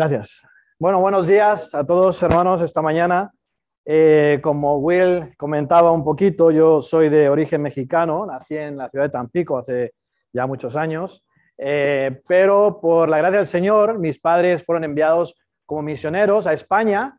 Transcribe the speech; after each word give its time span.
Gracias. 0.00 0.42
Bueno, 0.78 0.98
buenos 0.98 1.26
días 1.26 1.74
a 1.74 1.84
todos 1.84 2.22
hermanos 2.22 2.62
esta 2.62 2.80
mañana. 2.80 3.32
Eh, 3.84 4.40
como 4.42 4.78
Will 4.78 5.36
comentaba 5.36 5.92
un 5.92 6.02
poquito, 6.04 6.50
yo 6.50 6.80
soy 6.80 7.10
de 7.10 7.28
origen 7.28 7.60
mexicano, 7.60 8.24
nací 8.24 8.56
en 8.56 8.78
la 8.78 8.88
ciudad 8.88 9.04
de 9.04 9.10
Tampico 9.10 9.58
hace 9.58 9.92
ya 10.32 10.46
muchos 10.46 10.74
años, 10.74 11.22
eh, 11.58 12.22
pero 12.26 12.80
por 12.80 13.10
la 13.10 13.18
gracia 13.18 13.40
del 13.40 13.46
Señor, 13.46 13.98
mis 13.98 14.18
padres 14.18 14.64
fueron 14.64 14.84
enviados 14.84 15.34
como 15.66 15.82
misioneros 15.82 16.46
a 16.46 16.54
España 16.54 17.18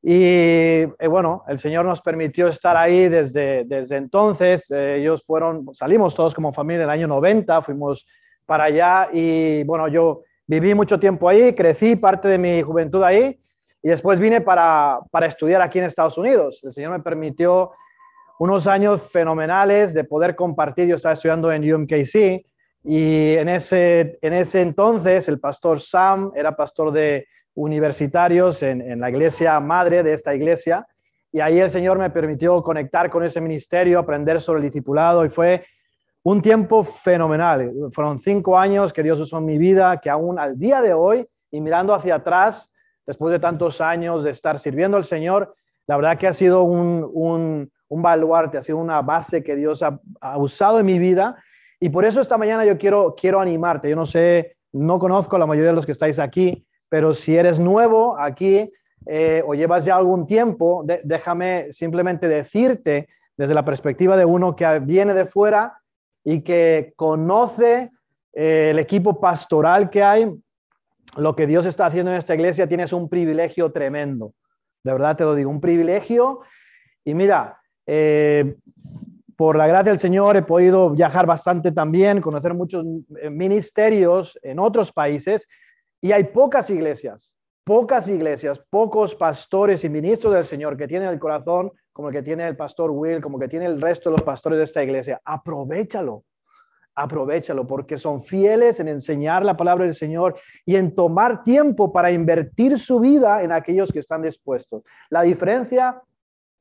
y 0.00 0.24
eh, 0.24 1.06
bueno, 1.06 1.44
el 1.46 1.58
Señor 1.58 1.84
nos 1.84 2.00
permitió 2.00 2.48
estar 2.48 2.74
ahí 2.74 3.10
desde, 3.10 3.64
desde 3.64 3.96
entonces. 3.96 4.70
ellos 4.70 5.22
fueron, 5.26 5.74
salimos 5.74 6.14
todos 6.14 6.34
como 6.34 6.54
familia 6.54 6.84
en 6.84 6.88
el 6.88 7.00
año 7.00 7.06
90, 7.06 7.60
fuimos 7.60 8.06
para 8.46 8.64
allá 8.64 9.10
y 9.12 9.62
bueno, 9.64 9.88
yo 9.88 10.22
viví 10.46 10.74
mucho 10.74 10.98
tiempo 10.98 11.28
ahí, 11.28 11.54
crecí 11.54 11.96
parte 11.96 12.28
de 12.28 12.38
mi 12.38 12.62
juventud 12.62 13.02
ahí 13.02 13.40
y 13.82 13.88
después 13.88 14.18
vine 14.18 14.40
para, 14.40 15.00
para 15.10 15.26
estudiar 15.26 15.60
aquí 15.62 15.78
en 15.78 15.84
Estados 15.84 16.16
Unidos. 16.18 16.60
El 16.62 16.72
Señor 16.72 16.92
me 16.92 17.00
permitió 17.00 17.72
unos 18.38 18.66
años 18.66 19.02
fenomenales 19.10 19.94
de 19.94 20.04
poder 20.04 20.34
compartir. 20.34 20.86
Yo 20.86 20.96
estaba 20.96 21.14
estudiando 21.14 21.52
en 21.52 21.72
UMKC 21.72 22.44
y 22.82 23.34
en 23.34 23.48
ese, 23.48 24.18
en 24.20 24.32
ese 24.32 24.60
entonces 24.60 25.28
el 25.28 25.40
pastor 25.40 25.80
Sam 25.80 26.32
era 26.34 26.56
pastor 26.56 26.92
de 26.92 27.26
universitarios 27.54 28.62
en, 28.62 28.80
en, 28.80 29.00
la 29.00 29.10
iglesia 29.10 29.58
madre 29.60 30.02
de 30.02 30.12
esta 30.12 30.34
iglesia. 30.34 30.86
Y 31.32 31.40
ahí 31.40 31.58
el 31.58 31.70
Señor 31.70 31.98
me 31.98 32.10
permitió 32.10 32.62
conectar 32.62 33.10
con 33.10 33.24
ese 33.24 33.40
ministerio, 33.40 33.98
aprender 33.98 34.40
sobre 34.40 34.58
el 34.58 34.64
discipulado 34.64 35.24
y 35.24 35.30
fue 35.30 35.64
un 36.24 36.40
tiempo 36.40 36.84
fenomenal. 36.84 37.70
Fueron 37.92 38.18
cinco 38.18 38.58
años 38.58 38.92
que 38.92 39.02
Dios 39.02 39.20
usó 39.20 39.38
en 39.38 39.44
mi 39.44 39.58
vida, 39.58 40.00
que 40.00 40.10
aún 40.10 40.38
al 40.38 40.58
día 40.58 40.80
de 40.80 40.94
hoy 40.94 41.28
y 41.50 41.60
mirando 41.60 41.94
hacia 41.94 42.16
atrás, 42.16 42.72
después 43.06 43.30
de 43.30 43.38
tantos 43.38 43.80
años 43.80 44.24
de 44.24 44.30
estar 44.30 44.58
sirviendo 44.58 44.96
al 44.96 45.04
Señor, 45.04 45.54
la 45.86 45.96
verdad 45.96 46.16
que 46.18 46.26
ha 46.26 46.32
sido 46.32 46.62
un, 46.62 47.08
un, 47.12 47.70
un 47.88 48.02
baluarte, 48.02 48.56
ha 48.56 48.62
sido 48.62 48.78
una 48.78 49.02
base 49.02 49.44
que 49.44 49.54
Dios 49.54 49.82
ha, 49.82 50.00
usado 50.38 50.80
en 50.80 50.86
mi 50.86 50.98
vida. 50.98 51.36
Y 51.78 51.90
por 51.90 52.06
eso 52.06 52.22
esta 52.22 52.38
mañana 52.38 52.64
yo 52.64 52.78
quiero, 52.78 53.14
quiero 53.14 53.38
animarte. 53.38 53.90
Yo 53.90 53.96
no 53.96 54.06
sé, 54.06 54.56
no 54.72 54.98
conozco 54.98 55.36
a 55.36 55.38
la 55.38 55.46
mayoría 55.46 55.70
de 55.70 55.76
los 55.76 55.84
que 55.84 55.92
estáis 55.92 56.18
aquí, 56.18 56.66
pero 56.88 57.12
si 57.12 57.36
eres 57.36 57.60
nuevo 57.60 58.18
aquí 58.18 58.72
eh, 59.04 59.42
o 59.46 59.54
llevas 59.54 59.84
ya 59.84 59.96
algún 59.96 60.26
tiempo, 60.26 60.86
déjame 61.04 61.70
simplemente 61.72 62.28
decirte 62.28 63.08
desde 63.36 63.52
la 63.52 63.64
perspectiva 63.64 64.16
de 64.16 64.24
uno 64.24 64.56
que 64.56 64.78
viene 64.78 65.12
de 65.12 65.26
fuera, 65.26 65.82
y 66.24 66.40
que 66.40 66.94
conoce 66.96 67.90
eh, 68.32 68.70
el 68.70 68.78
equipo 68.78 69.20
pastoral 69.20 69.90
que 69.90 70.02
hay, 70.02 70.34
lo 71.16 71.36
que 71.36 71.46
Dios 71.46 71.66
está 71.66 71.86
haciendo 71.86 72.10
en 72.10 72.16
esta 72.16 72.34
iglesia, 72.34 72.66
tienes 72.66 72.92
un 72.92 73.08
privilegio 73.08 73.70
tremendo. 73.70 74.32
De 74.82 74.92
verdad 74.92 75.16
te 75.16 75.24
lo 75.24 75.34
digo, 75.34 75.50
un 75.50 75.60
privilegio. 75.60 76.40
Y 77.04 77.14
mira, 77.14 77.60
eh, 77.86 78.56
por 79.36 79.56
la 79.56 79.66
gracia 79.66 79.92
del 79.92 80.00
Señor 80.00 80.36
he 80.36 80.42
podido 80.42 80.90
viajar 80.90 81.26
bastante 81.26 81.72
también, 81.72 82.20
conocer 82.20 82.54
muchos 82.54 82.84
eh, 83.20 83.30
ministerios 83.30 84.38
en 84.42 84.58
otros 84.58 84.92
países 84.92 85.46
y 86.00 86.12
hay 86.12 86.24
pocas 86.24 86.70
iglesias, 86.70 87.34
pocas 87.64 88.08
iglesias, 88.08 88.60
pocos 88.70 89.14
pastores 89.14 89.84
y 89.84 89.88
ministros 89.88 90.34
del 90.34 90.46
Señor 90.46 90.76
que 90.76 90.88
tienen 90.88 91.08
el 91.08 91.18
corazón 91.18 91.72
como 91.94 92.08
el 92.08 92.14
que 92.14 92.22
tiene 92.22 92.46
el 92.46 92.56
pastor 92.56 92.90
Will, 92.90 93.22
como 93.22 93.38
que 93.38 93.48
tiene 93.48 93.66
el 93.66 93.80
resto 93.80 94.10
de 94.10 94.16
los 94.16 94.22
pastores 94.22 94.58
de 94.58 94.64
esta 94.64 94.82
iglesia. 94.82 95.20
Aprovechalo, 95.24 96.24
aprovechalo, 96.92 97.66
porque 97.68 97.98
son 97.98 98.20
fieles 98.20 98.80
en 98.80 98.88
enseñar 98.88 99.44
la 99.44 99.56
palabra 99.56 99.84
del 99.84 99.94
Señor 99.94 100.36
y 100.66 100.74
en 100.74 100.92
tomar 100.96 101.44
tiempo 101.44 101.92
para 101.92 102.10
invertir 102.10 102.80
su 102.80 102.98
vida 102.98 103.44
en 103.44 103.52
aquellos 103.52 103.92
que 103.92 104.00
están 104.00 104.22
dispuestos. 104.22 104.82
La 105.08 105.22
diferencia 105.22 106.02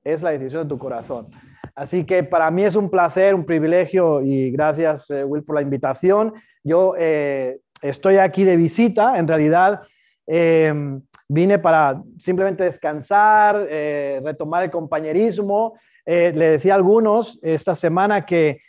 es 0.03 0.21
la 0.21 0.29
decisión 0.29 0.63
de 0.63 0.69
tu 0.69 0.77
corazón. 0.77 1.29
Así 1.73 2.05
que 2.05 2.23
para 2.23 2.51
mí 2.51 2.63
es 2.63 2.75
un 2.75 2.91
placer, 2.91 3.33
un 3.33 3.45
privilegio 3.45 4.21
y 4.21 4.51
gracias, 4.51 5.09
eh, 5.09 5.23
Will, 5.23 5.43
por 5.43 5.55
la 5.55 5.63
invitación. 5.63 6.35
Yo 6.63 6.93
eh, 6.95 7.57
estoy 7.81 8.17
aquí 8.17 8.43
de 8.43 8.55
visita, 8.55 9.17
en 9.17 9.27
realidad. 9.27 9.81
Eh, 10.27 11.01
Vine 11.27 11.59
para 11.59 12.01
simplemente 12.19 12.63
descansar, 12.63 13.67
eh, 13.69 14.21
retomar 14.23 14.63
el 14.63 14.71
compañerismo. 14.71 15.77
Eh, 16.05 16.33
le 16.35 16.49
decía 16.49 16.73
a 16.73 16.75
algunos 16.75 17.39
esta 17.41 17.75
semana 17.75 18.25
que, 18.25 18.61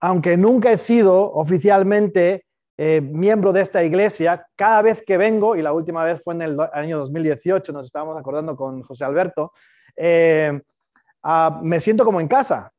aunque 0.00 0.36
nunca 0.36 0.70
he 0.70 0.78
sido 0.78 1.32
oficialmente 1.32 2.46
eh, 2.76 3.00
miembro 3.00 3.52
de 3.52 3.62
esta 3.62 3.82
iglesia, 3.82 4.46
cada 4.56 4.82
vez 4.82 5.02
que 5.04 5.16
vengo, 5.16 5.56
y 5.56 5.62
la 5.62 5.72
última 5.72 6.04
vez 6.04 6.22
fue 6.22 6.34
en 6.34 6.42
el 6.42 6.60
año 6.72 6.98
2018, 6.98 7.72
nos 7.72 7.86
estábamos 7.86 8.16
acordando 8.18 8.56
con 8.56 8.82
José 8.82 9.04
Alberto, 9.04 9.52
me 9.96 11.80
siento 11.80 12.04
como 12.04 12.20
en 12.20 12.28
casa. 12.28 12.72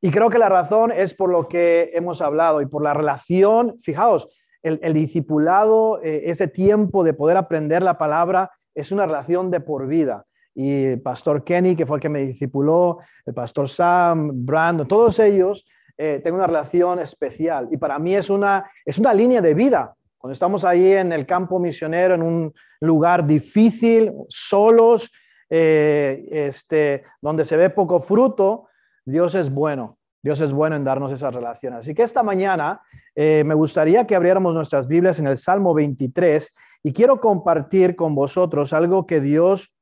Y 0.00 0.10
creo 0.12 0.30
que 0.30 0.38
la 0.38 0.48
razón 0.48 0.92
es 0.92 1.12
por 1.14 1.30
lo 1.30 1.48
que 1.48 1.90
hemos 1.92 2.20
hablado 2.20 2.60
y 2.60 2.66
por 2.66 2.82
la 2.82 2.94
relación, 2.94 3.80
fijaos, 3.82 4.28
el, 4.62 4.94
discipulado, 4.94 6.00
eh, 6.02 6.22
ese 6.26 6.48
tiempo 6.48 7.04
de 7.04 7.14
poder 7.14 7.36
aprender 7.36 7.82
la 7.82 7.98
palabra, 7.98 8.50
es 8.74 8.92
una 8.92 9.06
relación 9.06 9.50
de 9.50 9.60
por 9.60 9.86
vida. 9.86 10.24
Y 10.54 10.84
el 10.84 11.00
pastor 11.00 11.44
Kenny, 11.44 11.76
que 11.76 11.86
fue 11.86 11.98
el 11.98 12.02
que 12.02 12.08
me 12.08 12.26
discipuló, 12.26 12.98
el 13.24 13.34
pastor 13.34 13.68
Sam, 13.68 14.44
Brandon, 14.44 14.88
todos 14.88 15.18
ellos, 15.20 15.64
eh, 15.96 16.20
tengo 16.22 16.36
una 16.36 16.46
relación 16.46 16.98
especial. 17.00 17.68
Y 17.70 17.76
para 17.76 17.98
mí 17.98 18.14
es 18.14 18.30
una, 18.30 18.70
es 18.84 18.98
una 18.98 19.12
línea 19.12 19.40
de 19.40 19.54
vida. 19.54 19.94
Cuando 20.16 20.32
estamos 20.32 20.64
ahí 20.64 20.92
en 20.92 21.12
el 21.12 21.26
campo 21.26 21.58
misionero, 21.58 22.14
en 22.14 22.22
un 22.22 22.54
lugar 22.80 23.26
difícil, 23.26 24.12
solos, 24.28 25.10
eh, 25.50 26.26
este, 26.30 27.04
donde 27.20 27.44
se 27.44 27.56
ve 27.56 27.70
poco 27.70 28.00
fruto, 28.00 28.68
Dios 29.04 29.34
es 29.34 29.50
bueno. 29.50 29.97
Dios 30.22 30.40
es 30.40 30.52
bueno 30.52 30.76
en 30.76 30.84
darnos 30.84 31.12
esas 31.12 31.34
relaciones. 31.34 31.80
Así 31.80 31.94
que 31.94 32.02
esta 32.02 32.22
mañana 32.22 32.80
eh, 33.14 33.44
me 33.46 33.54
gustaría 33.54 34.06
que 34.06 34.16
abriéramos 34.16 34.54
nuestras 34.54 34.88
Biblias 34.88 35.18
en 35.18 35.28
el 35.28 35.38
Salmo 35.38 35.74
23 35.74 36.52
y 36.82 36.92
quiero 36.92 37.20
compartir 37.20 37.94
con 37.94 38.14
vosotros 38.14 38.72
algo 38.72 39.06
que 39.06 39.20
Dios 39.20 39.72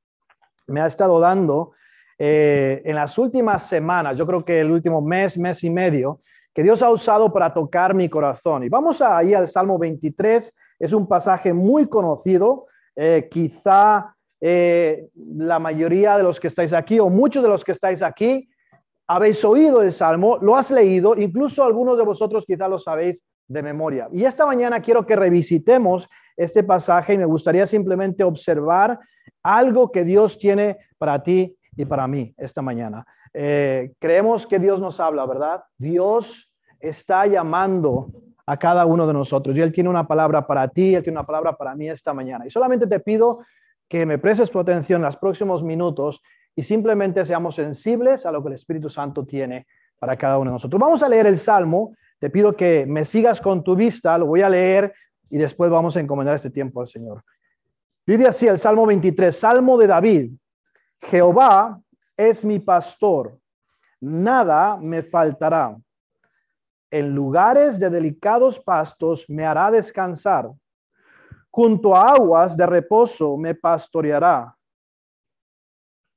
me 0.67 0.81
ha 0.81 0.87
estado 0.87 1.21
dando 1.21 1.73
eh, 2.19 2.83
en 2.85 2.97
las 2.97 3.19
últimas 3.19 3.67
semanas, 3.69 4.17
yo 4.17 4.27
creo 4.27 4.45
que 4.45 4.61
el 4.61 4.71
último 4.71 5.03
mes, 5.03 5.37
mes 5.37 5.63
y 5.65 5.71
medio, 5.71 6.21
que 6.55 6.63
Dios 6.63 6.83
ha 6.83 6.91
usado 6.91 7.31
para 7.31 7.53
tocar 7.53 7.95
mi 7.95 8.09
corazón. 8.09 8.63
Y 8.63 8.71
vamos 8.71 9.03
ahí 9.03 9.35
al 9.35 9.47
Salmo 9.49 9.79
23, 9.79 10.55
es 10.79 10.93
un 10.93 11.07
pasaje 11.07 11.53
muy 11.53 11.87
conocido, 11.87 12.67
eh, 12.95 13.29
quizá 13.31 14.13
la 14.39 15.59
mayoría 15.59 16.17
de 16.17 16.23
los 16.23 16.39
que 16.39 16.47
estáis 16.47 16.73
aquí 16.73 17.01
o 17.01 17.09
muchos 17.09 17.43
de 17.43 17.49
los 17.49 17.65
que 17.65 17.73
estáis 17.73 18.01
aquí 18.03 18.49
habéis 19.07 19.45
oído 19.45 19.83
el 19.83 19.93
Salmo, 19.93 20.39
lo 20.39 20.57
has 20.57 20.71
leído, 20.71 21.17
incluso 21.17 21.63
algunos 21.65 21.97
de 21.97 22.05
vosotros 22.05 22.45
quizá 22.47 22.69
lo 22.69 22.79
sabéis 22.79 23.23
de 23.49 23.63
memoria. 23.63 24.09
Y 24.13 24.25
esta 24.25 24.47
mañana 24.47 24.81
quiero 24.81 25.07
que 25.07 25.17
revisitemos 25.17 26.09
este 26.37 26.65
pasaje 26.65 27.15
y 27.15 27.19
me 27.19 27.25
gustaría 27.25 27.67
simplemente 27.67 28.25
observar 28.25 28.99
algo 29.43 29.91
que 29.93 30.05
Dios 30.05 30.39
tiene 30.39 30.79
para 30.99 31.23
ti 31.23 31.57
y 31.77 31.85
para 31.85 32.09
mí 32.09 32.35
esta 32.37 32.63
mañana. 32.63 33.07
Eh, 33.33 33.93
creemos 33.99 34.47
que 34.47 34.59
Dios 34.59 34.81
nos 34.81 34.99
habla, 34.99 35.27
¿verdad? 35.27 35.63
Dios 35.79 36.51
está 36.81 37.27
llamando 37.27 38.11
a 38.47 38.57
cada 38.59 38.87
uno 38.87 39.07
de 39.07 39.13
nosotros 39.13 39.57
y 39.57 39.61
Él 39.61 39.73
tiene 39.73 39.91
una 39.91 40.07
palabra 40.07 40.47
para 40.47 40.69
ti, 40.69 40.95
Él 40.95 41.03
tiene 41.03 41.19
una 41.19 41.27
palabra 41.27 41.57
para 41.57 41.75
mí 41.75 41.89
esta 41.89 42.15
mañana. 42.15 42.47
Y 42.47 42.51
solamente 42.51 42.87
te 42.87 43.01
pido 43.01 43.41
que 43.89 44.07
me 44.07 44.19
prestes 44.19 44.51
tu 44.51 44.59
atención 44.59 45.01
en 45.01 45.07
los 45.07 45.17
próximos 45.17 45.63
minutos 45.63 46.21
y 46.59 46.63
simplemente 46.63 47.23
seamos 47.25 47.55
sensibles 47.55 48.25
a 48.25 48.33
lo 48.33 48.43
que 48.43 48.49
el 48.49 48.55
Espíritu 48.55 48.89
Santo 48.89 49.27
tiene 49.27 49.67
para 49.99 50.17
cada 50.17 50.39
uno 50.39 50.51
de 50.51 50.55
nosotros. 50.55 50.81
Vamos 50.81 51.03
a 51.03 51.09
leer 51.09 51.27
el 51.27 51.39
Salmo. 51.39 51.95
Te 52.19 52.31
pido 52.31 52.57
que 52.57 52.87
me 52.87 53.05
sigas 53.05 53.43
con 53.43 53.63
tu 53.63 53.77
vista, 53.77 54.17
lo 54.17 54.27
voy 54.27 54.41
a 54.41 54.49
leer 54.49 54.95
y 55.29 55.37
después 55.37 55.71
vamos 55.71 55.97
a 55.97 56.01
encomendar 56.01 56.35
este 56.35 56.49
tiempo 56.49 56.81
al 56.81 56.89
Señor. 56.89 57.23
Dice 58.07 58.27
así 58.27 58.47
el 58.47 58.59
Salmo 58.59 58.87
23, 58.87 59.37
Salmo 59.37 59.77
de 59.77 59.87
David. 59.87 60.33
Jehová 61.03 61.79
es 62.17 62.43
mi 62.43 62.59
pastor, 62.59 63.39
nada 64.01 64.79
me 64.79 65.03
faltará. 65.03 65.77
En 66.91 67.15
lugares 67.15 67.79
de 67.79 67.91
delicados 67.91 68.59
pastos 68.59 69.27
me 69.29 69.45
hará 69.45 69.71
descansar. 69.71 70.51
Junto 71.51 71.95
a 71.95 72.13
aguas 72.13 72.57
de 72.57 72.65
reposo 72.65 73.37
me 73.37 73.55
pastoreará 73.55 74.56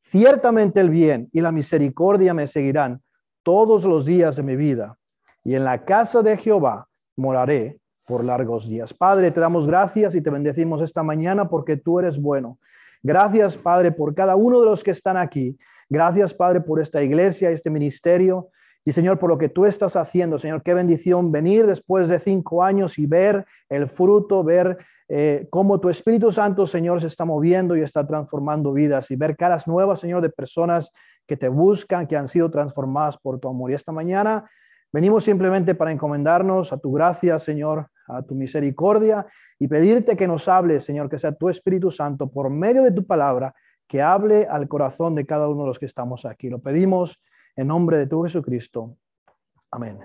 Ciertamente 0.00 0.80
el 0.80 0.90
bien 0.90 1.28
y 1.32 1.40
la 1.40 1.52
misericordia 1.52 2.34
me 2.34 2.46
seguirán 2.46 3.02
todos 3.42 3.84
los 3.84 4.04
días 4.04 4.36
de 4.36 4.42
mi 4.42 4.56
vida, 4.56 4.96
y 5.44 5.54
en 5.54 5.64
la 5.64 5.84
casa 5.84 6.22
de 6.22 6.36
Jehová 6.36 6.88
moraré 7.16 7.78
por 8.06 8.24
largos 8.24 8.68
días. 8.68 8.92
Padre, 8.94 9.30
te 9.30 9.40
damos 9.40 9.66
gracias 9.66 10.14
y 10.14 10.20
te 10.20 10.30
bendecimos 10.30 10.80
esta 10.82 11.02
mañana 11.02 11.48
porque 11.48 11.76
tú 11.76 11.98
eres 11.98 12.20
bueno. 12.20 12.58
Gracias, 13.02 13.56
Padre, 13.56 13.92
por 13.92 14.14
cada 14.14 14.34
uno 14.34 14.60
de 14.60 14.66
los 14.66 14.82
que 14.82 14.90
están 14.90 15.16
aquí. 15.16 15.56
Gracias, 15.88 16.34
Padre, 16.34 16.60
por 16.60 16.80
esta 16.80 17.02
iglesia, 17.02 17.50
este 17.50 17.70
ministerio. 17.70 18.48
Y 18.88 18.92
Señor, 18.92 19.18
por 19.18 19.28
lo 19.28 19.36
que 19.36 19.50
tú 19.50 19.66
estás 19.66 19.96
haciendo, 19.96 20.38
Señor, 20.38 20.62
qué 20.62 20.72
bendición 20.72 21.30
venir 21.30 21.66
después 21.66 22.08
de 22.08 22.18
cinco 22.18 22.64
años 22.64 22.98
y 22.98 23.04
ver 23.04 23.44
el 23.68 23.86
fruto, 23.86 24.42
ver 24.42 24.78
eh, 25.10 25.46
cómo 25.50 25.78
tu 25.78 25.90
Espíritu 25.90 26.32
Santo, 26.32 26.66
Señor, 26.66 27.02
se 27.02 27.06
está 27.08 27.26
moviendo 27.26 27.76
y 27.76 27.82
está 27.82 28.06
transformando 28.06 28.72
vidas 28.72 29.10
y 29.10 29.16
ver 29.16 29.36
caras 29.36 29.68
nuevas, 29.68 30.00
Señor, 30.00 30.22
de 30.22 30.30
personas 30.30 30.90
que 31.26 31.36
te 31.36 31.50
buscan, 31.50 32.06
que 32.06 32.16
han 32.16 32.28
sido 32.28 32.50
transformadas 32.50 33.18
por 33.18 33.38
tu 33.38 33.50
amor. 33.50 33.70
Y 33.70 33.74
esta 33.74 33.92
mañana 33.92 34.48
venimos 34.90 35.22
simplemente 35.22 35.74
para 35.74 35.92
encomendarnos 35.92 36.72
a 36.72 36.78
tu 36.78 36.90
gracia, 36.90 37.38
Señor, 37.38 37.88
a 38.06 38.22
tu 38.22 38.34
misericordia 38.34 39.26
y 39.58 39.68
pedirte 39.68 40.16
que 40.16 40.26
nos 40.26 40.48
hable, 40.48 40.80
Señor, 40.80 41.10
que 41.10 41.18
sea 41.18 41.32
tu 41.32 41.50
Espíritu 41.50 41.90
Santo 41.90 42.30
por 42.30 42.48
medio 42.48 42.82
de 42.84 42.92
tu 42.92 43.04
palabra, 43.04 43.54
que 43.86 44.00
hable 44.00 44.46
al 44.46 44.66
corazón 44.66 45.14
de 45.14 45.26
cada 45.26 45.46
uno 45.46 45.64
de 45.64 45.68
los 45.68 45.78
que 45.78 45.84
estamos 45.84 46.24
aquí. 46.24 46.48
Lo 46.48 46.60
pedimos 46.60 47.20
en 47.58 47.66
nombre 47.66 47.98
de 47.98 48.06
tu 48.06 48.22
Jesucristo. 48.22 48.96
Amén. 49.72 49.98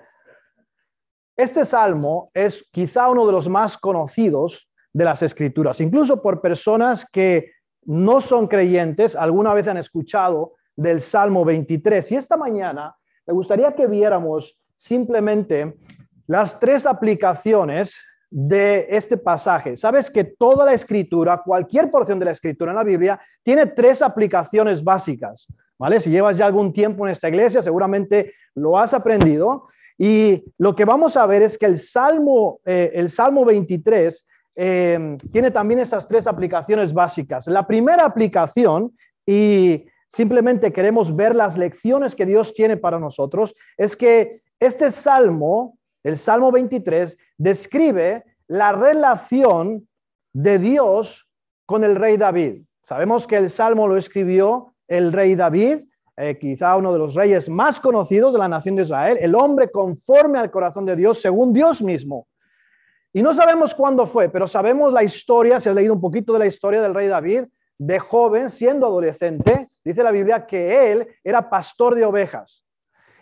Este 1.37 1.65
salmo 1.65 2.31
es 2.33 2.67
quizá 2.71 3.09
uno 3.09 3.27
de 3.27 3.31
los 3.31 3.47
más 3.47 3.77
conocidos 3.77 4.67
de 4.91 5.05
las 5.05 5.21
escrituras, 5.21 5.79
incluso 5.79 6.19
por 6.19 6.41
personas 6.41 7.05
que 7.11 7.51
no 7.85 8.21
son 8.21 8.47
creyentes, 8.47 9.15
alguna 9.15 9.53
vez 9.53 9.67
han 9.67 9.77
escuchado 9.77 10.53
del 10.75 10.99
Salmo 11.01 11.45
23. 11.45 12.11
Y 12.11 12.15
esta 12.15 12.37
mañana 12.37 12.95
me 13.27 13.33
gustaría 13.33 13.73
que 13.73 13.85
viéramos 13.85 14.57
simplemente 14.75 15.77
las 16.25 16.59
tres 16.59 16.87
aplicaciones 16.87 17.95
de 18.31 18.87
este 18.89 19.15
pasaje. 19.15 19.77
Sabes 19.77 20.09
que 20.09 20.23
toda 20.23 20.65
la 20.65 20.73
escritura, 20.73 21.43
cualquier 21.45 21.91
porción 21.91 22.17
de 22.17 22.25
la 22.25 22.31
escritura 22.31 22.71
en 22.71 22.77
la 22.77 22.83
Biblia, 22.83 23.21
tiene 23.43 23.67
tres 23.67 24.01
aplicaciones 24.01 24.83
básicas. 24.83 25.47
¿Vale? 25.79 25.99
Si 25.99 26.09
llevas 26.09 26.37
ya 26.37 26.45
algún 26.45 26.71
tiempo 26.71 27.05
en 27.05 27.11
esta 27.11 27.29
iglesia, 27.29 27.61
seguramente 27.61 28.33
lo 28.55 28.77
has 28.77 28.93
aprendido. 28.93 29.67
Y 29.97 30.43
lo 30.57 30.75
que 30.75 30.85
vamos 30.85 31.17
a 31.17 31.25
ver 31.25 31.41
es 31.41 31.57
que 31.57 31.65
el 31.65 31.79
Salmo, 31.79 32.59
eh, 32.65 32.91
el 32.93 33.09
Salmo 33.09 33.45
23 33.45 34.25
eh, 34.55 35.17
tiene 35.31 35.51
también 35.51 35.79
esas 35.79 36.07
tres 36.07 36.27
aplicaciones 36.27 36.93
básicas. 36.93 37.47
La 37.47 37.65
primera 37.65 38.05
aplicación, 38.05 38.95
y 39.25 39.85
simplemente 40.11 40.71
queremos 40.71 41.15
ver 41.15 41.35
las 41.35 41.57
lecciones 41.57 42.15
que 42.15 42.25
Dios 42.25 42.53
tiene 42.53 42.77
para 42.77 42.99
nosotros, 42.99 43.55
es 43.77 43.95
que 43.95 44.41
este 44.59 44.91
salmo, 44.91 45.77
el 46.03 46.17
Salmo 46.17 46.51
23, 46.51 47.17
describe 47.37 48.23
la 48.47 48.71
relación 48.71 49.87
de 50.33 50.59
Dios 50.59 51.27
con 51.65 51.83
el 51.83 51.95
rey 51.95 52.17
David. 52.17 52.63
Sabemos 52.83 53.27
que 53.27 53.37
el 53.37 53.49
salmo 53.49 53.87
lo 53.87 53.97
escribió 53.97 54.72
el 54.97 55.11
rey 55.11 55.35
David, 55.35 55.79
eh, 56.15 56.37
quizá 56.37 56.77
uno 56.77 56.93
de 56.93 56.99
los 56.99 57.15
reyes 57.15 57.49
más 57.49 57.79
conocidos 57.79 58.33
de 58.33 58.39
la 58.39 58.47
nación 58.47 58.75
de 58.75 58.83
Israel, 58.83 59.17
el 59.19 59.33
hombre 59.33 59.71
conforme 59.71 60.37
al 60.37 60.51
corazón 60.51 60.85
de 60.85 60.95
Dios, 60.95 61.19
según 61.19 61.51
Dios 61.51 61.81
mismo. 61.81 62.27
Y 63.11 63.23
no 63.23 63.33
sabemos 63.33 63.73
cuándo 63.73 64.05
fue, 64.05 64.29
pero 64.29 64.47
sabemos 64.47 64.93
la 64.93 65.03
historia, 65.03 65.59
se 65.59 65.69
ha 65.69 65.73
leído 65.73 65.93
un 65.93 66.01
poquito 66.01 66.33
de 66.33 66.39
la 66.39 66.45
historia 66.45 66.81
del 66.81 66.93
rey 66.93 67.07
David, 67.07 67.45
de 67.77 67.99
joven, 67.99 68.51
siendo 68.51 68.85
adolescente, 68.85 69.69
dice 69.83 70.03
la 70.03 70.11
Biblia 70.11 70.45
que 70.45 70.91
él 70.91 71.07
era 71.23 71.49
pastor 71.49 71.95
de 71.95 72.05
ovejas. 72.05 72.63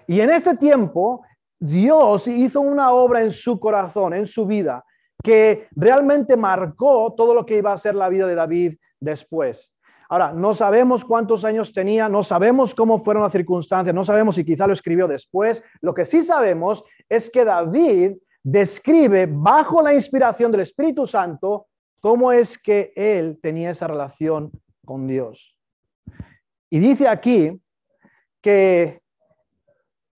Y 0.07 0.19
en 0.19 0.29
ese 0.29 0.57
tiempo, 0.57 1.23
Dios 1.57 2.27
hizo 2.27 2.59
una 2.59 2.91
obra 2.91 3.21
en 3.21 3.31
su 3.31 3.59
corazón, 3.59 4.13
en 4.13 4.27
su 4.27 4.45
vida, 4.45 4.83
que 5.23 5.67
realmente 5.75 6.35
marcó 6.35 7.13
todo 7.15 7.33
lo 7.33 7.45
que 7.45 7.57
iba 7.57 7.71
a 7.71 7.77
ser 7.77 7.95
la 7.95 8.09
vida 8.09 8.27
de 8.27 8.35
David 8.35 8.77
después. 8.99 9.70
Ahora, 10.11 10.33
no 10.33 10.53
sabemos 10.53 11.05
cuántos 11.05 11.45
años 11.45 11.71
tenía, 11.71 12.09
no 12.09 12.21
sabemos 12.21 12.75
cómo 12.75 13.01
fueron 13.01 13.23
las 13.23 13.31
circunstancias, 13.31 13.95
no 13.95 14.03
sabemos 14.03 14.35
si 14.35 14.43
quizá 14.43 14.67
lo 14.67 14.73
escribió 14.73 15.07
después. 15.07 15.63
Lo 15.79 15.93
que 15.93 16.05
sí 16.05 16.21
sabemos 16.25 16.83
es 17.07 17.29
que 17.29 17.45
David 17.45 18.17
describe 18.43 19.25
bajo 19.31 19.81
la 19.81 19.93
inspiración 19.93 20.51
del 20.51 20.61
Espíritu 20.61 21.07
Santo 21.07 21.67
cómo 22.01 22.33
es 22.33 22.57
que 22.57 22.91
él 22.93 23.39
tenía 23.41 23.69
esa 23.69 23.87
relación 23.87 24.51
con 24.83 25.07
Dios. 25.07 25.55
Y 26.69 26.79
dice 26.79 27.07
aquí 27.07 27.57
que 28.41 28.99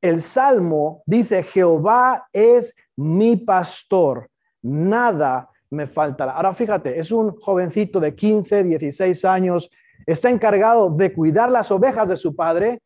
el 0.01 0.23
Salmo 0.23 1.03
dice, 1.05 1.43
Jehová 1.43 2.27
es 2.33 2.73
mi 2.95 3.35
pastor, 3.35 4.27
nada 4.63 5.51
me 5.69 5.85
faltará. 5.85 6.31
Ahora 6.31 6.55
fíjate, 6.55 6.99
es 6.99 7.11
un 7.11 7.35
jovencito 7.39 7.99
de 7.99 8.15
15, 8.15 8.63
16 8.63 9.23
años, 9.25 9.69
está 10.05 10.29
encargado 10.29 10.89
de 10.89 11.13
cuidar 11.13 11.51
las 11.51 11.71
ovejas 11.71 12.09
de 12.09 12.17
su 12.17 12.35
padre. 12.35 12.81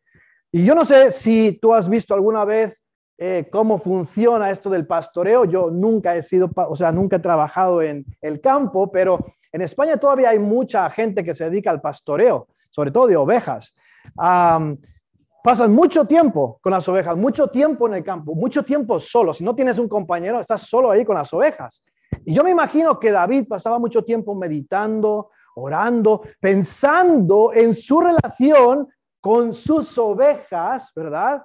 Y 0.52 0.64
yo 0.66 0.76
no 0.76 0.86
sé 0.86 1.12
si 1.12 1.58
tú 1.62 1.74
has 1.74 1.90
visto 1.90 2.14
alguna 2.14 2.46
vez 2.46 2.82
eh, 3.18 3.48
cómo 3.52 3.80
funciona 3.80 4.52
esto 4.52 4.70
del 4.70 4.86
pastoreo. 4.86 5.46
Yo 5.46 5.72
nunca 5.72 6.16
he 6.16 6.24
sido, 6.24 6.50
o 6.56 6.76
sea, 6.76 6.92
nunca 6.92 7.18
he 7.18 7.20
trabajado 7.20 7.82
en 7.82 8.06
el 8.22 8.40
campo, 8.40 8.92
pero 8.92 9.26
en 9.52 9.62
España 9.62 9.98
todavía 9.98 10.30
hay 10.30 10.40
mucha 10.40 10.90
gente 10.90 11.24
que 11.24 11.34
se 11.34 11.50
dedica 11.50 11.72
al 11.72 11.82
pastoreo, 11.82 12.48
sobre 12.70 12.92
todo 12.92 13.08
de 13.08 13.18
ovejas. 13.18 13.74
pasan 14.16 15.74
mucho 15.74 16.06
tiempo 16.06 16.60
con 16.62 16.74
las 16.74 16.88
ovejas, 16.88 17.18
mucho 17.18 17.48
tiempo 17.48 17.88
en 17.88 17.96
el 17.96 18.04
campo, 18.04 18.36
mucho 18.36 18.64
tiempo 18.64 19.00
solo. 19.00 19.34
Si 19.34 19.44
no 19.44 19.56
tienes 19.56 19.80
un 19.80 19.88
compañero, 19.88 20.40
estás 20.40 20.62
solo 20.62 20.92
ahí 20.92 21.04
con 21.04 21.16
las 21.16 21.34
ovejas. 21.34 21.84
Y 22.24 22.34
yo 22.34 22.44
me 22.44 22.52
imagino 22.52 23.00
que 23.00 23.12
David 23.12 23.48
pasaba 23.48 23.80
mucho 23.80 24.04
tiempo 24.04 24.36
meditando, 24.36 25.32
orando, 25.60 26.22
pensando 26.40 27.52
en 27.54 27.74
su 27.74 28.00
relación 28.00 28.88
con 29.20 29.54
sus 29.54 29.98
ovejas, 29.98 30.92
¿verdad? 30.96 31.44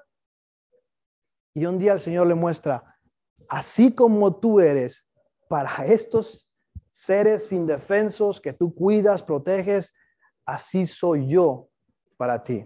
Y 1.55 1.65
un 1.65 1.79
día 1.79 1.95
el 1.95 2.01
Señor 2.01 2.27
le 2.27 2.35
muestra, 2.35 2.83
así 3.49 3.95
como 3.95 4.37
tú 4.37 4.61
eres 4.61 5.05
para 5.49 5.87
estos 5.87 6.49
seres 6.93 7.51
indefensos 7.53 8.41
que 8.41 8.53
tú 8.53 8.75
cuidas, 8.75 9.23
proteges, 9.23 9.93
así 10.45 10.87
soy 10.87 11.29
yo 11.29 11.69
para 12.17 12.43
ti. 12.45 12.65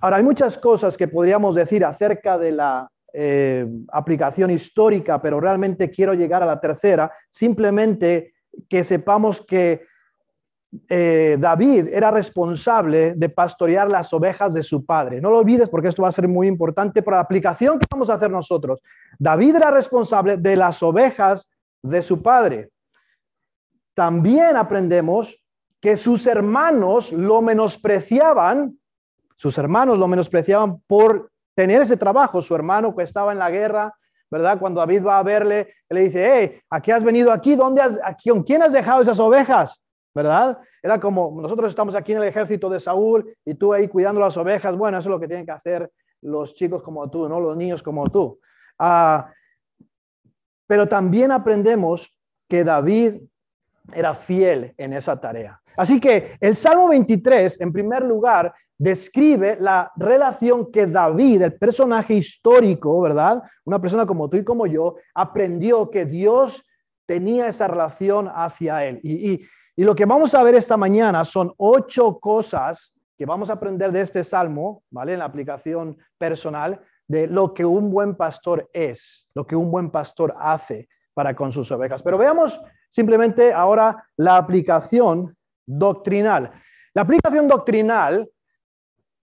Ahora, 0.00 0.16
hay 0.16 0.24
muchas 0.24 0.56
cosas 0.56 0.96
que 0.96 1.08
podríamos 1.08 1.54
decir 1.56 1.84
acerca 1.84 2.38
de 2.38 2.52
la 2.52 2.88
eh, 3.12 3.66
aplicación 3.88 4.50
histórica, 4.50 5.20
pero 5.20 5.40
realmente 5.40 5.90
quiero 5.90 6.14
llegar 6.14 6.42
a 6.42 6.46
la 6.46 6.60
tercera, 6.60 7.12
simplemente 7.30 8.34
que 8.68 8.84
sepamos 8.84 9.40
que 9.40 9.86
eh, 10.88 11.36
David 11.38 11.88
era 11.92 12.10
responsable 12.10 13.12
de 13.14 13.28
pastorear 13.28 13.90
las 13.90 14.12
ovejas 14.12 14.54
de 14.54 14.62
su 14.62 14.84
padre. 14.84 15.20
No 15.20 15.30
lo 15.30 15.38
olvides 15.38 15.68
porque 15.68 15.88
esto 15.88 16.02
va 16.02 16.08
a 16.08 16.12
ser 16.12 16.28
muy 16.28 16.46
importante 16.46 17.02
para 17.02 17.18
la 17.18 17.22
aplicación 17.22 17.78
que 17.78 17.86
vamos 17.90 18.08
a 18.08 18.14
hacer 18.14 18.30
nosotros. 18.30 18.80
David 19.18 19.56
era 19.56 19.70
responsable 19.70 20.38
de 20.38 20.56
las 20.56 20.82
ovejas 20.82 21.46
de 21.82 22.00
su 22.00 22.22
padre. 22.22 22.70
También 23.94 24.56
aprendemos 24.56 25.38
que 25.80 25.96
sus 25.96 26.26
hermanos 26.26 27.12
lo 27.12 27.42
menospreciaban, 27.42 28.78
sus 29.36 29.58
hermanos 29.58 29.98
lo 29.98 30.08
menospreciaban 30.08 30.80
por 30.86 31.30
tener 31.54 31.82
ese 31.82 31.98
trabajo. 31.98 32.40
Su 32.40 32.54
hermano 32.54 32.96
que 32.96 33.02
estaba 33.02 33.32
en 33.32 33.38
la 33.38 33.50
guerra, 33.50 33.92
¿verdad? 34.32 34.58
Cuando 34.58 34.80
David 34.80 35.06
va 35.06 35.18
a 35.18 35.22
verle, 35.22 35.74
le 35.88 36.00
dice, 36.00 36.28
hey, 36.28 36.60
¿a 36.70 36.80
qué 36.80 36.92
has 36.92 37.04
venido 37.04 37.30
aquí? 37.30 37.54
¿Dónde 37.54 37.82
has, 37.82 38.00
aquí, 38.02 38.30
¿Con 38.30 38.42
quién 38.42 38.62
has 38.62 38.72
dejado 38.72 39.02
esas 39.02 39.20
ovejas? 39.20 39.80
¿verdad? 40.14 40.58
Era 40.82 41.00
como 41.00 41.40
nosotros 41.40 41.70
estamos 41.70 41.94
aquí 41.94 42.12
en 42.12 42.18
el 42.18 42.28
ejército 42.28 42.68
de 42.68 42.80
Saúl 42.80 43.34
y 43.44 43.54
tú 43.54 43.72
ahí 43.72 43.88
cuidando 43.88 44.20
las 44.20 44.36
ovejas. 44.36 44.76
Bueno, 44.76 44.98
eso 44.98 45.08
es 45.08 45.10
lo 45.10 45.20
que 45.20 45.28
tienen 45.28 45.46
que 45.46 45.52
hacer 45.52 45.90
los 46.22 46.54
chicos 46.54 46.82
como 46.82 47.08
tú, 47.10 47.28
¿no? 47.28 47.40
Los 47.40 47.56
niños 47.56 47.82
como 47.82 48.08
tú. 48.10 48.38
Ah, 48.78 49.32
pero 50.66 50.86
también 50.86 51.32
aprendemos 51.32 52.16
que 52.48 52.64
David 52.64 53.20
era 53.92 54.14
fiel 54.14 54.74
en 54.76 54.92
esa 54.92 55.20
tarea. 55.20 55.60
Así 55.76 56.00
que 56.00 56.36
el 56.40 56.54
Salmo 56.54 56.88
23, 56.88 57.60
en 57.60 57.72
primer 57.72 58.02
lugar, 58.02 58.54
describe 58.82 59.56
la 59.60 59.92
relación 59.94 60.72
que 60.72 60.88
David, 60.88 61.42
el 61.42 61.54
personaje 61.54 62.14
histórico, 62.14 63.00
¿verdad? 63.00 63.40
Una 63.64 63.80
persona 63.80 64.04
como 64.04 64.28
tú 64.28 64.38
y 64.38 64.44
como 64.44 64.66
yo, 64.66 64.96
aprendió 65.14 65.88
que 65.88 66.04
Dios 66.04 66.64
tenía 67.06 67.46
esa 67.46 67.68
relación 67.68 68.28
hacia 68.34 68.84
él. 68.84 68.98
Y, 69.04 69.34
y, 69.76 69.84
lo 69.84 69.94
que 69.94 70.04
vamos 70.04 70.34
a 70.34 70.42
ver 70.42 70.56
esta 70.56 70.76
mañana 70.76 71.24
son 71.24 71.54
ocho 71.58 72.18
cosas 72.18 72.92
que 73.16 73.24
vamos 73.24 73.50
a 73.50 73.52
aprender 73.52 73.92
de 73.92 74.00
este 74.00 74.24
salmo, 74.24 74.82
¿vale? 74.90 75.12
En 75.12 75.20
la 75.20 75.26
aplicación 75.26 75.96
personal, 76.18 76.80
de 77.06 77.28
lo 77.28 77.54
que 77.54 77.64
un 77.64 77.88
buen 77.88 78.16
pastor 78.16 78.68
es, 78.72 79.28
lo 79.32 79.46
que 79.46 79.54
un 79.54 79.70
buen 79.70 79.90
pastor 79.90 80.34
hace 80.40 80.88
para 81.14 81.36
con 81.36 81.52
sus 81.52 81.70
ovejas. 81.70 82.02
Pero 82.02 82.18
veamos 82.18 82.60
simplemente 82.88 83.52
ahora 83.52 84.08
la 84.16 84.36
aplicación 84.38 85.36
doctrinal. 85.66 86.50
La 86.94 87.02
aplicación 87.02 87.46
doctrinal 87.46 88.28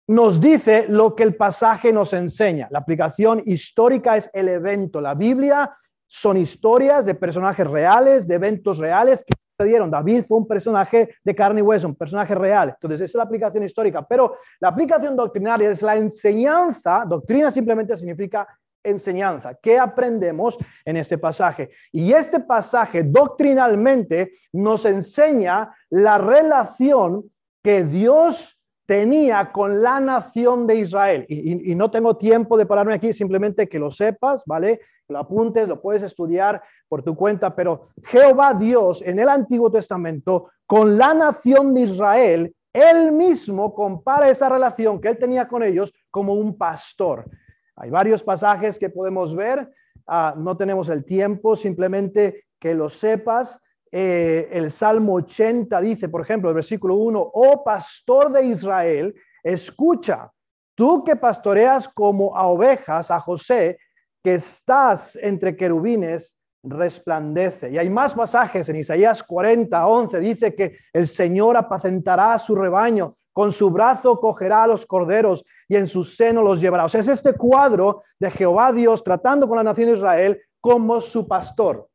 nos 0.08 0.42
dice 0.42 0.86
lo 0.88 1.16
que 1.16 1.24
el 1.24 1.36
pasaje 1.36 1.94
nos 1.94 2.14
enseña. 2.14 2.68
La 2.72 2.80
aplicación 2.80 3.42
histórica 3.46 4.18
es 4.18 4.30
el 4.34 4.50
evento. 4.50 5.00
La 5.00 5.14
Biblia 5.14 5.76
son 6.08 6.38
historias 6.38 7.06
de 7.06 7.16
personajes 7.16 7.66
reales, 7.66 8.28
de 8.28 8.36
eventos 8.36 8.78
reales 8.78 9.24
que 9.24 9.34
sucedieron. 9.58 9.90
David 9.90 10.26
fue 10.28 10.38
un 10.38 10.48
personaje 10.48 11.16
de 11.24 11.36
carne 11.36 11.60
y 11.60 11.64
hueso, 11.64 11.88
un 11.88 11.96
personaje 11.96 12.36
real. 12.36 12.70
Entonces, 12.70 13.02
esa 13.02 13.06
es 13.06 13.16
la 13.16 13.24
aplicación 13.24 13.64
histórica. 13.64 14.06
Pero 14.06 14.38
la 14.60 14.70
aplicación 14.70 15.16
doctrinaria 15.16 15.72
es 15.72 15.82
la 15.82 15.96
enseñanza. 15.96 17.06
Doctrina 17.08 17.50
simplemente 17.50 17.96
significa 17.96 18.48
enseñanza. 18.84 19.56
¿Qué 19.62 19.80
aprendemos 19.80 20.58
en 20.84 20.98
este 20.98 21.18
pasaje? 21.18 21.72
Y 21.92 22.12
este 22.12 22.42
pasaje 22.42 23.04
doctrinalmente 23.04 24.34
nos 24.52 24.84
enseña 24.84 25.74
la 25.90 26.18
relación 26.18 27.24
que 27.64 27.86
Dios 27.86 28.60
tenía 28.86 29.52
con 29.52 29.82
la 29.82 30.00
nación 30.00 30.68
de 30.68 30.76
Israel. 30.76 31.26
Y, 31.30 31.76
no 31.76 31.90
tengo 31.90 32.18
tiempo 32.18 32.58
de 32.58 32.66
pararme 32.66 32.94
aquí, 32.94 33.14
simplemente 33.14 33.70
que 33.70 33.80
lo 33.80 33.92
sepas, 33.92 34.44
¿vale? 34.46 34.82
Lo 35.08 35.20
apuntes, 35.20 35.68
lo 35.68 35.82
puedes 35.82 36.04
estudiar 36.04 36.62
por 36.88 37.04
tu 37.04 37.16
cuenta, 37.16 37.56
pero 37.56 37.90
Jehová 38.04 38.54
Dios 38.54 39.02
en 39.02 39.20
el 39.20 39.30
Antiguo 39.30 39.70
Testamento 39.70 40.50
con 40.66 40.98
la 40.98 41.14
nación 41.14 41.74
de 41.74 41.82
Israel, 41.82 42.56
él 42.74 43.12
mismo 43.12 43.76
compara 43.76 44.30
esa 44.30 44.50
relación 44.50 45.00
que 45.00 45.10
él 45.10 45.18
tenía 45.18 45.48
con 45.48 45.64
ellos 45.64 45.94
como 46.10 46.34
un 46.34 46.58
pastor. 46.58 47.30
Hay 47.76 47.90
varios 47.90 48.24
pasajes 48.24 48.80
que 48.80 48.90
podemos 48.90 49.36
ver, 49.36 49.70
ah, 50.08 50.34
no 50.38 50.58
tenemos 50.58 50.90
el 50.90 51.06
tiempo, 51.06 51.56
simplemente 51.56 52.46
que 52.60 52.74
lo 52.74 52.90
sepas. 52.90 53.60
Eh, 53.96 54.50
el 54.52 54.72
Salmo 54.72 55.14
80 55.14 55.80
dice, 55.82 56.10
por 56.10 56.22
ejemplo, 56.22 56.50
el 56.50 56.56
versículo 56.56 56.96
1, 56.96 57.30
oh 57.32 57.64
pastor 57.64 58.32
de 58.32 58.44
Israel, 58.48 59.14
escucha, 59.44 60.32
tú 60.74 61.04
que 61.04 61.16
pastoreas 61.16 61.88
como 61.90 62.36
a 62.36 62.48
ovejas 62.48 63.12
a 63.12 63.20
José, 63.20 63.78
que 64.24 64.34
estás 64.34 65.16
entre 65.18 65.56
querubines, 65.56 66.36
resplandece. 66.64 67.70
Y 67.70 67.78
hay 67.78 67.88
más 67.92 68.16
pasajes 68.16 68.68
en 68.68 68.78
Isaías 68.78 69.22
40, 69.22 69.86
11, 69.86 70.20
dice 70.22 70.56
que 70.56 70.76
el 70.92 71.08
Señor 71.08 71.56
apacentará 71.56 72.34
a 72.34 72.40
su 72.40 72.56
rebaño, 72.56 73.16
con 73.32 73.52
su 73.52 73.70
brazo 73.70 74.20
cogerá 74.20 74.64
a 74.64 74.68
los 74.68 74.88
corderos 74.88 75.46
y 75.68 75.76
en 75.76 75.86
su 75.86 76.04
seno 76.04 76.42
los 76.42 76.60
llevará. 76.60 76.86
O 76.86 76.90
sea, 76.90 77.02
es 77.02 77.10
este 77.10 77.34
cuadro 77.34 78.02
de 78.18 78.32
Jehová 78.32 78.74
Dios 78.74 79.04
tratando 79.04 79.48
con 79.48 79.58
la 79.58 79.64
nación 79.64 79.90
de 79.92 79.98
Israel 79.98 80.42
como 80.60 81.00
su 81.00 81.28
pastor. 81.28 81.90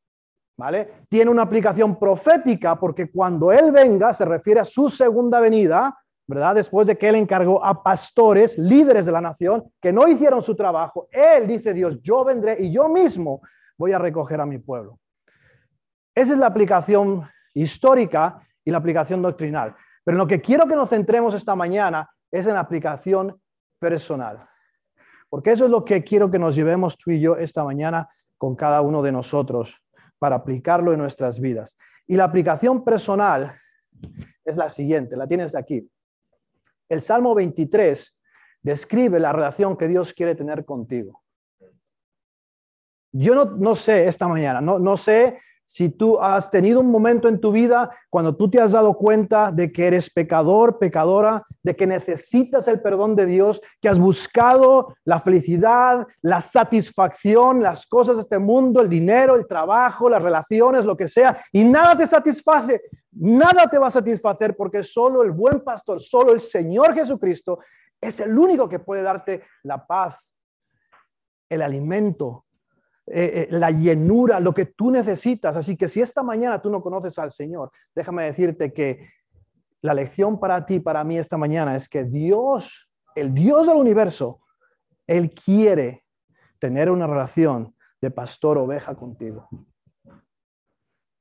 ¿Vale? 0.59 1.05
Tiene 1.09 1.31
una 1.31 1.43
aplicación 1.43 1.99
profética 1.99 2.79
porque 2.79 3.11
cuando 3.11 3.53
Él 3.53 3.71
venga 3.71 4.13
se 4.13 4.25
refiere 4.25 4.61
a 4.61 4.65
su 4.65 4.91
segunda 4.91 5.41
venida, 5.41 5.97
¿verdad? 6.27 6.57
Después 6.57 6.87
de 6.87 6.99
que 6.99 7.09
Él 7.09 7.15
encargó 7.15 7.65
a 7.65 7.83
pastores, 7.83 8.59
líderes 8.59 9.07
de 9.07 9.13
la 9.13 9.21
nación, 9.21 9.73
que 9.81 9.93
no 9.93 10.07
hicieron 10.09 10.43
su 10.43 10.55
trabajo. 10.55 11.09
Él 11.11 11.47
dice 11.47 11.73
Dios, 11.73 12.03
yo 12.03 12.25
vendré 12.25 12.57
y 12.59 12.73
yo 12.73 12.89
mismo 12.89 13.41
voy 13.79 13.93
a 13.93 13.99
recoger 13.99 14.41
a 14.41 14.47
mi 14.47 14.59
pueblo. 14.59 14.99
Esa 16.15 16.33
es 16.33 16.39
la 16.39 16.49
aplicación 16.49 17.27
histórica 17.55 18.43
y 18.65 18.73
la 18.73 18.79
aplicación 18.79 19.23
doctrinal. 19.23 19.75
Pero 20.05 20.17
en 20.17 20.19
lo 20.19 20.27
que 20.27 20.41
quiero 20.41 20.67
que 20.67 20.75
nos 20.75 20.91
centremos 20.91 21.35
esta 21.35 21.55
mañana 21.55 22.11
es 22.33 22.47
en 22.47 22.55
la 22.55 22.61
aplicación 22.61 23.41
personal. 23.79 24.45
Porque 25.31 25.53
eso 25.53 25.67
es 25.67 25.71
lo 25.71 25.85
que 25.85 26.03
quiero 26.03 26.31
que 26.31 26.39
nos 26.39 26.57
llevemos 26.57 26.99
tú 26.99 27.13
y 27.13 27.21
yo 27.21 27.37
esta 27.37 27.63
mañana 27.63 28.09
con 28.37 28.57
cada 28.57 28.81
uno 28.81 29.03
de 29.03 29.13
nosotros 29.13 29.81
para 30.19 30.37
aplicarlo 30.37 30.93
en 30.93 30.99
nuestras 30.99 31.41
vidas. 31.41 31.77
Y 32.07 32.17
la 32.17 32.25
aplicación 32.25 32.85
personal 32.85 33.59
es 34.45 34.57
la 34.57 34.69
siguiente, 34.71 35.17
la 35.17 35.27
tienes 35.27 35.55
aquí. 35.55 35.89
El 36.89 37.03
Salmo 37.03 37.35
23 37.35 38.17
describe 38.63 39.21
la 39.21 39.33
relación 39.33 39.77
que 39.77 39.89
Dios 39.89 40.13
quiere 40.13 40.35
tener 40.35 40.65
contigo. 40.65 41.23
Yo 43.13 43.45
no, 43.45 43.75
sé 43.75 44.07
esta 44.07 44.29
mañana, 44.29 44.61
no, 44.61 44.79
no 44.79 44.97
sé 44.97 45.41
si 45.69 45.91
tú 45.91 46.19
has 46.19 46.51
tenido 46.51 46.81
un 46.81 46.91
momento 46.91 47.29
en 47.29 47.41
tu 47.41 47.53
vida 47.53 47.91
cuando 48.09 48.35
tú 48.35 48.51
te 48.51 48.59
has 48.59 48.73
dado 48.73 48.95
cuenta 48.95 49.53
de 49.53 49.71
que 49.71 49.87
eres 49.87 50.09
pecador, 50.09 50.79
pecadora, 50.79 51.45
de 51.63 51.77
que 51.77 51.87
necesitas 51.87 52.69
el 52.69 52.81
perdón 52.81 53.15
de 53.15 53.27
Dios, 53.27 53.61
que 53.83 53.91
has 53.91 53.99
buscado 53.99 54.95
la 55.05 55.21
felicidad, 55.21 56.07
la 56.23 56.41
satisfacción, 56.41 57.63
las 57.63 57.87
cosas 57.87 58.17
de 58.17 58.23
este 58.23 58.39
mundo, 58.39 58.81
el 58.81 58.89
dinero, 58.89 59.37
el 59.37 59.47
trabajo, 59.47 60.09
las 60.09 60.23
relaciones, 60.23 60.87
lo 60.87 60.97
que 60.97 61.07
sea, 61.07 61.45
y 61.53 61.63
nada 61.65 61.99
te 61.99 62.07
satisface, 62.07 62.81
nada 63.13 63.67
te 63.71 63.77
va 63.77 63.89
a 63.89 63.91
satisfacer 63.91 64.57
porque 64.57 64.83
solo 64.83 65.23
el 65.23 65.33
buen 65.33 65.61
pastor, 65.61 66.01
solo 66.01 66.33
el 66.33 66.41
Señor 66.41 66.95
Jesucristo 66.95 67.59
es 68.01 68.21
el 68.21 68.39
único 68.39 68.71
que 68.71 68.79
puede 68.79 69.03
darte 69.03 69.43
la 69.65 69.87
paz, 69.87 70.17
el 71.51 71.61
alimento, 71.61 72.47
eh, 73.11 73.49
eh, 73.49 73.49
la 73.51 73.71
llenura, 73.71 74.41
lo 74.41 74.53
que 74.53 74.67
tú 74.67 74.91
necesitas. 74.91 75.57
Así 75.57 75.77
que 75.77 75.89
si 75.89 76.01
esta 76.01 76.23
mañana 76.23 76.61
tú 76.61 76.71
no 76.71 76.83
conoces 76.83 77.19
al 77.19 77.33
Señor, 77.33 77.71
déjame 77.95 78.25
decirte 78.25 78.73
que 78.73 79.09
la 79.81 79.95
lección 79.95 80.39
para 80.39 80.67
ti, 80.67 80.81
para 80.81 81.05
mí 81.05 81.19
esta 81.19 81.37
mañana 81.37 81.77
es 81.77 81.89
que 81.89 82.05
Dios, 82.05 82.89
el 83.15 83.33
Dios 83.33 83.67
del 83.67 83.77
universo, 83.77 84.41
Él 85.07 85.31
quiere 85.31 86.05
tener 86.59 86.91
una 86.91 87.07
relación 87.07 87.75
de 88.01 88.11
pastor 88.11 88.59
oveja 88.59 88.95
contigo. 88.95 89.49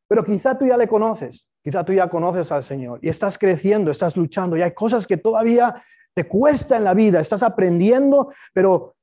Pero 0.08 0.24
quizá 0.24 0.58
tú 0.58 0.66
ya 0.66 0.78
le 0.78 0.88
conoces, 0.88 1.48
quizá 1.64 1.84
tú 1.84 1.94
ya 1.94 2.10
conoces 2.10 2.52
al 2.52 2.64
Señor 2.64 3.00
y 3.02 3.10
estás 3.10 3.38
creciendo, 3.38 3.92
estás 3.92 4.16
luchando 4.16 4.58
y 4.58 4.62
hay 4.62 4.74
cosas 4.74 5.06
que 5.06 5.18
todavía 5.18 5.84
te 6.14 6.28
cuesta 6.28 6.78
en 6.78 6.84
la 6.84 6.94
vida, 6.94 7.20
estás 7.20 7.44
aprendiendo, 7.44 8.34
pero 8.54 8.97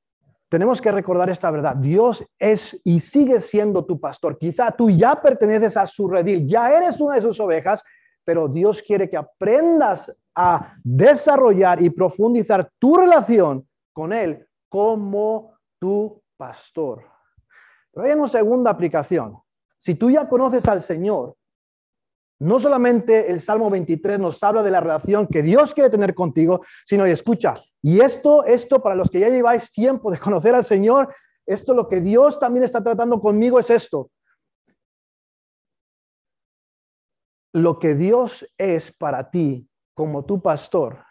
tenemos 0.49 0.81
que 0.81 0.91
recordar 0.91 1.29
esta 1.29 1.51
verdad. 1.51 1.75
Dios 1.75 2.23
es 2.39 2.79
y 2.83 2.99
sigue 2.99 3.39
siendo 3.39 3.85
tu 3.85 3.99
pastor. 3.99 4.37
Quizá 4.37 4.71
tú 4.71 4.89
ya 4.89 5.19
perteneces 5.21 5.75
a 5.77 5.87
su 5.87 6.07
redil, 6.07 6.47
ya 6.47 6.69
eres 6.71 7.01
una 7.01 7.15
de 7.15 7.21
sus 7.21 7.39
ovejas, 7.39 7.83
pero 8.23 8.47
Dios 8.47 8.81
quiere 8.81 9.09
que 9.09 9.17
aprendas 9.17 10.11
a 10.35 10.75
desarrollar 10.83 11.81
y 11.81 11.89
profundizar 11.89 12.69
tu 12.79 12.95
relación 12.95 13.67
con 13.93 14.13
Él 14.13 14.45
como 14.69 15.53
tu 15.79 16.21
pastor. 16.37 17.03
Pero 17.91 18.05
hay 18.05 18.13
una 18.13 18.27
segunda 18.27 18.71
aplicación. 18.71 19.37
Si 19.79 19.95
tú 19.95 20.11
ya 20.11 20.27
conoces 20.27 20.67
al 20.67 20.81
Señor, 20.81 21.35
no 22.39 22.59
solamente 22.59 23.31
el 23.31 23.39
Salmo 23.39 23.69
23 23.69 24.19
nos 24.19 24.43
habla 24.43 24.61
de 24.63 24.71
la 24.71 24.81
relación 24.81 25.27
que 25.27 25.41
Dios 25.41 25.73
quiere 25.73 25.89
tener 25.89 26.13
contigo, 26.13 26.65
sino, 26.85 27.07
y 27.07 27.11
escucha, 27.11 27.53
y 27.81 28.01
esto, 28.01 28.43
esto 28.45 28.81
para 28.81 28.95
los 28.95 29.09
que 29.09 29.19
ya 29.19 29.29
lleváis 29.29 29.71
tiempo 29.71 30.11
de 30.11 30.19
conocer 30.19 30.55
al 30.55 30.63
Señor, 30.63 31.13
esto 31.45 31.73
lo 31.73 31.87
que 31.87 32.01
Dios 32.01 32.39
también 32.39 32.63
está 32.63 32.83
tratando 32.83 33.21
conmigo 33.21 33.59
es 33.59 33.69
esto. 33.69 34.09
Lo 37.53 37.79
que 37.79 37.95
Dios 37.95 38.45
es 38.57 38.91
para 38.91 39.29
ti 39.29 39.69
como 39.93 40.25
tu 40.25 40.41
pastor 40.41 41.05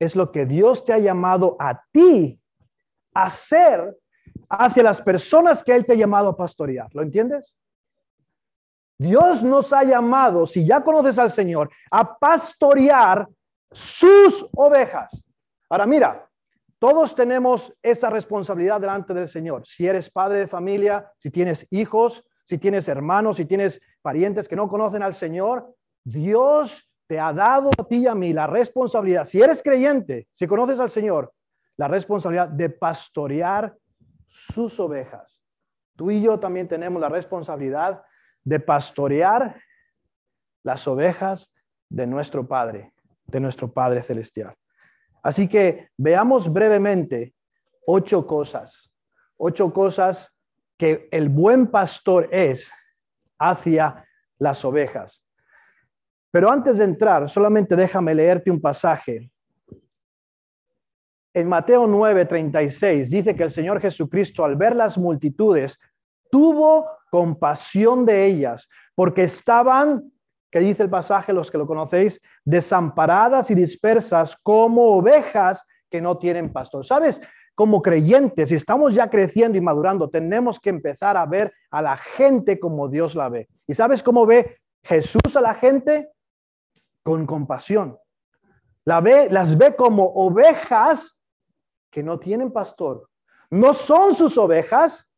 es 0.00 0.16
lo 0.16 0.32
que 0.32 0.46
Dios 0.46 0.84
te 0.84 0.92
ha 0.92 0.98
llamado 0.98 1.56
a 1.60 1.84
ti 1.92 2.40
a 3.14 3.26
hacer 3.26 3.96
hacia 4.48 4.82
las 4.82 5.00
personas 5.00 5.62
que 5.62 5.74
Él 5.74 5.86
te 5.86 5.92
ha 5.92 5.96
llamado 5.96 6.30
a 6.30 6.36
pastorear. 6.36 6.88
¿Lo 6.92 7.02
entiendes? 7.02 7.54
Dios 8.98 9.42
nos 9.42 9.72
ha 9.72 9.82
llamado, 9.82 10.46
si 10.46 10.64
ya 10.64 10.82
conoces 10.82 11.18
al 11.18 11.30
Señor, 11.30 11.70
a 11.90 12.16
pastorear 12.16 13.28
sus 13.70 14.46
ovejas. 14.52 15.24
Ahora 15.68 15.86
mira, 15.86 16.28
todos 16.78 17.14
tenemos 17.14 17.72
esa 17.82 18.10
responsabilidad 18.10 18.80
delante 18.80 19.14
del 19.14 19.28
Señor. 19.28 19.66
Si 19.66 19.86
eres 19.86 20.10
padre 20.10 20.40
de 20.40 20.46
familia, 20.46 21.10
si 21.18 21.30
tienes 21.30 21.66
hijos, 21.70 22.24
si 22.44 22.58
tienes 22.58 22.88
hermanos, 22.88 23.38
si 23.38 23.46
tienes 23.46 23.80
parientes 24.02 24.48
que 24.48 24.56
no 24.56 24.68
conocen 24.68 25.02
al 25.02 25.14
Señor, 25.14 25.74
Dios 26.04 26.88
te 27.06 27.18
ha 27.18 27.32
dado 27.32 27.70
a 27.78 27.84
ti 27.84 27.96
y 27.96 28.06
a 28.06 28.14
mí 28.14 28.32
la 28.32 28.46
responsabilidad, 28.46 29.24
si 29.24 29.40
eres 29.40 29.62
creyente, 29.62 30.28
si 30.30 30.46
conoces 30.46 30.78
al 30.78 30.90
Señor, 30.90 31.32
la 31.76 31.88
responsabilidad 31.88 32.48
de 32.48 32.70
pastorear 32.70 33.74
sus 34.26 34.78
ovejas. 34.78 35.40
Tú 35.96 36.10
y 36.10 36.20
yo 36.22 36.38
también 36.38 36.68
tenemos 36.68 37.00
la 37.00 37.08
responsabilidad 37.08 38.02
de 38.44 38.60
pastorear 38.60 39.60
las 40.62 40.86
ovejas 40.86 41.52
de 41.88 42.06
nuestro 42.06 42.46
Padre, 42.46 42.92
de 43.26 43.40
nuestro 43.40 43.72
Padre 43.72 44.02
Celestial. 44.02 44.54
Así 45.22 45.48
que 45.48 45.88
veamos 45.96 46.52
brevemente 46.52 47.34
ocho 47.86 48.26
cosas, 48.26 48.90
ocho 49.36 49.72
cosas 49.72 50.30
que 50.76 51.08
el 51.10 51.28
buen 51.28 51.66
pastor 51.68 52.28
es 52.30 52.70
hacia 53.38 54.06
las 54.38 54.64
ovejas. 54.64 55.22
Pero 56.30 56.50
antes 56.50 56.78
de 56.78 56.84
entrar, 56.84 57.28
solamente 57.28 57.76
déjame 57.76 58.14
leerte 58.14 58.50
un 58.50 58.60
pasaje. 58.60 59.30
En 61.32 61.48
Mateo 61.48 61.86
9:36 61.86 63.08
dice 63.08 63.34
que 63.34 63.44
el 63.44 63.50
Señor 63.50 63.80
Jesucristo 63.80 64.44
al 64.44 64.56
ver 64.56 64.74
las 64.74 64.98
multitudes 64.98 65.78
tuvo 66.30 66.88
compasión 67.10 68.04
de 68.04 68.26
ellas, 68.26 68.68
porque 68.94 69.24
estaban 69.24 70.12
que 70.54 70.60
dice 70.60 70.84
el 70.84 70.88
pasaje, 70.88 71.32
los 71.32 71.50
que 71.50 71.58
lo 71.58 71.66
conocéis, 71.66 72.20
desamparadas 72.44 73.50
y 73.50 73.56
dispersas 73.56 74.36
como 74.40 74.96
ovejas 74.96 75.66
que 75.90 76.00
no 76.00 76.16
tienen 76.16 76.52
pastor. 76.52 76.86
¿Sabes? 76.86 77.20
Como 77.56 77.82
creyentes, 77.82 78.50
si 78.50 78.54
estamos 78.54 78.94
ya 78.94 79.10
creciendo 79.10 79.58
y 79.58 79.60
madurando, 79.60 80.08
tenemos 80.10 80.60
que 80.60 80.70
empezar 80.70 81.16
a 81.16 81.26
ver 81.26 81.52
a 81.72 81.82
la 81.82 81.96
gente 81.96 82.60
como 82.60 82.86
Dios 82.86 83.16
la 83.16 83.28
ve. 83.30 83.48
¿Y 83.66 83.74
sabes 83.74 84.00
cómo 84.00 84.26
ve 84.26 84.58
Jesús 84.84 85.34
a 85.34 85.40
la 85.40 85.54
gente? 85.54 86.12
Con 87.02 87.26
compasión. 87.26 87.98
La 88.84 89.00
ve, 89.00 89.28
las 89.30 89.58
ve 89.58 89.74
como 89.74 90.04
ovejas 90.04 91.18
que 91.90 92.04
no 92.04 92.20
tienen 92.20 92.52
pastor. 92.52 93.08
No 93.50 93.74
son 93.74 94.14
sus 94.14 94.38
ovejas, 94.38 95.08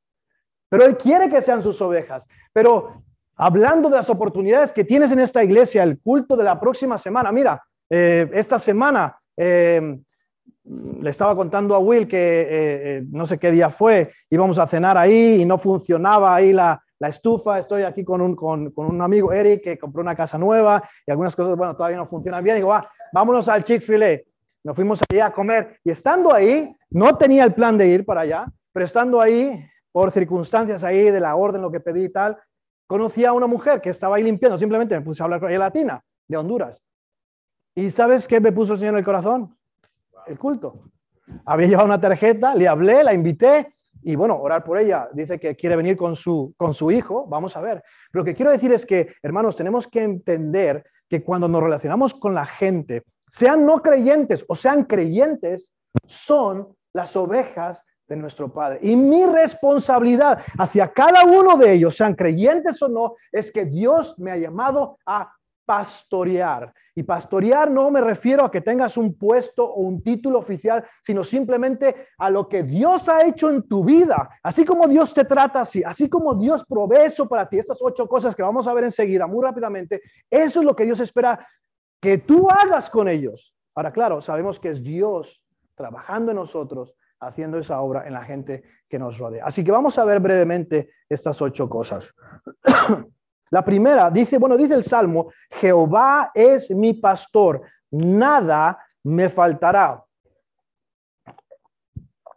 pero 0.69 0.85
Él 0.85 0.97
quiere 0.97 1.29
que 1.29 1.43
sean 1.43 1.63
sus 1.63 1.81
ovejas. 1.81 2.27
Pero 2.53 3.03
hablando 3.37 3.89
de 3.89 3.97
las 3.97 4.11
oportunidades 4.11 4.73
que 4.73 4.85
tienes 4.85 5.13
en 5.13 5.21
esta 5.21 5.43
iglesia, 5.43 5.83
el 5.83 5.99
culto 6.01 6.37
de 6.37 6.45
la 6.45 6.59
próxima 6.59 6.99
semana, 6.99 7.33
mira, 7.33 7.63
eh, 7.89 8.29
esta 8.33 8.59
semana 8.59 9.17
eh, 9.37 9.99
le 10.65 11.11
estaba 11.11 11.37
contando 11.37 11.75
a 11.75 11.79
Will 11.79 12.09
que 12.09 12.47
eh, 12.51 13.05
no 13.11 13.27
sé 13.27 13.39
qué 13.39 13.53
día 13.53 13.71
fue, 13.71 14.13
íbamos 14.31 14.59
a 14.59 14.67
cenar 14.67 14.99
ahí 14.99 15.41
y 15.41 15.45
no 15.45 15.59
funcionaba 15.59 16.35
ahí 16.35 16.53
la, 16.53 16.83
estufa. 16.99 17.59
Estoy 17.59 17.83
aquí 17.83 18.03
con 18.03 18.21
un, 18.21 18.35
con, 18.35 18.73
un, 18.75 19.03
amigo, 19.03 19.33
Eric, 19.33 19.63
que 19.63 19.79
compró 19.79 20.03
una 20.03 20.17
casa 20.17 20.39
nueva 20.39 20.83
y 21.07 21.11
algunas 21.11 21.37
cosas, 21.37 21.57
bueno, 21.57 21.77
todavía 21.77 21.99
no 21.99 22.07
funcionan 22.07 22.43
bien. 22.43 22.57
Digo, 22.57 22.69
va, 22.69 22.91
vámonos 23.13 23.49
al 23.49 23.63
Chick-fil-A. 23.63 24.21
Nos 24.65 24.75
fuimos 24.75 25.01
allí 25.09 25.21
a 25.21 25.31
comer 25.31 25.79
y 25.85 25.91
estando 25.91 26.35
ahí, 26.35 26.75
no 26.91 27.17
tenía 27.17 27.45
el 27.45 27.55
plan 27.55 27.79
de 27.79 27.87
ir 27.87 28.05
para 28.05 28.23
allá, 28.23 28.47
pero 28.73 28.85
estando 28.85 29.21
ahí, 29.21 29.65
por 29.97 30.13
circunstancias 30.13 30.85
ahí 30.85 31.11
de 31.11 31.21
la 31.21 31.37
orden, 31.37 31.63
lo 31.63 31.71
que 31.71 31.81
pedí 31.81 32.05
y 32.05 32.09
tal, 32.11 32.37
conocí 32.87 33.25
a 33.25 33.33
una 33.33 33.47
mujer 33.47 33.81
que 33.81 33.89
estaba 33.89 34.17
ahí 34.17 34.23
limpiando, 34.23 34.59
simplemente 34.59 34.95
me 34.95 35.01
puse 35.01 35.23
a 35.23 35.25
hablar 35.25 35.41
con 35.41 35.49
ella 35.49 35.61
latina, 35.61 36.05
de 36.29 36.37
Honduras. 36.37 36.83
¿Y 37.75 37.91
sabes 37.91 38.29
qué 38.29 38.39
me 38.39 38.53
puso 38.53 38.75
el 38.75 38.79
Señor 38.79 38.93
en 38.93 38.99
el 38.99 39.05
corazón? 39.07 39.57
El 40.27 40.39
culto. 40.39 40.83
Había 41.47 41.69
llevado 41.69 41.87
una 41.87 41.99
tarjeta, 41.99 42.55
le 42.55 42.69
hablé, 42.69 43.03
la 43.05 43.15
invité 43.15 43.75
y 44.03 44.17
bueno, 44.17 44.37
orar 44.39 44.65
por 44.65 44.77
ella. 44.77 45.09
Dice 45.15 45.41
que 45.41 45.57
quiere 45.57 45.77
venir 45.77 45.97
con 45.97 46.15
su, 46.15 46.53
con 46.59 46.75
su 46.75 46.91
hijo, 46.91 47.27
vamos 47.27 47.57
a 47.57 47.63
ver. 47.63 47.83
Pero 48.13 48.21
lo 48.21 48.25
que 48.27 48.35
quiero 48.35 48.53
decir 48.53 48.75
es 48.75 48.85
que, 48.85 49.15
hermanos, 49.23 49.57
tenemos 49.57 49.89
que 49.89 50.03
entender 50.03 50.85
que 51.09 51.25
cuando 51.25 51.49
nos 51.49 51.63
relacionamos 51.63 52.13
con 52.13 52.35
la 52.35 52.45
gente, 52.45 53.03
sean 53.31 53.65
no 53.65 53.81
creyentes 53.81 54.45
o 54.47 54.57
sean 54.57 54.85
creyentes, 54.85 55.73
son 56.05 56.77
las 56.93 57.17
ovejas 57.17 57.83
de 58.09 58.17
nuestro 58.17 58.53
Padre. 58.53 58.79
Y 58.83 58.97
mi 58.97 59.27
responsabilidad 59.27 60.41
hacia 60.59 60.93
cada 60.93 61.25
uno 61.25 61.57
de 61.57 61.73
ellos, 61.73 61.97
sean 61.97 62.15
creyentes 62.15 62.81
o 62.83 62.89
no, 62.89 63.15
es 63.33 63.51
que 63.51 63.65
Dios 63.65 64.15
me 64.19 64.31
ha 64.31 64.37
llamado 64.37 64.99
a 65.07 65.33
pastorear. 65.67 66.73
Y 66.95 67.03
pastorear 67.03 67.71
no 67.71 67.91
me 67.91 68.01
refiero 68.01 68.45
a 68.45 68.51
que 68.51 68.63
tengas 68.63 68.97
un 68.97 69.19
puesto 69.19 69.65
o 69.65 69.81
un 69.81 70.03
título 70.03 70.39
oficial, 70.39 70.87
sino 71.03 71.25
simplemente 71.25 72.09
a 72.17 72.31
lo 72.31 72.49
que 72.49 72.63
Dios 72.63 73.09
ha 73.09 73.27
hecho 73.27 73.51
en 73.51 73.69
tu 73.69 73.85
vida. 73.85 74.31
Así 74.43 74.65
como 74.65 74.87
Dios 74.89 75.13
te 75.13 75.25
trata 75.25 75.61
así, 75.61 75.83
así 75.85 76.09
como 76.09 76.35
Dios 76.37 76.65
provee 76.65 77.07
eso 77.07 77.29
para 77.29 77.49
ti, 77.49 77.59
estas 77.59 77.83
ocho 77.83 78.09
cosas 78.09 78.35
que 78.35 78.43
vamos 78.43 78.67
a 78.67 78.73
ver 78.73 78.85
enseguida, 78.85 79.27
muy 79.27 79.45
rápidamente, 79.45 80.01
eso 80.31 80.61
es 80.61 80.65
lo 80.65 80.75
que 80.75 80.85
Dios 80.85 81.01
espera 81.01 81.47
que 82.01 82.19
tú 82.19 82.49
hagas 82.49 82.89
con 82.89 83.09
ellos. 83.09 83.53
Ahora, 83.75 83.93
claro, 83.93 84.23
sabemos 84.23 84.59
que 84.59 84.71
es 84.71 84.83
Dios 84.83 85.43
trabajando 85.75 86.31
en 86.31 86.37
nosotros, 86.37 86.95
haciendo 87.21 87.59
esa 87.59 87.81
obra 87.81 88.07
en 88.07 88.13
la 88.13 88.25
gente 88.25 88.63
que 88.89 88.99
nos 88.99 89.19
rodea. 89.19 89.45
Así 89.47 89.65
que 89.65 89.71
vamos 89.71 89.99
a 89.99 90.05
ver 90.05 90.21
brevemente 90.21 90.91
estas 91.09 91.41
ocho 91.41 91.69
cosas. 91.69 92.15
La 93.51 93.65
primera 93.65 94.11
dice, 94.11 94.39
bueno, 94.39 94.57
dice 94.57 94.75
el 94.75 94.83
Salmo, 94.83 95.31
Jehová 95.51 96.33
es 96.35 96.71
mi 96.71 96.95
pastor, 96.95 97.63
nada 97.91 98.79
me 99.05 99.29
faltará. 99.29 100.03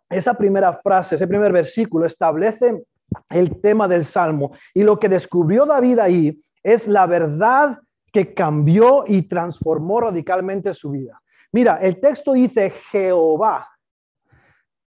Esa 0.07 0.33
primera 0.33 0.73
frase, 0.73 1.15
ese 1.15 1.27
primer 1.27 1.51
versículo 1.51 2.05
establece 2.05 2.83
el 3.29 3.59
tema 3.59 3.87
del 3.87 4.05
Salmo 4.05 4.51
y 4.73 4.83
lo 4.83 4.99
que 4.99 5.09
descubrió 5.09 5.65
David 5.65 5.99
ahí 5.99 6.43
es 6.61 6.87
la 6.87 7.05
verdad 7.05 7.79
que 8.11 8.33
cambió 8.33 9.03
y 9.07 9.23
transformó 9.23 10.01
radicalmente 10.01 10.73
su 10.73 10.91
vida. 10.91 11.21
Mira, 11.51 11.77
el 11.81 11.99
texto 11.99 12.33
dice 12.33 12.71
Jehová. 12.91 13.67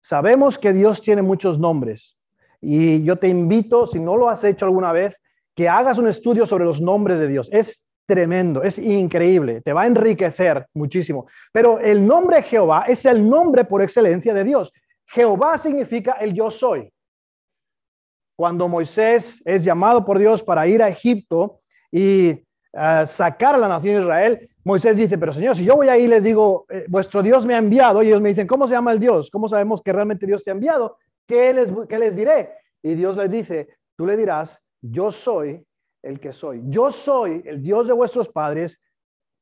Sabemos 0.02 0.58
que 0.58 0.72
Dios 0.72 1.00
tiene 1.00 1.22
muchos 1.22 1.58
nombres 1.58 2.16
y 2.60 3.02
yo 3.04 3.16
te 3.16 3.28
invito, 3.28 3.86
si 3.86 4.00
no 4.00 4.16
lo 4.16 4.28
has 4.28 4.42
hecho 4.44 4.66
alguna 4.66 4.92
vez, 4.92 5.20
que 5.54 5.68
hagas 5.68 5.98
un 5.98 6.08
estudio 6.08 6.44
sobre 6.44 6.64
los 6.64 6.80
nombres 6.80 7.18
de 7.20 7.28
Dios. 7.28 7.48
Es 7.52 7.84
tremendo, 8.06 8.62
es 8.62 8.78
increíble, 8.78 9.60
te 9.60 9.72
va 9.72 9.82
a 9.82 9.86
enriquecer 9.86 10.66
muchísimo. 10.74 11.26
Pero 11.52 11.78
el 11.78 12.06
nombre 12.06 12.42
Jehová 12.42 12.84
es 12.86 13.04
el 13.06 13.28
nombre 13.28 13.64
por 13.64 13.80
excelencia 13.80 14.34
de 14.34 14.44
Dios. 14.44 14.72
Jehová 15.06 15.56
significa 15.56 16.12
el 16.12 16.34
yo 16.34 16.50
soy. 16.50 16.92
Cuando 18.36 18.66
Moisés 18.66 19.40
es 19.44 19.62
llamado 19.62 20.04
por 20.04 20.18
Dios 20.18 20.42
para 20.42 20.66
ir 20.66 20.82
a 20.82 20.88
Egipto 20.88 21.60
y 21.90 22.28
eh, 22.72 23.04
sacar 23.06 23.54
a 23.54 23.58
la 23.58 23.68
nación 23.68 23.96
de 23.96 24.00
Israel, 24.00 24.50
Moisés 24.64 24.96
dice, 24.96 25.18
pero 25.18 25.32
Señor, 25.32 25.56
si 25.56 25.64
yo 25.64 25.76
voy 25.76 25.88
ahí 25.88 26.04
y 26.04 26.08
les 26.08 26.22
digo, 26.22 26.66
eh, 26.68 26.84
vuestro 26.88 27.22
Dios 27.22 27.44
me 27.44 27.54
ha 27.54 27.58
enviado, 27.58 28.02
y 28.02 28.08
ellos 28.08 28.20
me 28.20 28.28
dicen, 28.28 28.46
¿cómo 28.46 28.68
se 28.68 28.74
llama 28.74 28.92
el 28.92 29.00
Dios? 29.00 29.30
¿Cómo 29.30 29.48
sabemos 29.48 29.82
que 29.82 29.92
realmente 29.92 30.26
Dios 30.26 30.42
te 30.42 30.50
ha 30.50 30.54
enviado? 30.54 30.98
¿Qué 31.26 31.52
les, 31.52 31.72
qué 31.88 31.98
les 31.98 32.14
diré? 32.14 32.50
Y 32.82 32.94
Dios 32.94 33.16
les 33.16 33.30
dice, 33.30 33.68
tú 33.96 34.06
le 34.06 34.16
dirás, 34.16 34.58
yo 34.80 35.10
soy 35.10 35.64
el 36.02 36.20
que 36.20 36.32
soy. 36.32 36.62
Yo 36.66 36.90
soy 36.90 37.42
el 37.44 37.62
Dios 37.62 37.86
de 37.86 37.92
vuestros 37.92 38.28
padres, 38.28 38.80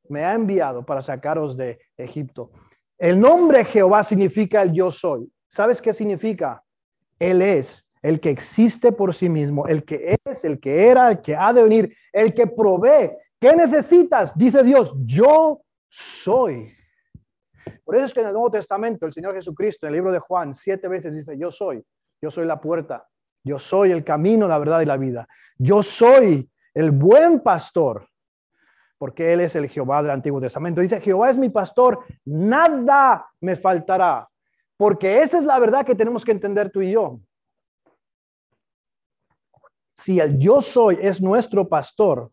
me 0.09 0.25
ha 0.25 0.35
enviado 0.35 0.85
para 0.85 1.03
sacaros 1.03 1.57
de 1.57 1.79
Egipto. 1.97 2.51
El 2.99 3.19
nombre 3.19 3.65
Jehová 3.65 4.03
significa 4.05 4.63
el 4.63 4.73
yo 4.73 4.91
soy. 4.91 5.31
¿Sabes 5.49 5.81
qué 5.81 5.93
significa? 5.93 6.63
Él 7.19 7.43
es 7.43 7.89
el 8.03 8.21
que 8.21 8.31
existe 8.31 8.93
por 8.93 9.15
sí 9.15 9.29
mismo, 9.29 9.67
el 9.67 9.85
que 9.85 10.19
es, 10.25 10.45
el 10.45 10.61
que 10.61 10.89
era, 10.89 11.11
el 11.11 11.21
que 11.21 11.37
ha 11.37 11.53
de 11.53 11.63
venir, 11.63 11.97
el 12.13 12.35
que 12.35 12.47
provee. 12.47 13.11
¿Qué 13.41 13.57
necesitas? 13.57 14.37
Dice 14.37 14.63
Dios, 14.63 14.93
yo 15.07 15.63
soy. 15.89 16.77
Por 17.85 17.97
eso 17.97 18.05
es 18.05 18.15
que 18.15 18.21
en 18.21 18.27
el 18.27 18.33
Nuevo 18.35 18.51
Testamento 18.51 19.07
el 19.07 19.15
Señor 19.15 19.35
Jesucristo, 19.35 19.87
en 19.87 19.89
el 19.89 19.95
libro 19.97 20.13
de 20.13 20.19
Juan, 20.19 20.55
siete 20.55 20.89
veces 20.89 21.15
dice, 21.15 21.39
yo 21.39 21.51
soy, 21.51 21.83
yo 22.21 22.31
soy 22.31 22.45
la 22.45 22.61
puerta, 22.61 23.09
yo 23.43 23.59
soy 23.59 23.93
el 23.93 24.05
camino, 24.05 24.47
la 24.47 24.59
verdad 24.59 24.83
y 24.83 24.85
la 24.85 24.99
vida. 24.99 25.27
Yo 25.57 25.83
soy 25.83 26.51
el 26.75 26.91
buen 26.91 27.41
pastor, 27.41 28.07
porque 28.99 29.33
Él 29.33 29.41
es 29.41 29.57
el 29.57 29.71
Jehová 29.71 30.03
del 30.03 30.11
Antiguo 30.11 30.41
Testamento. 30.41 30.83
Dice, 30.83 31.01
Jehová 31.01 31.31
es 31.31 31.39
mi 31.39 31.49
pastor, 31.49 32.05
nada 32.27 33.27
me 33.41 33.57
faltará, 33.57 34.29
porque 34.77 35.23
esa 35.23 35.39
es 35.39 35.45
la 35.45 35.59
verdad 35.59 35.87
que 35.87 35.95
tenemos 35.95 36.27
que 36.27 36.33
entender 36.33 36.71
tú 36.71 36.83
y 36.83 36.93
yo. 36.93 37.19
Si 39.95 40.21
el 40.21 40.39
yo 40.39 40.61
soy 40.61 40.99
es 41.01 41.23
nuestro 41.23 41.67
pastor, 41.67 42.31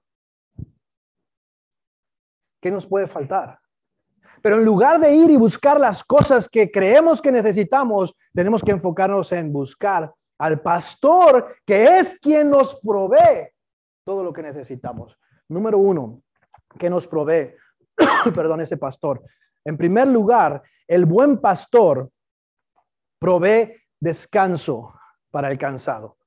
¿qué 2.61 2.71
nos 2.71 2.85
puede 2.85 3.07
faltar? 3.07 3.59
Pero 4.41 4.57
en 4.57 4.65
lugar 4.65 4.99
de 4.99 5.13
ir 5.13 5.29
y 5.29 5.37
buscar 5.37 5.79
las 5.79 6.03
cosas 6.03 6.47
que 6.47 6.71
creemos 6.71 7.21
que 7.21 7.31
necesitamos, 7.31 8.15
tenemos 8.33 8.63
que 8.63 8.71
enfocarnos 8.71 9.31
en 9.31 9.51
buscar 9.51 10.13
al 10.37 10.61
pastor 10.61 11.57
que 11.65 11.99
es 11.99 12.19
quien 12.19 12.49
nos 12.49 12.79
provee 12.81 13.49
todo 14.05 14.23
lo 14.23 14.31
que 14.31 14.43
necesitamos. 14.43 15.17
Número 15.49 15.77
uno, 15.77 16.21
que 16.77 16.89
nos 16.89 17.07
provee, 17.07 17.53
perdón, 18.35 18.61
ese 18.61 18.77
pastor. 18.77 19.23
En 19.65 19.77
primer 19.77 20.07
lugar, 20.07 20.61
el 20.87 21.05
buen 21.05 21.39
pastor 21.39 22.09
provee 23.19 23.73
descanso 23.99 24.93
para 25.31 25.51
el 25.51 25.57
cansado. 25.57 26.17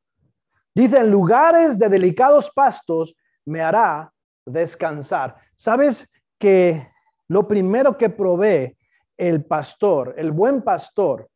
Dice, 0.74 0.98
en 0.98 1.10
lugares 1.10 1.78
de 1.78 1.88
delicados 1.88 2.50
pastos 2.50 3.14
me 3.44 3.60
hará 3.60 4.12
descansar. 4.44 5.36
¿Sabes 5.56 6.08
que 6.40 6.88
lo 7.28 7.46
primero 7.46 7.96
que 7.96 8.08
provee 8.10 8.76
el 9.16 9.44
pastor, 9.44 10.14
el 10.16 10.32
buen 10.32 10.62
pastor, 10.62 11.28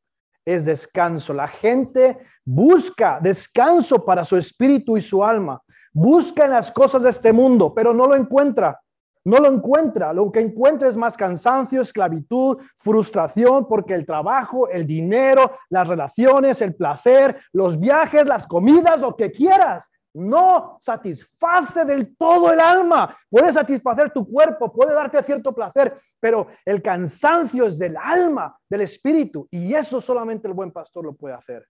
es 0.45 0.64
descanso. 0.64 1.33
La 1.33 1.47
gente 1.47 2.19
busca 2.45 3.21
descanso 3.21 4.05
para 4.05 4.25
su 4.25 4.37
espíritu 4.37 4.97
y 4.97 5.03
su 5.03 5.23
alma. 5.23 5.62
Busca 5.93 6.47
en 6.47 6.51
las 6.51 6.73
cosas 6.73 7.03
de 7.03 7.11
este 7.11 7.33
mundo, 7.33 7.73
pero 7.73 7.95
no 7.95 8.07
lo 8.07 8.17
encuentra. 8.17 8.81
No 9.25 9.38
lo 9.38 9.49
encuentra. 9.49 10.12
Lo 10.12 10.33
que 10.33 10.40
encuentra 10.40 10.88
es 10.88 10.97
más 10.97 11.17
cansancio, 11.17 11.81
esclavitud, 11.81 12.59
frustración, 12.77 13.67
porque 13.69 13.95
el 13.95 14.05
trabajo, 14.05 14.69
el 14.69 14.87
dinero, 14.87 15.53
las 15.71 15.87
relaciones, 15.87 16.61
el 16.61 16.75
placer, 16.75 17.40
los 17.53 17.79
viajes, 17.79 18.27
las 18.27 18.47
comidas, 18.47 19.01
lo 19.01 19.17
que 19.17 19.31
quieras, 19.31 19.90
no 20.14 20.79
satisface 20.81 21.85
del 21.85 22.16
todo 22.16 22.53
el 22.53 22.61
alma. 22.61 23.16
Puede 23.29 23.53
satisfacer 23.53 24.12
tu 24.12 24.27
cuerpo, 24.27 24.72
puede 24.72 24.94
darte 24.94 25.22
cierto 25.22 25.53
placer, 25.53 26.00
pero 26.20 26.48
el 26.64 26.81
cansancio 26.81 27.66
es 27.66 27.79
del 27.79 27.96
alma, 27.96 28.57
del 28.68 28.83
espíritu, 28.83 29.48
y 29.50 29.74
eso 29.74 30.00
solamente 30.00 30.48
el 30.48 30.55
buen 30.55 30.70
pastor 30.70 31.05
lo 31.05 31.14
puede 31.14 31.35
hacer. 31.35 31.66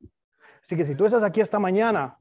Así 0.62 0.76
que 0.76 0.87
si 0.87 0.94
tú 0.94 1.07
estás 1.07 1.22
aquí 1.22 1.40
esta 1.40 1.59
mañana 1.59 2.16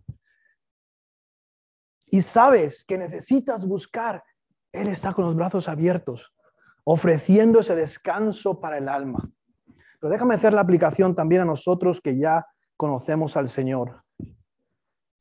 y 2.07 2.21
sabes 2.21 2.83
que 2.83 2.97
necesitas 2.97 3.65
buscar 3.65 4.23
Él 4.71 4.87
está 4.87 5.13
con 5.13 5.25
los 5.25 5.35
brazos 5.35 5.67
abiertos, 5.67 6.33
ofreciendo 6.83 7.59
ese 7.59 7.75
descanso 7.75 8.59
para 8.59 8.77
el 8.77 8.89
alma. 8.89 9.29
Pero 9.99 10.11
déjame 10.11 10.35
hacer 10.35 10.53
la 10.53 10.61
aplicación 10.61 11.15
también 11.15 11.41
a 11.41 11.45
nosotros 11.45 12.01
que 12.01 12.17
ya 12.17 12.45
conocemos 12.75 13.37
al 13.37 13.49
Señor. 13.49 14.02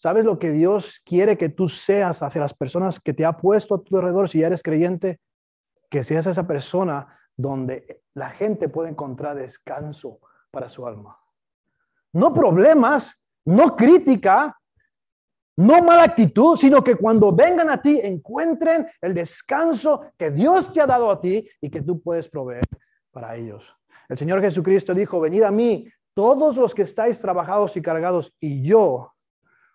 ¿Sabes 0.02 0.24
lo 0.24 0.36
que 0.36 0.50
Dios 0.50 1.00
quiere 1.04 1.38
que 1.38 1.48
tú 1.48 1.68
seas 1.68 2.24
hacia 2.24 2.40
las 2.40 2.52
personas 2.52 2.98
que 2.98 3.14
te 3.14 3.24
ha 3.24 3.36
puesto 3.36 3.76
a 3.76 3.84
tu 3.84 3.96
alrededor 3.96 4.28
si 4.28 4.42
eres 4.42 4.60
creyente? 4.60 5.20
Que 5.88 6.02
seas 6.02 6.26
esa 6.26 6.44
persona 6.44 7.16
donde 7.36 8.02
la 8.14 8.30
gente 8.30 8.68
puede 8.68 8.90
encontrar 8.90 9.36
descanso 9.36 10.18
para 10.50 10.68
su 10.68 10.88
alma. 10.88 11.16
No 12.12 12.34
problemas, 12.34 13.16
no 13.44 13.76
crítica, 13.76 14.58
no 15.58 15.80
mala 15.84 16.02
actitud, 16.02 16.56
sino 16.56 16.82
que 16.82 16.96
cuando 16.96 17.30
vengan 17.30 17.70
a 17.70 17.80
ti 17.80 18.00
encuentren 18.02 18.88
el 19.00 19.14
descanso 19.14 20.06
que 20.18 20.32
Dios 20.32 20.72
te 20.72 20.80
ha 20.80 20.86
dado 20.88 21.12
a 21.12 21.20
ti 21.20 21.48
y 21.60 21.70
que 21.70 21.80
tú 21.80 22.02
puedes 22.02 22.28
proveer 22.28 22.64
para 23.12 23.36
ellos. 23.36 23.64
El 24.08 24.18
Señor 24.18 24.40
Jesucristo 24.40 24.94
dijo, 24.94 25.20
venid 25.20 25.44
a 25.44 25.52
mí 25.52 25.88
todos 26.12 26.56
los 26.56 26.74
que 26.74 26.82
estáis 26.82 27.20
trabajados 27.20 27.76
y 27.76 27.82
cargados 27.82 28.34
y 28.40 28.64
yo 28.64 29.12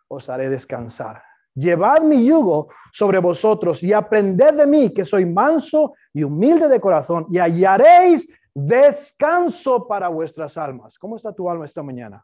os 0.07 0.29
haré 0.29 0.49
descansar. 0.49 1.23
Llevad 1.53 2.01
mi 2.01 2.25
yugo 2.25 2.69
sobre 2.91 3.19
vosotros 3.19 3.81
y 3.81 3.91
aprended 3.91 4.53
de 4.53 4.67
mí, 4.67 4.93
que 4.93 5.05
soy 5.05 5.25
manso 5.25 5.93
y 6.13 6.23
humilde 6.23 6.67
de 6.67 6.79
corazón, 6.79 7.25
y 7.29 7.39
hallaréis 7.39 8.27
descanso 8.53 9.87
para 9.87 10.07
vuestras 10.07 10.57
almas. 10.57 10.99
¿Cómo 10.99 11.15
está 11.15 11.33
tu 11.33 11.49
alma 11.49 11.65
esta 11.65 11.81
mañana? 11.81 12.23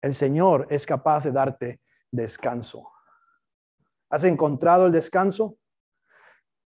El 0.00 0.14
Señor 0.14 0.66
es 0.70 0.86
capaz 0.86 1.24
de 1.24 1.32
darte 1.32 1.80
descanso. 2.10 2.90
¿Has 4.10 4.24
encontrado 4.24 4.86
el 4.86 4.92
descanso? 4.92 5.56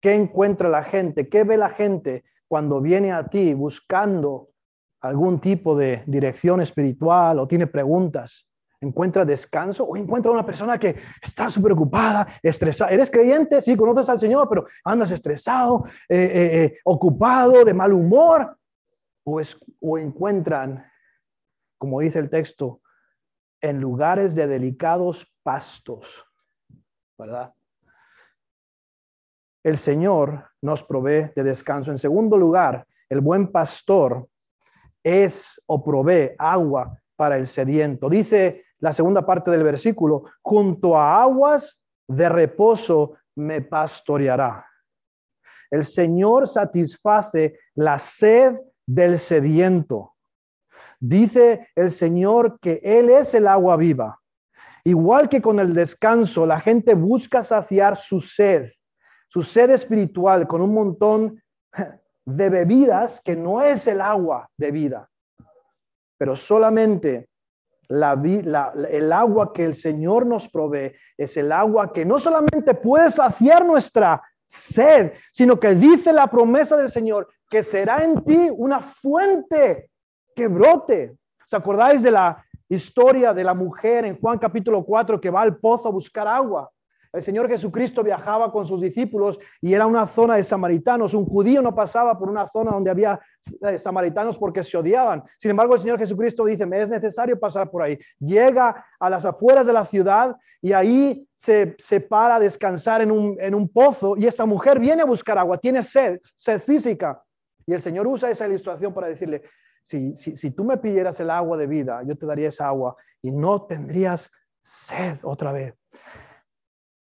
¿Qué 0.01 0.15
encuentra 0.15 0.67
la 0.69 0.83
gente? 0.83 1.29
¿Qué 1.29 1.43
ve 1.43 1.57
la 1.57 1.69
gente 1.69 2.23
cuando 2.47 2.81
viene 2.81 3.11
a 3.11 3.27
ti 3.27 3.53
buscando 3.53 4.49
algún 5.01 5.39
tipo 5.39 5.77
de 5.77 6.03
dirección 6.07 6.61
espiritual 6.61 7.39
o 7.39 7.47
tiene 7.47 7.67
preguntas? 7.67 8.47
Encuentra 8.81 9.23
descanso 9.23 9.85
o 9.85 9.95
encuentra 9.95 10.31
una 10.31 10.45
persona 10.45 10.77
que 10.77 10.95
está 11.21 11.49
súper 11.49 11.73
ocupada, 11.73 12.27
estresada. 12.41 12.91
Eres 12.91 13.09
creyente, 13.09 13.61
sí, 13.61 13.77
conoces 13.77 14.09
al 14.09 14.19
Señor, 14.19 14.49
pero 14.49 14.65
andas 14.83 15.11
estresado, 15.11 15.85
eh, 16.09 16.17
eh, 16.17 16.63
eh, 16.63 16.79
ocupado, 16.83 17.63
de 17.63 17.73
mal 17.73 17.93
humor. 17.93 18.57
O, 19.23 19.39
o 19.81 19.97
encuentran, 19.99 20.83
como 21.77 21.99
dice 21.99 22.17
el 22.17 22.29
texto, 22.29 22.81
en 23.61 23.79
lugares 23.79 24.33
de 24.33 24.47
delicados 24.47 25.31
pastos, 25.43 26.25
¿verdad? 27.19 27.53
El 29.63 29.77
Señor 29.77 30.49
nos 30.59 30.81
provee 30.81 31.31
de 31.35 31.43
descanso. 31.43 31.91
En 31.91 31.99
segundo 31.99 32.35
lugar, 32.35 32.87
el 33.09 33.21
buen 33.21 33.51
pastor 33.51 34.27
es 35.03 35.61
o 35.67 35.83
provee 35.83 36.31
agua 36.39 36.99
para 37.15 37.37
el 37.37 37.45
sediento. 37.45 38.09
Dice 38.09 38.65
la 38.81 38.93
segunda 38.93 39.25
parte 39.25 39.49
del 39.51 39.63
versículo, 39.63 40.25
junto 40.41 40.97
a 40.97 41.21
aguas 41.21 41.79
de 42.07 42.27
reposo 42.27 43.13
me 43.35 43.61
pastoreará. 43.61 44.65
El 45.69 45.85
Señor 45.85 46.47
satisface 46.47 47.57
la 47.75 47.97
sed 47.97 48.59
del 48.85 49.19
sediento. 49.19 50.15
Dice 50.99 51.69
el 51.75 51.91
Señor 51.91 52.59
que 52.59 52.81
Él 52.83 53.09
es 53.09 53.33
el 53.33 53.47
agua 53.47 53.77
viva. 53.77 54.19
Igual 54.83 55.29
que 55.29 55.41
con 55.41 55.59
el 55.59 55.73
descanso, 55.73 56.45
la 56.45 56.59
gente 56.59 56.95
busca 56.95 57.43
saciar 57.43 57.95
su 57.95 58.19
sed, 58.19 58.71
su 59.27 59.43
sed 59.43 59.69
espiritual 59.69 60.47
con 60.47 60.61
un 60.61 60.73
montón 60.73 61.41
de 62.25 62.49
bebidas 62.49 63.21
que 63.21 63.35
no 63.35 63.61
es 63.61 63.87
el 63.87 64.01
agua 64.01 64.49
de 64.57 64.71
vida, 64.71 65.09
pero 66.17 66.35
solamente 66.35 67.29
el 67.91 69.11
agua 69.11 69.51
que 69.53 69.65
el 69.65 69.75
Señor 69.75 70.25
nos 70.25 70.47
provee 70.47 70.93
es 71.17 71.35
el 71.35 71.51
agua 71.51 71.91
que 71.91 72.05
no 72.05 72.19
solamente 72.19 72.73
puede 72.73 73.11
saciar 73.11 73.65
nuestra 73.65 74.21
sed, 74.47 75.13
sino 75.31 75.59
que 75.59 75.75
dice 75.75 76.13
la 76.13 76.27
promesa 76.27 76.77
del 76.77 76.89
Señor 76.89 77.27
que 77.49 77.63
será 77.63 78.03
en 78.03 78.23
ti 78.23 78.49
una 78.49 78.79
fuente 78.79 79.89
que 80.33 80.47
brote. 80.47 81.17
¿Os 81.45 81.53
acordáis 81.53 82.01
de 82.01 82.11
la 82.11 82.43
historia 82.69 83.33
de 83.33 83.43
la 83.43 83.53
mujer 83.53 84.05
en 84.05 84.17
Juan 84.17 84.39
capítulo 84.39 84.85
4 84.85 85.19
que 85.19 85.29
va 85.29 85.41
al 85.41 85.57
pozo 85.57 85.89
a 85.89 85.91
buscar 85.91 86.27
agua? 86.27 86.71
El 87.13 87.23
Señor 87.23 87.49
Jesucristo 87.49 88.03
viajaba 88.03 88.51
con 88.51 88.65
sus 88.65 88.79
discípulos 88.79 89.37
y 89.59 89.73
era 89.73 89.85
una 89.85 90.07
zona 90.07 90.35
de 90.35 90.43
samaritanos. 90.43 91.13
Un 91.13 91.25
judío 91.25 91.61
no 91.61 91.75
pasaba 91.75 92.17
por 92.17 92.29
una 92.29 92.47
zona 92.47 92.71
donde 92.71 92.89
había 92.89 93.19
eh, 93.67 93.77
samaritanos 93.77 94.37
porque 94.37 94.63
se 94.63 94.77
odiaban. 94.77 95.23
Sin 95.37 95.51
embargo, 95.51 95.75
el 95.75 95.81
Señor 95.81 95.99
Jesucristo 95.99 96.45
dice, 96.45 96.65
me 96.65 96.81
es 96.81 96.89
necesario 96.89 97.37
pasar 97.37 97.69
por 97.69 97.81
ahí. 97.81 97.99
Llega 98.17 98.85
a 98.97 99.09
las 99.09 99.25
afueras 99.25 99.67
de 99.67 99.73
la 99.73 99.85
ciudad 99.85 100.37
y 100.61 100.71
ahí 100.71 101.27
se, 101.33 101.75
se 101.79 101.99
para 101.99 102.35
a 102.35 102.39
descansar 102.39 103.01
en 103.01 103.11
un, 103.11 103.35
en 103.41 103.55
un 103.55 103.67
pozo 103.67 104.15
y 104.15 104.25
esta 104.25 104.45
mujer 104.45 104.79
viene 104.79 105.01
a 105.01 105.05
buscar 105.05 105.37
agua, 105.37 105.57
tiene 105.57 105.83
sed, 105.83 106.21
sed 106.37 106.61
física. 106.61 107.21
Y 107.65 107.73
el 107.73 107.81
Señor 107.81 108.07
usa 108.07 108.29
esa 108.29 108.47
ilustración 108.47 108.93
para 108.93 109.07
decirle, 109.07 109.43
si, 109.83 110.15
si, 110.15 110.37
si 110.37 110.51
tú 110.51 110.63
me 110.63 110.77
pidieras 110.77 111.19
el 111.19 111.29
agua 111.29 111.57
de 111.57 111.67
vida, 111.67 112.03
yo 112.05 112.17
te 112.17 112.25
daría 112.25 112.49
esa 112.49 112.67
agua 112.67 112.95
y 113.21 113.31
no 113.31 113.63
tendrías 113.63 114.31
sed 114.61 115.17
otra 115.23 115.51
vez. 115.51 115.75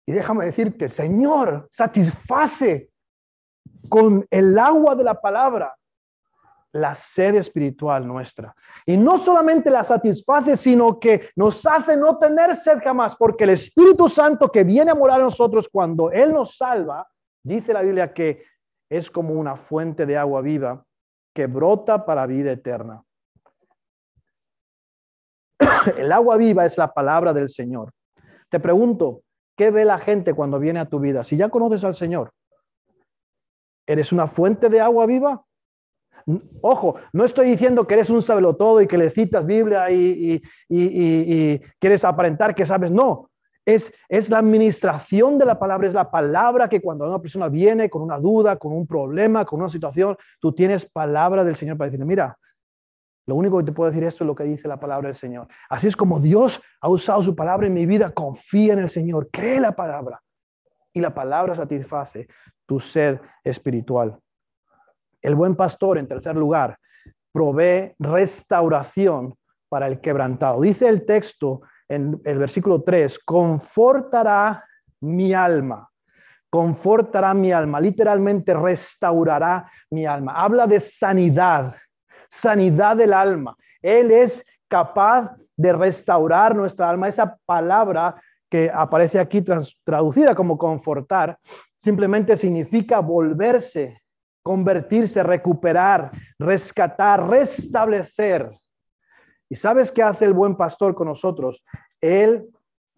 Y 0.05 0.13
déjame 0.13 0.45
decir 0.45 0.77
que 0.77 0.85
el 0.85 0.91
Señor 0.91 1.67
satisface 1.71 2.89
con 3.89 4.25
el 4.29 4.57
agua 4.57 4.95
de 4.95 5.03
la 5.03 5.19
palabra 5.19 5.75
la 6.75 6.93
sed 6.93 7.35
espiritual 7.35 8.05
nuestra. 8.05 8.53
Y 8.85 8.97
no 8.97 9.17
solamente 9.17 9.71
la 9.71 9.83
satisface, 9.83 10.57
sino 10.57 10.99
que 10.99 11.29
nos 11.37 11.65
hace 11.65 11.95
no 11.95 12.17
tener 12.17 12.53
sed 12.55 12.79
jamás, 12.83 13.15
porque 13.15 13.45
el 13.45 13.51
Espíritu 13.51 14.09
Santo 14.09 14.51
que 14.51 14.65
viene 14.65 14.91
a 14.91 14.95
morar 14.95 15.19
en 15.19 15.25
nosotros 15.25 15.69
cuando 15.71 16.11
Él 16.11 16.33
nos 16.33 16.57
salva, 16.57 17.07
dice 17.41 17.71
la 17.71 17.81
Biblia 17.81 18.13
que 18.13 18.43
es 18.89 19.09
como 19.09 19.33
una 19.33 19.55
fuente 19.55 20.05
de 20.05 20.17
agua 20.17 20.41
viva 20.41 20.85
que 21.33 21.47
brota 21.47 22.05
para 22.05 22.25
vida 22.25 22.51
eterna. 22.51 23.01
El 25.97 26.11
agua 26.11 26.35
viva 26.37 26.65
es 26.65 26.77
la 26.77 26.93
palabra 26.93 27.31
del 27.33 27.49
Señor. 27.49 27.93
Te 28.49 28.59
pregunto, 28.59 29.21
¿Qué 29.55 29.71
ve 29.71 29.85
la 29.85 29.99
gente 29.99 30.33
cuando 30.33 30.59
viene 30.59 30.79
a 30.79 30.85
tu 30.85 30.99
vida? 30.99 31.23
Si 31.23 31.37
ya 31.37 31.49
conoces 31.49 31.83
al 31.83 31.95
Señor, 31.95 32.31
¿eres 33.87 34.11
una 34.11 34.27
fuente 34.27 34.69
de 34.69 34.81
agua 34.81 35.05
viva? 35.05 35.45
Ojo, 36.61 36.95
no 37.13 37.23
estoy 37.23 37.51
diciendo 37.51 37.85
que 37.85 37.93
eres 37.93 38.09
un 38.09 38.21
todo 38.21 38.81
y 38.81 38.87
que 38.87 38.97
le 38.97 39.11
citas 39.11 39.45
Biblia 39.45 39.91
y, 39.91 40.41
quieres 41.79 42.03
aparentar 42.03 42.55
que 42.55 42.65
sabes. 42.65 42.91
No, 42.91 43.29
es, 43.63 43.93
es, 44.09 44.29
la 44.29 44.39
administración 44.39 45.37
de 45.37 45.45
la 45.45 45.57
palabra, 45.59 45.87
es 45.87 45.93
la 45.93 46.09
palabra 46.09 46.67
que 46.67 46.81
cuando 46.81 47.07
una 47.07 47.21
persona 47.21 47.47
viene 47.47 47.89
con 47.89 48.01
una 48.01 48.17
duda, 48.17 48.57
con 48.57 48.73
un 48.73 48.87
problema, 48.87 49.45
con 49.45 49.59
una 49.59 49.69
situación, 49.69 50.17
tú 50.39 50.51
tienes 50.51 50.85
palabra 50.85 51.43
del 51.43 51.55
Señor 51.55 51.77
para 51.77 51.87
decirle, 51.87 52.05
mira, 52.05 52.37
lo 53.27 53.35
único 53.35 53.57
que 53.57 53.63
te 53.63 53.71
puedo 53.71 53.89
decir 53.89 54.03
esto 54.03 54.23
es 54.23 54.27
lo 54.27 54.35
que 54.35 54.43
dice 54.43 54.67
la 54.67 54.79
palabra 54.79 55.07
del 55.07 55.15
Señor. 55.15 55.47
Así 55.69 55.87
es 55.87 55.95
como 55.95 56.19
Dios 56.19 56.61
ha 56.79 56.89
usado 56.89 57.23
su 57.23 57.35
palabra 57.35 57.65
en 57.65 57.73
mi 57.73 57.85
vida. 57.85 58.11
Confía 58.11 58.73
en 58.73 58.79
el 58.79 58.89
Señor, 58.89 59.29
cree 59.31 59.59
la 59.59 59.75
palabra. 59.75 60.21
Y 60.93 61.01
la 61.01 61.13
palabra 61.13 61.55
satisface 61.55 62.27
tu 62.65 62.79
sed 62.79 63.19
espiritual. 63.43 64.17
El 65.21 65.35
buen 65.35 65.55
pastor, 65.55 65.97
en 65.97 66.07
tercer 66.07 66.35
lugar, 66.35 66.77
provee 67.31 67.93
restauración 67.97 69.35
para 69.69 69.87
el 69.87 69.99
quebrantado. 69.99 70.61
Dice 70.61 70.87
el 70.87 71.05
texto 71.05 71.61
en 71.89 72.21
el 72.23 72.37
versículo 72.37 72.83
3, 72.83 73.19
confortará 73.19 74.63
mi 75.01 75.33
alma. 75.33 75.89
Confortará 76.49 77.33
mi 77.33 77.51
alma, 77.51 77.81
literalmente 77.81 78.53
restaurará 78.53 79.69
mi 79.89 80.05
alma. 80.05 80.33
Habla 80.33 80.67
de 80.67 80.79
sanidad, 80.79 81.75
sanidad 82.35 82.97
del 82.97 83.13
alma. 83.13 83.57
Él 83.81 84.11
es 84.11 84.45
capaz 84.67 85.35
de 85.55 85.73
restaurar 85.73 86.55
nuestra 86.55 86.89
alma. 86.89 87.07
Esa 87.07 87.37
palabra 87.45 88.15
que 88.49 88.69
aparece 88.73 89.19
aquí 89.19 89.43
traducida 89.83 90.35
como 90.35 90.57
confortar, 90.57 91.37
simplemente 91.77 92.35
significa 92.35 92.99
volverse, 92.99 94.01
convertirse, 94.43 95.23
recuperar, 95.23 96.11
rescatar, 96.37 97.27
restablecer. 97.27 98.51
¿Y 99.49 99.55
sabes 99.55 99.91
qué 99.91 100.03
hace 100.03 100.25
el 100.25 100.33
buen 100.33 100.55
pastor 100.55 100.93
con 100.93 101.07
nosotros? 101.07 101.63
Él 102.01 102.47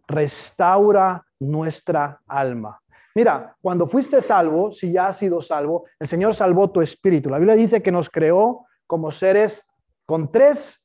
restaura 0.08 1.24
nuestra 1.40 2.22
alma. 2.28 2.80
Mira, 3.14 3.56
cuando 3.62 3.88
fuiste 3.88 4.22
salvo, 4.22 4.72
si 4.72 4.92
ya 4.92 5.08
has 5.08 5.18
sido 5.18 5.42
salvo, 5.42 5.86
el 6.00 6.08
Señor 6.08 6.36
salvó 6.36 6.70
tu 6.70 6.82
espíritu. 6.82 7.30
La 7.30 7.40
Biblia 7.40 7.56
dice 7.56 7.82
que 7.82 7.92
nos 7.92 8.10
creó 8.10 8.67
como 8.88 9.12
seres 9.12 9.64
con 10.06 10.32
tres 10.32 10.82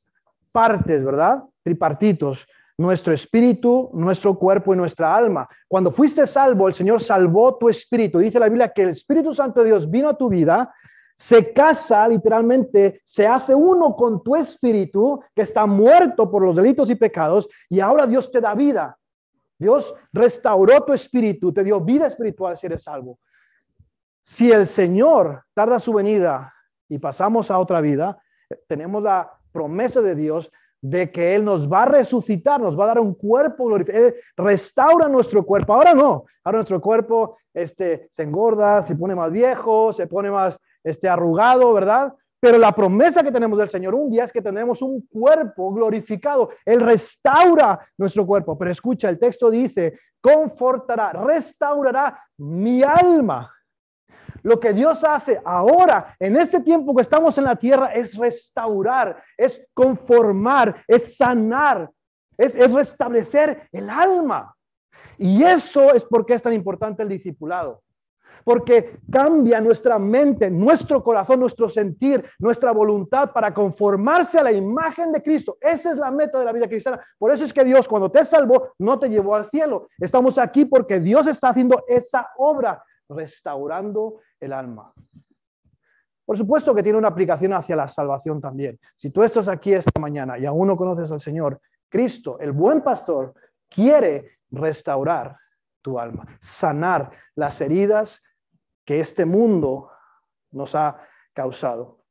partes, 0.51 1.03
¿verdad? 1.03 1.43
Tripartitos. 1.63 2.45
nuestro 2.75 3.13
espíritu, 3.13 3.91
nuestro 3.93 4.37
cuerpo 4.37 4.73
y 4.73 4.77
nuestra 4.77 5.15
alma. 5.15 5.47
Cuando 5.67 5.91
fuiste 5.91 6.25
salvo, 6.25 6.67
el 6.67 6.73
Señor 6.73 7.01
salvó 7.01 7.55
tu 7.55 7.69
espíritu. 7.69 8.17
Dice 8.17 8.39
la 8.39 8.49
Biblia 8.49 8.73
que 8.73 8.81
el 8.81 8.89
Espíritu 8.89 9.31
Santo 9.31 9.61
de 9.61 9.67
Dios 9.67 9.89
vino 9.89 10.09
a 10.09 10.17
tu 10.17 10.27
vida, 10.27 10.73
se 11.15 11.53
casa 11.53 12.07
literalmente, 12.07 13.01
se 13.05 13.27
hace 13.27 13.53
uno 13.53 13.95
con 13.95 14.23
tu 14.23 14.35
espíritu 14.35 15.23
que 15.35 15.43
está 15.43 15.65
muerto 15.67 16.29
por 16.29 16.43
los 16.43 16.55
delitos 16.55 16.89
y 16.89 16.95
pecados 16.95 17.47
y 17.69 17.79
ahora 17.79 18.07
Dios 18.07 18.31
te 18.31 18.41
da 18.41 18.55
vida. 18.55 18.97
Dios 19.57 19.93
restauró 20.11 20.81
tu 20.81 20.93
espíritu, 20.93 21.53
te 21.53 21.63
dio 21.63 21.79
vida 21.79 22.07
espiritual 22.07 22.57
si 22.57 22.65
eres 22.65 22.83
salvo. 22.83 23.19
Si 24.21 24.51
el 24.51 24.67
Señor 24.67 25.43
tarda 25.53 25.79
su 25.79 25.93
venida 25.93 26.52
y 26.89 26.99
pasamos 26.99 27.49
a 27.51 27.59
otra 27.59 27.81
vida, 27.81 28.21
tenemos 28.67 29.01
la 29.01 29.31
promesa 29.51 30.01
de 30.01 30.15
Dios 30.15 30.51
de 30.81 31.11
que 31.11 31.33
Él 31.33 31.45
nos 31.45 31.71
va 31.71 31.83
a 31.83 31.85
resucitar, 31.85 32.59
nos 32.59 32.77
va 32.77 32.83
a 32.83 32.87
dar 32.87 32.99
un 32.99 33.13
cuerpo 33.13 33.65
glorificado. 33.65 34.05
Él 34.05 34.15
restaura 34.35 35.07
nuestro 35.07 35.45
cuerpo. 35.45 35.73
Ahora 35.73 35.93
no, 35.93 36.25
ahora 36.43 36.57
nuestro 36.57 36.81
cuerpo 36.81 37.37
este, 37.53 38.09
se 38.11 38.23
engorda, 38.23 38.81
se 38.83 38.95
pone 38.95 39.15
más 39.15 39.31
viejo, 39.31 39.93
se 39.93 40.07
pone 40.07 40.29
más 40.29 40.59
este, 40.83 41.07
arrugado, 41.07 41.71
¿verdad? 41.71 42.13
Pero 42.37 42.57
la 42.57 42.73
promesa 42.73 43.23
que 43.23 43.31
tenemos 43.31 43.57
del 43.57 43.69
Señor 43.69 43.95
un 43.95 44.11
día 44.11 44.25
es 44.25 44.33
que 44.33 44.41
tenemos 44.41 44.81
un 44.81 45.07
cuerpo 45.07 45.73
glorificado. 45.73 46.49
Él 46.65 46.81
restaura 46.81 47.79
nuestro 47.97 48.25
cuerpo. 48.25 48.57
Pero 48.57 48.69
escucha, 48.69 49.07
el 49.07 49.17
texto 49.17 49.49
dice, 49.49 49.97
confortará, 50.19 51.13
restaurará 51.13 52.21
mi 52.39 52.83
alma. 52.83 53.49
Lo 54.43 54.59
que 54.59 54.73
Dios 54.73 55.03
hace 55.03 55.41
ahora, 55.43 56.15
en 56.19 56.35
este 56.35 56.59
tiempo 56.59 56.93
que 56.93 57.01
estamos 57.01 57.37
en 57.37 57.45
la 57.45 57.55
tierra, 57.55 57.93
es 57.93 58.15
restaurar, 58.15 59.23
es 59.37 59.65
conformar, 59.73 60.83
es 60.87 61.17
sanar, 61.17 61.89
es, 62.37 62.55
es 62.55 62.71
restablecer 62.71 63.69
el 63.71 63.89
alma. 63.89 64.53
Y 65.17 65.43
eso 65.43 65.93
es 65.93 66.03
porque 66.03 66.33
es 66.33 66.41
tan 66.41 66.53
importante 66.53 67.03
el 67.03 67.09
discipulado. 67.09 67.81
Porque 68.43 68.99
cambia 69.09 69.61
nuestra 69.61 69.97
mente, 69.97 70.49
nuestro 70.49 71.01
corazón, 71.01 71.39
nuestro 71.39 71.69
sentir, 71.69 72.25
nuestra 72.39 72.73
voluntad 72.73 73.31
para 73.31 73.53
conformarse 73.53 74.37
a 74.37 74.43
la 74.43 74.51
imagen 74.51 75.13
de 75.13 75.23
Cristo. 75.23 75.57
Esa 75.61 75.91
es 75.91 75.97
la 75.97 76.11
meta 76.11 76.39
de 76.39 76.45
la 76.45 76.51
vida 76.51 76.67
cristiana. 76.67 77.01
Por 77.17 77.31
eso 77.31 77.45
es 77.45 77.53
que 77.53 77.63
Dios 77.63 77.87
cuando 77.87 78.11
te 78.11 78.25
salvó 78.25 78.73
no 78.79 78.99
te 78.99 79.07
llevó 79.07 79.35
al 79.35 79.45
cielo. 79.45 79.87
Estamos 79.97 80.37
aquí 80.37 80.65
porque 80.65 80.99
Dios 80.99 81.27
está 81.27 81.49
haciendo 81.49 81.85
esa 81.87 82.31
obra, 82.35 82.83
restaurando 83.07 84.19
el 84.43 84.53
alma. 84.53 84.93
Por 86.25 86.37
supuesto 86.37 86.73
que 86.73 86.83
tiene 86.83 86.97
una 86.97 87.09
aplicación 87.09 87.53
hacia 87.53 87.75
la 87.75 87.87
salvación 87.87 88.39
también. 88.39 88.79
Si 88.95 89.09
tú 89.09 89.23
estás 89.23 89.47
aquí 89.47 89.73
esta 89.73 89.99
mañana 89.99 90.37
y 90.37 90.45
aún 90.45 90.67
no 90.67 90.77
conoces 90.77 91.11
al 91.11 91.19
Señor, 91.19 91.59
Cristo, 91.89 92.39
el 92.39 92.53
buen 92.53 92.81
pastor, 92.81 93.33
quiere 93.69 94.39
restaurar 94.49 95.37
tu 95.81 95.99
alma, 95.99 96.25
sanar 96.39 97.11
las 97.35 97.59
heridas 97.59 98.23
que 98.85 98.99
este 98.99 99.25
mundo 99.25 99.91
nos 100.51 100.75
ha 100.75 100.97
causado. 101.33 102.03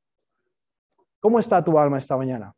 ¿Cómo 1.21 1.39
está 1.39 1.63
tu 1.65 1.79
alma 1.79 1.99
esta 1.99 2.17
mañana? 2.17 2.55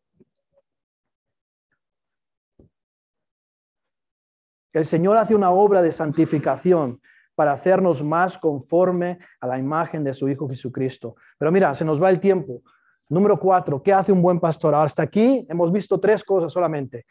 El 4.72 4.84
Señor 4.84 5.16
hace 5.16 5.36
una 5.36 5.50
obra 5.50 5.82
de 5.82 5.92
santificación 5.92 7.00
para 7.34 7.52
hacernos 7.52 8.02
más 8.02 8.38
conforme 8.38 9.18
a 9.40 9.46
la 9.46 9.58
imagen 9.58 10.04
de 10.04 10.14
su 10.14 10.28
Hijo 10.28 10.48
Jesucristo. 10.48 11.16
Pero 11.38 11.50
mira, 11.50 11.74
se 11.74 11.84
nos 11.84 12.02
va 12.02 12.10
el 12.10 12.20
tiempo. 12.20 12.62
Número 13.08 13.38
cuatro, 13.38 13.82
¿qué 13.82 13.92
hace 13.92 14.12
un 14.12 14.22
buen 14.22 14.40
pastor? 14.40 14.74
Hasta 14.74 15.02
aquí 15.02 15.46
hemos 15.48 15.70
visto 15.72 16.00
tres 16.00 16.24
cosas 16.24 16.52
solamente. 16.52 17.06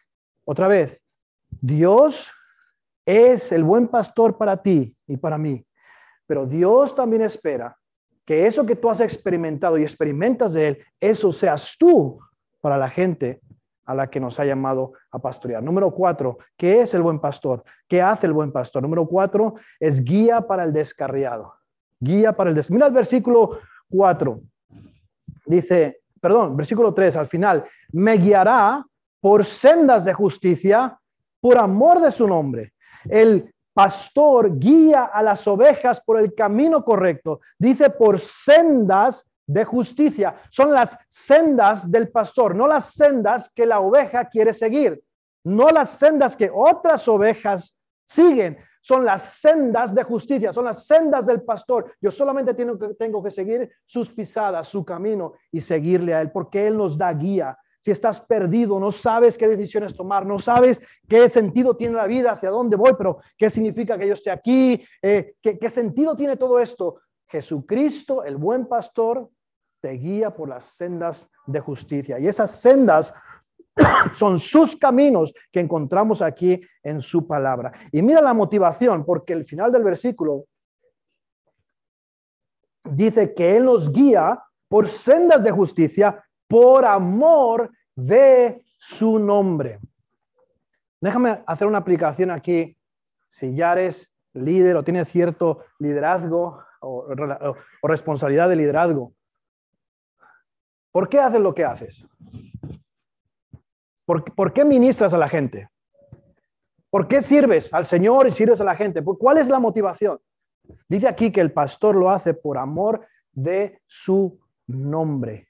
Otra 0.45 0.67
vez, 0.67 1.01
Dios 1.61 2.29
es 3.05 3.51
el 3.51 3.63
buen 3.63 3.87
pastor 3.87 4.37
para 4.37 4.57
ti 4.57 4.95
y 5.07 5.17
para 5.17 5.37
mí. 5.37 5.65
Pero 6.25 6.45
Dios 6.45 6.95
también 6.95 7.21
espera 7.21 7.77
que 8.25 8.47
eso 8.47 8.65
que 8.65 8.75
tú 8.75 8.89
has 8.89 9.01
experimentado 9.01 9.77
y 9.77 9.83
experimentas 9.83 10.53
de 10.53 10.67
Él, 10.69 10.85
eso 10.99 11.31
seas 11.31 11.75
tú 11.77 12.19
para 12.61 12.77
la 12.77 12.89
gente 12.89 13.41
a 13.85 13.93
la 13.93 14.09
que 14.09 14.19
nos 14.19 14.39
ha 14.39 14.45
llamado 14.45 14.93
a 15.11 15.19
pastorear. 15.19 15.61
Número 15.61 15.91
cuatro, 15.91 16.37
¿qué 16.57 16.81
es 16.81 16.93
el 16.93 17.01
buen 17.01 17.19
pastor? 17.19 17.63
¿Qué 17.87 18.01
hace 18.01 18.27
el 18.27 18.33
buen 18.33 18.51
pastor? 18.51 18.81
Número 18.81 19.05
cuatro, 19.07 19.55
es 19.79 20.03
guía 20.03 20.41
para 20.41 20.63
el 20.63 20.73
descarriado. 20.73 21.53
Guía 21.99 22.33
para 22.33 22.49
el 22.49 22.55
descarriado. 22.55 22.75
Mira 22.75 22.87
el 22.87 22.93
versículo 22.93 23.59
cuatro. 23.89 24.41
Dice, 25.45 26.01
perdón, 26.21 26.55
versículo 26.55 26.93
tres, 26.93 27.15
al 27.15 27.27
final, 27.27 27.65
me 27.91 28.13
guiará 28.13 28.85
por 29.19 29.45
sendas 29.45 30.05
de 30.05 30.13
justicia 30.13 30.97
por 31.39 31.57
amor 31.57 31.99
de 31.99 32.11
su 32.11 32.27
nombre. 32.27 32.73
El 33.05 33.53
pastor 33.73 34.57
guía 34.57 35.05
a 35.05 35.21
las 35.23 35.45
ovejas 35.47 35.99
por 36.01 36.19
el 36.19 36.33
camino 36.33 36.83
correcto. 36.83 37.41
Dice 37.57 37.89
por 37.89 38.19
sendas 38.19 39.25
de 39.45 39.65
justicia. 39.65 40.35
Son 40.49 40.71
las 40.71 40.97
sendas 41.09 41.89
del 41.89 42.09
pastor, 42.09 42.55
no 42.55 42.67
las 42.67 42.93
sendas 42.93 43.49
que 43.53 43.65
la 43.65 43.79
oveja 43.79 44.29
quiere 44.29 44.53
seguir, 44.53 45.03
no 45.43 45.69
las 45.69 45.89
sendas 45.89 46.35
que 46.35 46.49
otras 46.53 47.07
ovejas 47.07 47.75
siguen. 48.05 48.57
Son 48.81 49.05
las 49.05 49.35
sendas 49.39 49.95
de 49.95 50.03
justicia, 50.03 50.51
son 50.51 50.65
las 50.65 50.85
sendas 50.85 51.25
del 51.25 51.41
pastor. 51.41 51.95
Yo 52.01 52.11
solamente 52.11 52.53
tengo 52.53 52.77
que, 52.77 52.93
tengo 52.95 53.23
que 53.23 53.31
seguir 53.31 53.71
sus 53.85 54.09
pisadas, 54.09 54.67
su 54.67 54.83
camino 54.83 55.33
y 55.51 55.61
seguirle 55.61 56.13
a 56.13 56.19
él, 56.19 56.31
porque 56.31 56.67
él 56.67 56.77
nos 56.77 56.97
da 56.97 57.13
guía. 57.13 57.57
Si 57.79 57.91
estás 57.91 58.19
perdido, 58.19 58.79
no 58.81 58.91
sabes 58.91 59.37
qué 59.37 59.47
decisiones 59.47 59.95
tomar, 59.95 60.25
no 60.25 60.37
sabes 60.37 60.81
qué 61.07 61.29
sentido 61.29 61.77
tiene 61.77 61.95
la 61.95 62.07
vida, 62.07 62.33
hacia 62.33 62.49
dónde 62.49 62.75
voy, 62.75 62.91
pero 62.97 63.19
qué 63.37 63.49
significa 63.49 63.97
que 63.97 64.07
yo 64.07 64.15
esté 64.15 64.31
aquí, 64.31 64.83
eh, 65.01 65.35
¿qué, 65.41 65.57
qué 65.57 65.69
sentido 65.69 66.13
tiene 66.13 66.35
todo 66.35 66.59
esto. 66.59 66.99
Jesucristo, 67.27 68.23
el 68.23 68.37
buen 68.37 68.67
pastor, 68.67 69.29
te 69.81 69.91
guía 69.91 70.33
por 70.33 70.47
las 70.47 70.63
sendas 70.63 71.27
de 71.45 71.59
justicia. 71.59 72.19
Y 72.19 72.27
esas 72.27 72.51
sendas 72.61 73.13
son 74.13 74.39
sus 74.39 74.75
caminos 74.75 75.33
que 75.51 75.59
encontramos 75.59 76.21
aquí 76.21 76.61
en 76.83 77.01
su 77.01 77.27
palabra. 77.27 77.71
Y 77.91 78.01
mira 78.01 78.21
la 78.21 78.33
motivación, 78.33 79.03
porque 79.05 79.33
el 79.33 79.45
final 79.45 79.71
del 79.71 79.83
versículo 79.83 80.45
dice 82.83 83.33
que 83.33 83.57
Él 83.57 83.65
nos 83.65 83.91
guía 83.91 84.41
por 84.67 84.87
sendas 84.87 85.43
de 85.43 85.51
justicia 85.51 86.23
por 86.47 86.85
amor 86.85 87.71
de 87.95 88.65
su 88.77 89.19
nombre. 89.19 89.79
Déjame 90.99 91.43
hacer 91.45 91.67
una 91.67 91.79
aplicación 91.79 92.31
aquí. 92.31 92.77
Si 93.27 93.53
ya 93.55 93.73
eres 93.73 94.09
líder 94.33 94.75
o 94.77 94.83
tienes 94.83 95.09
cierto 95.09 95.65
liderazgo 95.79 96.63
o, 96.83 97.55
responsabilidad 97.83 98.49
de 98.49 98.55
liderazgo, 98.55 99.13
¿Por 100.93 101.09
qué 101.09 101.19
haces 101.19 101.41
lo 101.41 101.55
que 101.55 101.65
haces? 101.65 102.05
¿Por, 104.05 104.53
qué 104.53 104.63
ministras 104.63 105.11
a 105.13 105.17
la 105.17 105.27
gente? 105.27 105.67
¿Por 106.91 107.07
qué 107.07 107.23
sirves 107.23 107.73
al 107.73 107.87
Señor 107.87 108.27
y 108.27 108.31
sirves 108.31 108.61
a 108.61 108.63
la 108.63 108.75
gente? 108.75 109.03
¿Cuál 109.03 109.39
es 109.39 109.49
la 109.49 109.59
motivación? 109.59 110.19
Dice 110.87 111.07
aquí 111.07 111.31
que 111.31 111.41
el 111.41 111.51
pastor 111.51 111.95
lo 111.95 112.11
hace 112.11 112.35
por 112.35 112.59
amor 112.59 113.07
de 113.31 113.81
su 113.87 114.39
nombre. 114.67 115.47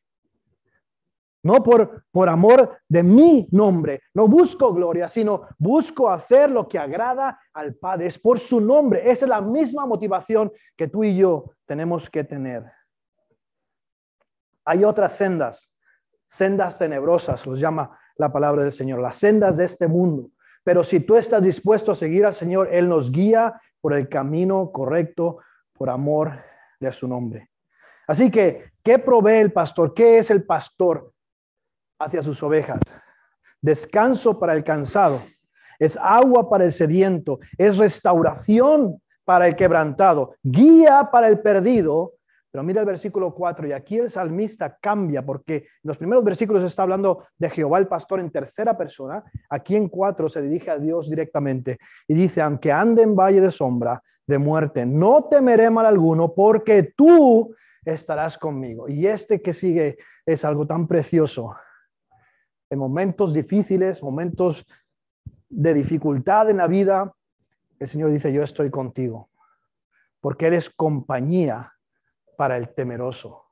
No 1.43 1.61
por, 1.61 2.05
por 2.09 2.29
amor 2.29 2.79
de 2.87 3.03
mi 3.03 3.47
nombre. 3.51 4.01
No 4.13 4.29
busco 4.29 4.73
gloria, 4.73 5.09
sino 5.09 5.47
busco 5.57 6.09
hacer 6.09 6.49
lo 6.49 6.67
que 6.69 6.79
agrada 6.79 7.37
al 7.53 7.75
Padre. 7.75 8.07
Es 8.07 8.17
por 8.17 8.39
su 8.39 8.61
nombre. 8.61 9.01
Esa 9.11 9.25
es 9.25 9.29
la 9.29 9.41
misma 9.41 9.85
motivación 9.85 10.51
que 10.77 10.87
tú 10.87 11.03
y 11.03 11.17
yo 11.17 11.51
tenemos 11.65 12.09
que 12.09 12.23
tener. 12.23 12.63
Hay 14.63 14.85
otras 14.85 15.17
sendas, 15.17 15.69
sendas 16.25 16.77
tenebrosas, 16.77 17.45
los 17.45 17.59
llama 17.59 17.99
la 18.15 18.31
palabra 18.31 18.63
del 18.63 18.71
Señor, 18.71 18.99
las 18.99 19.15
sendas 19.15 19.57
de 19.57 19.65
este 19.65 19.87
mundo. 19.87 20.29
Pero 20.63 20.85
si 20.85 21.01
tú 21.01 21.17
estás 21.17 21.43
dispuesto 21.43 21.91
a 21.91 21.95
seguir 21.95 22.25
al 22.25 22.33
Señor, 22.33 22.69
Él 22.71 22.87
nos 22.87 23.11
guía 23.11 23.59
por 23.81 23.93
el 23.93 24.07
camino 24.07 24.71
correcto, 24.71 25.39
por 25.73 25.89
amor 25.89 26.39
de 26.79 26.89
su 26.93 27.05
nombre. 27.05 27.49
Así 28.07 28.31
que, 28.31 28.71
¿qué 28.81 28.99
provee 28.99 29.41
el 29.41 29.51
pastor? 29.51 29.93
¿Qué 29.93 30.19
es 30.19 30.31
el 30.31 30.45
pastor 30.45 31.12
hacia 32.03 32.21
sus 32.21 32.41
ovejas? 32.43 32.79
Descanso 33.61 34.39
para 34.39 34.53
el 34.53 34.63
cansado, 34.63 35.21
es 35.79 35.97
agua 35.97 36.49
para 36.49 36.65
el 36.65 36.71
sediento, 36.71 37.39
es 37.57 37.77
restauración 37.77 39.01
para 39.25 39.47
el 39.47 39.55
quebrantado, 39.55 40.35
guía 40.43 41.09
para 41.11 41.27
el 41.27 41.39
perdido 41.39 42.13
pero 42.53 42.63
mira 42.63 42.81
el 42.81 42.85
versículo 42.85 43.33
4 43.33 43.67
y 43.67 43.71
aquí 43.71 43.97
el 43.97 44.11
salmista 44.11 44.77
cambia 44.79 45.25
porque 45.25 45.55
en 45.55 45.63
los 45.85 45.97
primeros 45.97 46.23
versículos 46.23 46.63
está 46.63 46.83
hablando 46.83 47.25
de 47.35 47.49
Jehová 47.49 47.79
el 47.79 47.87
pastor 47.87 48.19
en 48.19 48.29
tercera 48.29 48.77
persona. 48.77 49.23
Aquí 49.49 49.75
en 49.75 49.89
4 49.89 50.29
se 50.29 50.39
dirige 50.39 50.69
a 50.69 50.77
Dios 50.77 51.09
directamente 51.09 51.79
y 52.07 52.13
dice, 52.13 52.43
aunque 52.43 52.71
ande 52.71 53.01
en 53.01 53.15
valle 53.15 53.41
de 53.41 53.49
sombra 53.49 54.03
de 54.27 54.37
muerte, 54.37 54.85
no 54.85 55.23
temeré 55.23 55.71
mal 55.71 55.87
alguno 55.87 56.35
porque 56.35 56.93
tú 56.95 57.55
estarás 57.83 58.37
conmigo. 58.37 58.87
Y 58.87 59.07
este 59.07 59.41
que 59.41 59.53
sigue 59.53 59.97
es 60.23 60.45
algo 60.45 60.67
tan 60.67 60.87
precioso. 60.87 61.55
En 62.73 62.79
momentos 62.79 63.35
difíciles, 63.35 64.01
momentos 64.01 64.65
de 65.47 65.75
dificultad 65.75 66.49
en 66.49 66.57
la 66.57 66.65
vida, 66.65 67.13
el 67.77 67.87
Señor 67.87 68.09
dice, 68.09 68.33
yo 68.33 68.41
estoy 68.41 68.71
contigo, 68.71 69.29
porque 70.19 70.47
eres 70.47 70.71
compañía 70.71 71.71
para 72.35 72.57
el 72.57 72.73
temeroso. 72.73 73.43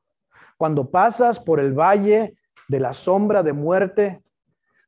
Cuando 0.58 0.90
pasas 0.90 1.40
por 1.40 1.60
el 1.60 1.72
valle 1.72 2.36
de 2.68 2.80
la 2.80 2.94
sombra 2.94 3.44
de 3.44 3.54
muerte, 3.54 4.24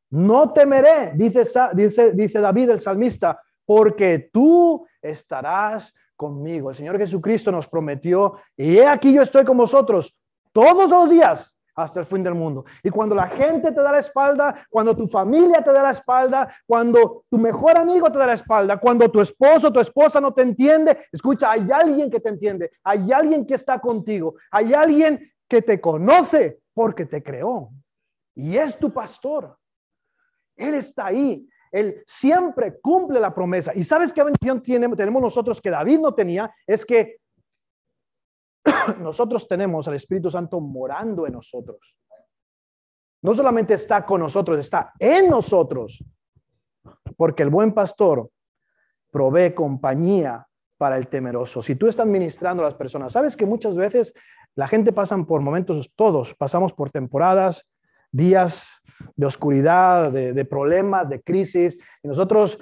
no 0.09 0.51
temeré, 0.51 1.11
dice, 1.13 2.41
David 2.41 2.71
el 2.71 2.79
salmista, 2.79 3.39
porque 3.63 4.31
tú 4.33 4.87
estarás 4.99 5.93
conmigo. 6.15 6.71
El 6.71 6.75
Señor 6.75 6.97
Jesucristo 6.97 7.51
nos 7.51 7.67
prometió, 7.67 8.39
y 8.57 8.79
he 8.79 8.87
aquí 8.87 9.13
yo 9.13 9.21
estoy 9.21 9.45
con 9.45 9.57
vosotros 9.57 10.17
todos 10.51 10.89
los 10.89 11.11
días 11.11 11.55
hasta 11.75 11.99
el 11.99 12.05
fin 12.05 12.23
del 12.23 12.35
mundo. 12.35 12.65
Y 12.83 12.89
cuando 12.89 13.15
la 13.15 13.27
gente 13.27 13.71
te 13.71 13.81
da 13.81 13.91
la 13.91 13.99
espalda, 13.99 14.65
cuando 14.69 14.95
tu 14.95 15.07
familia 15.07 15.61
te 15.61 15.71
da 15.71 15.83
la 15.83 15.91
espalda, 15.91 16.53
cuando 16.65 17.25
tu 17.29 17.37
mejor 17.37 17.77
amigo 17.77 18.11
te 18.11 18.19
da 18.19 18.27
la 18.27 18.33
espalda, 18.33 18.77
cuando 18.77 19.09
tu 19.09 19.21
esposo, 19.21 19.71
tu 19.71 19.79
esposa 19.79 20.19
no 20.19 20.33
te 20.33 20.41
entiende, 20.41 21.05
escucha, 21.11 21.51
hay 21.51 21.67
alguien 21.71 22.09
que 22.09 22.19
te 22.19 22.29
entiende, 22.29 22.71
hay 22.83 23.11
alguien 23.11 23.45
que 23.45 23.55
está 23.55 23.79
contigo, 23.79 24.35
hay 24.51 24.73
alguien 24.73 25.31
que 25.47 25.61
te 25.61 25.79
conoce 25.79 26.59
porque 26.73 27.05
te 27.05 27.21
creó. 27.21 27.69
Y 28.35 28.57
es 28.57 28.77
tu 28.77 28.91
pastor. 28.91 29.57
Él 30.55 30.75
está 30.75 31.07
ahí. 31.07 31.47
Él 31.71 32.03
siempre 32.05 32.79
cumple 32.79 33.19
la 33.19 33.33
promesa. 33.33 33.71
¿Y 33.75 33.83
sabes 33.83 34.13
qué 34.13 34.23
bendición 34.23 34.61
tenemos 34.61 35.21
nosotros 35.21 35.59
que 35.59 35.71
David 35.71 35.99
no 35.99 36.13
tenía? 36.13 36.53
Es 36.67 36.85
que 36.85 37.17
nosotros 38.99 39.47
tenemos 39.47 39.87
al 39.87 39.95
Espíritu 39.95 40.29
Santo 40.31 40.59
morando 40.59 41.25
en 41.27 41.33
nosotros. 41.33 41.95
No 43.21 43.33
solamente 43.33 43.73
está 43.73 44.05
con 44.05 44.19
nosotros, 44.19 44.59
está 44.59 44.93
en 44.99 45.29
nosotros. 45.29 46.03
Porque 47.15 47.43
el 47.43 47.49
buen 47.49 47.73
pastor 47.73 48.29
provee 49.11 49.53
compañía 49.53 50.45
para 50.77 50.97
el 50.97 51.07
temeroso. 51.07 51.61
Si 51.61 51.75
tú 51.75 51.87
estás 51.87 52.05
ministrando 52.05 52.63
a 52.63 52.65
las 52.65 52.75
personas, 52.75 53.13
sabes 53.13 53.37
que 53.37 53.45
muchas 53.45 53.77
veces 53.77 54.13
la 54.55 54.67
gente 54.67 54.91
pasa 54.91 55.17
por 55.17 55.41
momentos, 55.41 55.91
todos 55.95 56.33
pasamos 56.35 56.73
por 56.73 56.91
temporadas, 56.91 57.65
días 58.11 58.67
de 59.15 59.25
oscuridad, 59.25 60.11
de, 60.11 60.45
problemas, 60.45 61.09
de 61.09 61.21
crisis. 61.21 61.77
Y 62.03 62.07
nosotros, 62.07 62.59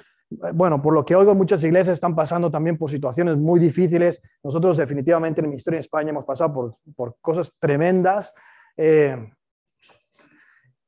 bueno, 0.54 0.80
por 0.80 0.94
lo 0.94 1.04
que 1.04 1.16
oigo, 1.16 1.34
muchas 1.34 1.62
iglesias 1.64 1.94
están 1.94 2.14
pasando 2.14 2.50
también 2.50 2.78
por 2.78 2.90
situaciones 2.90 3.36
muy 3.36 3.60
difíciles. 3.60 4.20
Nosotros 4.42 4.76
definitivamente 4.76 5.40
en 5.40 5.46
el 5.46 5.50
Ministerio 5.50 5.78
en 5.78 5.82
España 5.82 6.10
hemos 6.10 6.24
pasado 6.24 6.78
por, 6.96 7.16
cosas 7.20 7.52
tremendas. 7.58 8.32
Eh, 8.76 9.30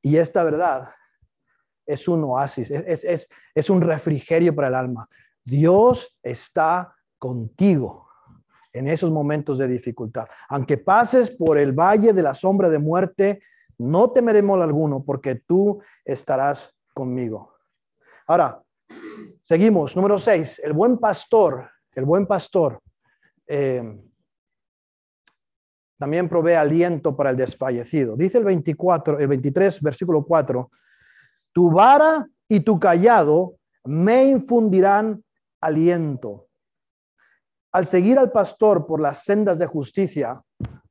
y 0.01 0.17
esta 0.17 0.43
verdad 0.43 0.89
es 1.85 2.07
un 2.07 2.23
oasis, 2.23 2.71
es, 2.71 3.29
es 3.53 3.69
un 3.69 3.81
refrigerio 3.81 4.55
para 4.55 4.67
el 4.67 4.75
alma. 4.75 5.07
Dios 5.43 6.17
está 6.23 6.95
contigo 7.19 8.05
en 8.75 8.87
esos 8.87 9.09
momentos 9.09 9.57
de 9.57 9.67
dificultad. 9.67 10.27
Aunque 10.49 10.77
pases 10.77 11.31
por 11.31 11.57
el 11.57 11.71
valle 11.71 12.11
de 12.11 12.21
la 12.21 12.33
sombra 12.33 12.69
de 12.69 12.79
muerte, 12.79 13.41
no 13.77 14.11
temeremos 14.11 14.61
alguno 14.61 15.03
porque 15.03 15.35
tú 15.35 15.81
estarás 16.03 16.73
conmigo. 16.93 17.53
Ahora, 18.27 18.61
seguimos. 19.41 19.95
Número 19.95 20.17
seis, 20.19 20.59
el 20.63 20.73
buen 20.73 20.97
pastor, 20.97 21.69
el 21.93 22.05
buen 22.05 22.25
pastor 22.25 22.81
eh, 23.47 23.83
también 25.97 26.27
provee 26.27 26.53
aliento 26.53 27.15
para 27.15 27.29
el 27.29 27.37
desfallecido. 27.37 28.15
Dice 28.15 28.37
el 28.37 28.43
24, 28.43 29.19
el 29.19 29.27
23, 29.27 29.81
versículo 29.81 30.23
4, 30.23 30.69
tu 31.53 31.71
vara 31.71 32.27
y 32.47 32.59
tu 32.59 32.79
callado 32.79 33.55
me 33.85 34.25
infundirán 34.25 35.23
aliento. 35.61 36.47
Al 37.71 37.85
seguir 37.85 38.19
al 38.19 38.31
pastor 38.31 38.85
por 38.85 39.01
las 39.01 39.23
sendas 39.23 39.59
de 39.59 39.65
justicia, 39.67 40.41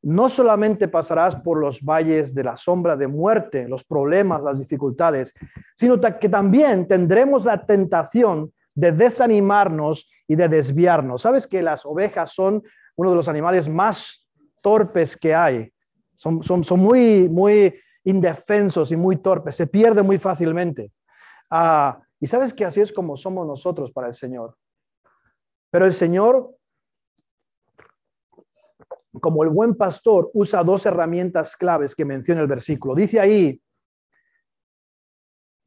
no 0.05 0.29
solamente 0.29 0.87
pasarás 0.89 1.35
por 1.37 1.59
los 1.59 1.81
valles 1.81 2.35
de 2.35 2.45
la 2.45 2.57
sombra 2.57 2.95
de 2.95 3.09
muerte, 3.09 3.67
los 3.67 3.85
problemas, 3.85 4.43
las 4.43 4.59
dificultades, 4.59 5.33
sino 5.77 5.99
que 6.21 6.29
también 6.29 6.87
tendremos 6.87 7.47
la 7.47 7.65
tentación 7.65 8.53
de 8.75 8.93
desanimarnos 8.93 10.11
y 10.29 10.37
de 10.37 10.49
desviarnos. 10.49 11.23
¿Sabes 11.23 11.47
que 11.47 11.63
las 11.63 11.87
ovejas 11.87 12.33
son 12.33 12.63
uno 12.97 13.11
de 13.11 13.17
los 13.17 13.29
animales 13.29 13.69
más 13.69 14.29
torpes 14.61 15.17
que 15.17 15.35
hay? 15.35 15.73
Son, 16.15 16.43
muy, 16.77 17.29
muy 17.29 17.75
indefensos 18.05 18.93
y 18.93 18.97
muy 18.97 19.17
torpes, 19.17 19.57
se 19.57 19.67
pierden 19.67 20.05
muy 20.05 20.19
fácilmente. 20.19 20.93
Ah, 21.51 21.99
y 22.21 22.27
sabes 22.27 22.53
que 22.53 22.65
así 22.65 22.81
es 22.81 22.93
como 22.93 23.17
somos 23.17 23.47
nosotros 23.47 23.91
para 23.91 24.09
el 24.09 24.15
Señor. 24.15 24.55
Pero 25.71 25.87
el 25.87 25.95
Señor 25.95 26.55
como 29.21 29.45
el 29.45 29.51
buen 29.51 29.75
pastor, 29.75 30.31
usa 30.35 30.63
dos 30.63 30.87
herramientas 30.87 31.57
claves 31.57 31.95
que 31.95 32.05
menciona 32.05 32.41
el 32.41 32.47
versículo. 32.47 32.95
Dice 32.95 33.21
ahí, 33.21 33.61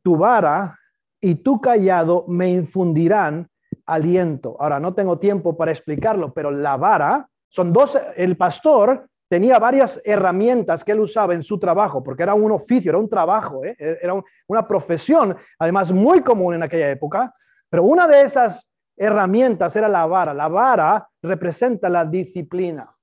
tu 0.04 0.18
vara 0.18 0.78
y 1.20 1.36
tu 1.36 1.60
callado 1.60 2.26
me 2.28 2.50
infundirán 2.50 3.50
aliento. 3.86 4.56
Ahora, 4.60 4.80
no 4.80 4.94
tengo 4.94 5.18
tiempo 5.20 5.56
para 5.58 5.72
explicarlo, 5.72 6.34
pero 6.34 6.52
la 6.52 6.78
vara, 6.78 7.28
son 7.50 7.72
dos, 7.74 7.98
el 8.16 8.38
pastor 8.38 9.08
tenía 9.30 9.60
varias 9.60 10.02
herramientas 10.06 10.84
que 10.84 10.94
él 10.94 11.00
usaba 11.00 11.34
en 11.34 11.44
su 11.44 11.60
trabajo, 11.60 12.04
porque 12.04 12.24
era 12.24 12.34
un 12.34 12.52
oficio, 12.52 12.92
era 12.92 12.98
un 12.98 13.10
trabajo, 13.10 13.64
¿eh? 13.64 13.76
era 13.78 14.14
una 14.48 14.68
profesión, 14.68 15.36
además 15.60 15.92
muy 15.92 16.22
común 16.22 16.56
en 16.56 16.64
aquella 16.64 16.90
época, 16.90 17.34
pero 17.70 17.84
una 17.84 18.08
de 18.08 18.22
esas 18.22 18.70
herramientas 18.96 19.76
era 19.76 19.88
la 19.88 20.06
vara. 20.06 20.34
La 20.34 20.48
vara 20.48 21.08
representa 21.22 21.90
la 21.90 22.04
disciplina. 22.04 22.97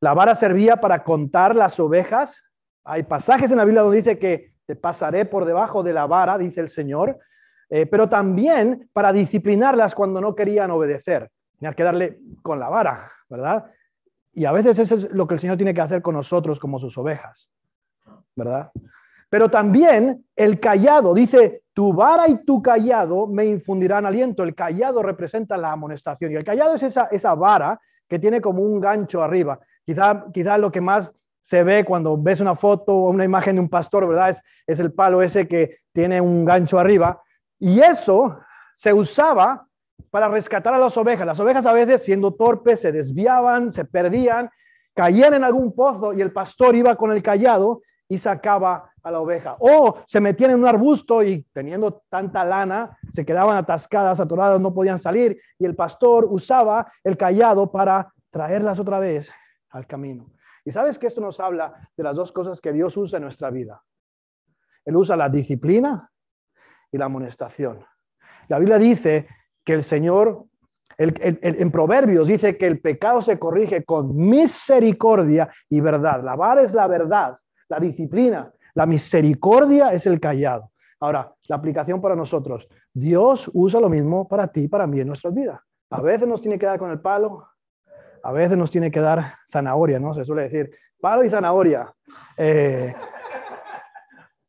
La 0.00 0.14
vara 0.14 0.34
servía 0.34 0.76
para 0.76 1.04
contar 1.04 1.54
las 1.54 1.78
ovejas. 1.78 2.42
Hay 2.84 3.02
pasajes 3.02 3.50
en 3.50 3.58
la 3.58 3.64
Biblia 3.64 3.82
donde 3.82 3.98
dice 3.98 4.18
que 4.18 4.54
te 4.64 4.74
pasaré 4.74 5.26
por 5.26 5.44
debajo 5.44 5.82
de 5.82 5.92
la 5.92 6.06
vara, 6.06 6.38
dice 6.38 6.60
el 6.60 6.70
Señor, 6.70 7.18
eh, 7.68 7.84
pero 7.84 8.08
también 8.08 8.88
para 8.94 9.12
disciplinarlas 9.12 9.94
cuando 9.94 10.20
no 10.20 10.34
querían 10.34 10.70
obedecer. 10.70 11.30
Tenía 11.58 11.74
que 11.74 11.82
darle 11.82 12.18
con 12.42 12.58
la 12.58 12.70
vara, 12.70 13.12
¿verdad? 13.28 13.66
Y 14.32 14.46
a 14.46 14.52
veces 14.52 14.78
eso 14.78 14.94
es 14.94 15.10
lo 15.10 15.26
que 15.26 15.34
el 15.34 15.40
Señor 15.40 15.58
tiene 15.58 15.74
que 15.74 15.80
hacer 15.82 16.00
con 16.00 16.14
nosotros 16.14 16.58
como 16.58 16.78
sus 16.78 16.96
ovejas, 16.96 17.50
¿verdad? 18.34 18.70
Pero 19.28 19.50
también 19.50 20.24
el 20.34 20.58
callado, 20.58 21.12
dice, 21.12 21.64
tu 21.74 21.92
vara 21.92 22.26
y 22.26 22.44
tu 22.44 22.62
callado 22.62 23.26
me 23.26 23.44
infundirán 23.44 24.06
aliento. 24.06 24.42
El 24.42 24.54
callado 24.54 25.02
representa 25.02 25.56
la 25.56 25.72
amonestación 25.72 26.32
y 26.32 26.36
el 26.36 26.44
callado 26.44 26.74
es 26.74 26.82
esa 26.82 27.34
vara 27.34 27.78
que 28.08 28.18
tiene 28.18 28.40
como 28.40 28.62
un 28.62 28.80
gancho 28.80 29.22
arriba. 29.22 29.60
Quizá, 29.84 30.58
lo 30.58 30.70
que 30.70 30.80
más 30.80 31.10
se 31.40 31.62
ve 31.62 31.84
cuando 31.84 32.16
ves 32.16 32.40
una 32.40 32.54
foto 32.54 32.94
o 32.94 33.10
una 33.10 33.24
imagen 33.24 33.56
de 33.56 33.60
un 33.60 33.68
pastor, 33.68 34.06
¿verdad? 34.06 34.30
Es, 34.30 34.42
es 34.66 34.80
el 34.80 34.92
palo 34.92 35.22
ese 35.22 35.48
que 35.48 35.78
tiene 35.92 36.20
un 36.20 36.44
gancho 36.44 36.78
arriba. 36.78 37.22
Y 37.58 37.80
eso 37.80 38.38
se 38.76 38.92
usaba 38.92 39.66
para 40.10 40.28
rescatar 40.28 40.74
a 40.74 40.78
las 40.78 40.96
ovejas. 40.96 41.26
Las 41.26 41.40
ovejas 41.40 41.66
a 41.66 41.72
veces, 41.72 42.04
siendo 42.04 42.34
torpes, 42.34 42.80
se 42.80 42.92
desviaban, 42.92 43.72
se 43.72 43.84
perdían, 43.84 44.50
caían 44.94 45.34
en 45.34 45.44
algún 45.44 45.74
pozo 45.74 46.12
y 46.12 46.20
el 46.20 46.32
pastor 46.32 46.74
iba 46.76 46.94
con 46.96 47.12
el 47.12 47.22
callado 47.22 47.82
y 48.08 48.18
sacaba 48.18 48.90
a 49.02 49.10
la 49.10 49.20
oveja. 49.20 49.56
O 49.60 49.98
se 50.06 50.20
metían 50.20 50.50
en 50.50 50.58
un 50.58 50.66
arbusto 50.66 51.22
y 51.22 51.46
teniendo 51.52 52.02
tanta 52.08 52.44
lana, 52.44 52.98
se 53.12 53.24
quedaban 53.24 53.56
atascadas, 53.56 54.20
atoradas, 54.20 54.60
no 54.60 54.74
podían 54.74 54.98
salir. 54.98 55.40
Y 55.58 55.64
el 55.64 55.74
pastor 55.74 56.26
usaba 56.28 56.92
el 57.04 57.16
callado 57.16 57.70
para 57.70 58.12
traerlas 58.30 58.78
otra 58.78 58.98
vez 58.98 59.30
al 59.70 59.86
camino. 59.86 60.30
Y 60.64 60.70
sabes 60.70 60.98
que 60.98 61.06
esto 61.06 61.20
nos 61.20 61.40
habla 61.40 61.90
de 61.96 62.02
las 62.02 62.16
dos 62.16 62.32
cosas 62.32 62.60
que 62.60 62.72
Dios 62.72 62.96
usa 62.96 63.16
en 63.16 63.24
nuestra 63.24 63.50
vida. 63.50 63.82
Él 64.84 64.96
usa 64.96 65.16
la 65.16 65.28
disciplina 65.28 66.10
y 66.92 66.98
la 66.98 67.06
amonestación. 67.06 67.84
La 68.48 68.58
Biblia 68.58 68.78
dice 68.78 69.28
que 69.64 69.72
el 69.72 69.82
Señor, 69.82 70.44
en 70.98 71.70
Proverbios 71.70 72.28
dice 72.28 72.56
que 72.56 72.66
el 72.66 72.80
pecado 72.80 73.22
se 73.22 73.38
corrige 73.38 73.84
con 73.84 74.16
misericordia 74.16 75.50
y 75.68 75.80
verdad. 75.80 76.22
La 76.22 76.36
vara 76.36 76.62
es 76.62 76.74
la 76.74 76.86
verdad, 76.86 77.38
la 77.68 77.78
disciplina, 77.78 78.52
la 78.74 78.86
misericordia 78.86 79.92
es 79.92 80.06
el 80.06 80.20
callado. 80.20 80.70
Ahora, 81.00 81.32
la 81.48 81.56
aplicación 81.56 82.00
para 82.00 82.14
nosotros. 82.14 82.68
Dios 82.92 83.50
usa 83.54 83.80
lo 83.80 83.88
mismo 83.88 84.28
para 84.28 84.48
ti 84.48 84.62
y 84.62 84.68
para 84.68 84.86
mí 84.86 85.00
en 85.00 85.06
nuestras 85.06 85.34
vidas. 85.34 85.60
A 85.90 86.00
veces 86.02 86.28
nos 86.28 86.42
tiene 86.42 86.58
que 86.58 86.66
dar 86.66 86.78
con 86.78 86.90
el 86.90 87.00
palo, 87.00 87.46
a 88.22 88.32
veces 88.32 88.56
nos 88.56 88.70
tiene 88.70 88.90
que 88.90 89.00
dar 89.00 89.34
zanahoria, 89.50 89.98
¿no? 89.98 90.14
Se 90.14 90.24
suele 90.24 90.42
decir, 90.42 90.70
palo 91.00 91.24
y 91.24 91.30
zanahoria. 91.30 91.92
Eh, 92.36 92.94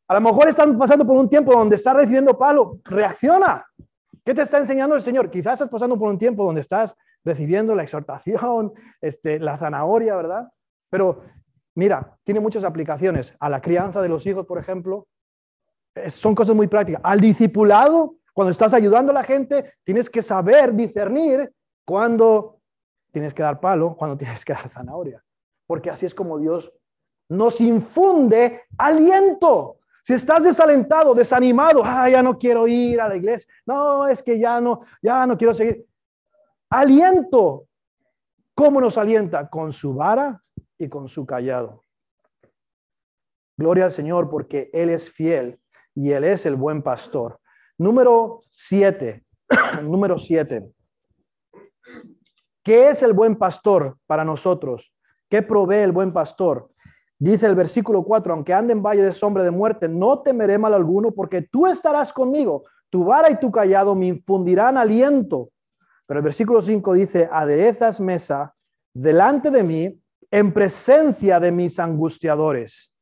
a 0.08 0.14
lo 0.14 0.20
mejor 0.20 0.48
están 0.48 0.76
pasando 0.78 1.06
por 1.06 1.16
un 1.16 1.28
tiempo 1.28 1.52
donde 1.52 1.76
estás 1.76 1.96
recibiendo 1.96 2.36
palo. 2.36 2.78
Reacciona. 2.84 3.64
¿Qué 4.24 4.34
te 4.34 4.42
está 4.42 4.58
enseñando 4.58 4.94
el 4.94 5.02
Señor? 5.02 5.30
Quizás 5.30 5.54
estás 5.54 5.68
pasando 5.68 5.98
por 5.98 6.08
un 6.08 6.18
tiempo 6.18 6.44
donde 6.44 6.60
estás 6.60 6.94
recibiendo 7.24 7.74
la 7.74 7.82
exhortación, 7.82 8.72
este, 9.00 9.38
la 9.38 9.58
zanahoria, 9.58 10.14
¿verdad? 10.16 10.48
Pero 10.90 11.22
mira, 11.74 12.16
tiene 12.24 12.40
muchas 12.40 12.64
aplicaciones. 12.64 13.34
A 13.40 13.48
la 13.48 13.60
crianza 13.60 14.02
de 14.02 14.08
los 14.08 14.26
hijos, 14.26 14.46
por 14.46 14.58
ejemplo, 14.58 15.06
son 16.08 16.34
cosas 16.34 16.54
muy 16.54 16.66
prácticas. 16.66 17.00
Al 17.04 17.20
discipulado, 17.20 18.16
cuando 18.32 18.50
estás 18.50 18.74
ayudando 18.74 19.12
a 19.12 19.14
la 19.14 19.24
gente, 19.24 19.74
tienes 19.84 20.08
que 20.08 20.22
saber 20.22 20.74
discernir 20.74 21.52
cuándo 21.84 22.58
tienes 23.12 23.32
que 23.34 23.42
dar 23.42 23.60
palo, 23.60 23.94
cuándo 23.96 24.16
tienes 24.18 24.44
que 24.44 24.52
dar 24.52 24.68
zanahoria. 24.70 25.22
Porque 25.66 25.90
así 25.90 26.06
es 26.06 26.14
como 26.14 26.38
Dios 26.38 26.72
nos 27.28 27.60
infunde 27.60 28.62
aliento. 28.76 29.78
Si 30.02 30.14
estás 30.14 30.42
desalentado, 30.42 31.14
desanimado, 31.14 31.82
ah, 31.84 32.08
ya 32.08 32.22
no 32.22 32.36
quiero 32.36 32.66
ir 32.66 33.00
a 33.00 33.08
la 33.08 33.16
iglesia. 33.16 33.50
No, 33.64 34.08
es 34.08 34.22
que 34.22 34.38
ya 34.38 34.60
no, 34.60 34.82
ya 35.00 35.24
no 35.26 35.38
quiero 35.38 35.54
seguir. 35.54 35.86
Aliento. 36.68 37.68
¿Cómo 38.54 38.80
nos 38.80 38.98
alienta? 38.98 39.48
Con 39.48 39.72
su 39.72 39.94
vara 39.94 40.42
y 40.76 40.88
con 40.88 41.08
su 41.08 41.24
callado. 41.24 41.84
Gloria 43.56 43.84
al 43.84 43.92
Señor 43.92 44.28
porque 44.28 44.70
Él 44.72 44.90
es 44.90 45.10
fiel 45.10 45.60
y 45.94 46.10
Él 46.12 46.24
es 46.24 46.46
el 46.46 46.56
buen 46.56 46.82
pastor. 46.82 47.38
Número 47.78 48.42
siete. 48.50 49.24
Número 49.82 50.18
siete. 50.18 50.72
¿Qué 52.62 52.90
es 52.90 53.02
el 53.02 53.12
buen 53.12 53.36
pastor 53.36 53.96
para 54.06 54.24
nosotros? 54.24 54.92
¿Qué 55.28 55.42
provee 55.42 55.78
el 55.78 55.92
buen 55.92 56.12
pastor? 56.12 56.70
Dice 57.18 57.46
el 57.46 57.54
versículo 57.54 58.04
4, 58.04 58.32
aunque 58.32 58.54
ande 58.54 58.72
en 58.72 58.82
valle 58.82 59.02
de 59.02 59.12
sombra 59.12 59.42
de 59.42 59.50
muerte, 59.50 59.88
no 59.88 60.20
temeré 60.20 60.58
mal 60.58 60.74
alguno, 60.74 61.10
porque 61.12 61.42
tú 61.42 61.66
estarás 61.66 62.12
conmigo, 62.12 62.64
tu 62.90 63.04
vara 63.04 63.30
y 63.30 63.38
tu 63.38 63.50
callado 63.50 63.94
me 63.94 64.06
infundirán 64.06 64.76
aliento. 64.76 65.50
Pero 66.06 66.18
el 66.18 66.24
versículo 66.24 66.60
5 66.60 66.94
dice, 66.94 67.28
aderezas 67.30 68.00
mesa 68.00 68.54
delante 68.92 69.50
de 69.50 69.62
mí 69.62 70.00
en 70.30 70.52
presencia 70.52 71.40
de 71.40 71.50
mis 71.50 71.78
angustiadores. 71.78 72.92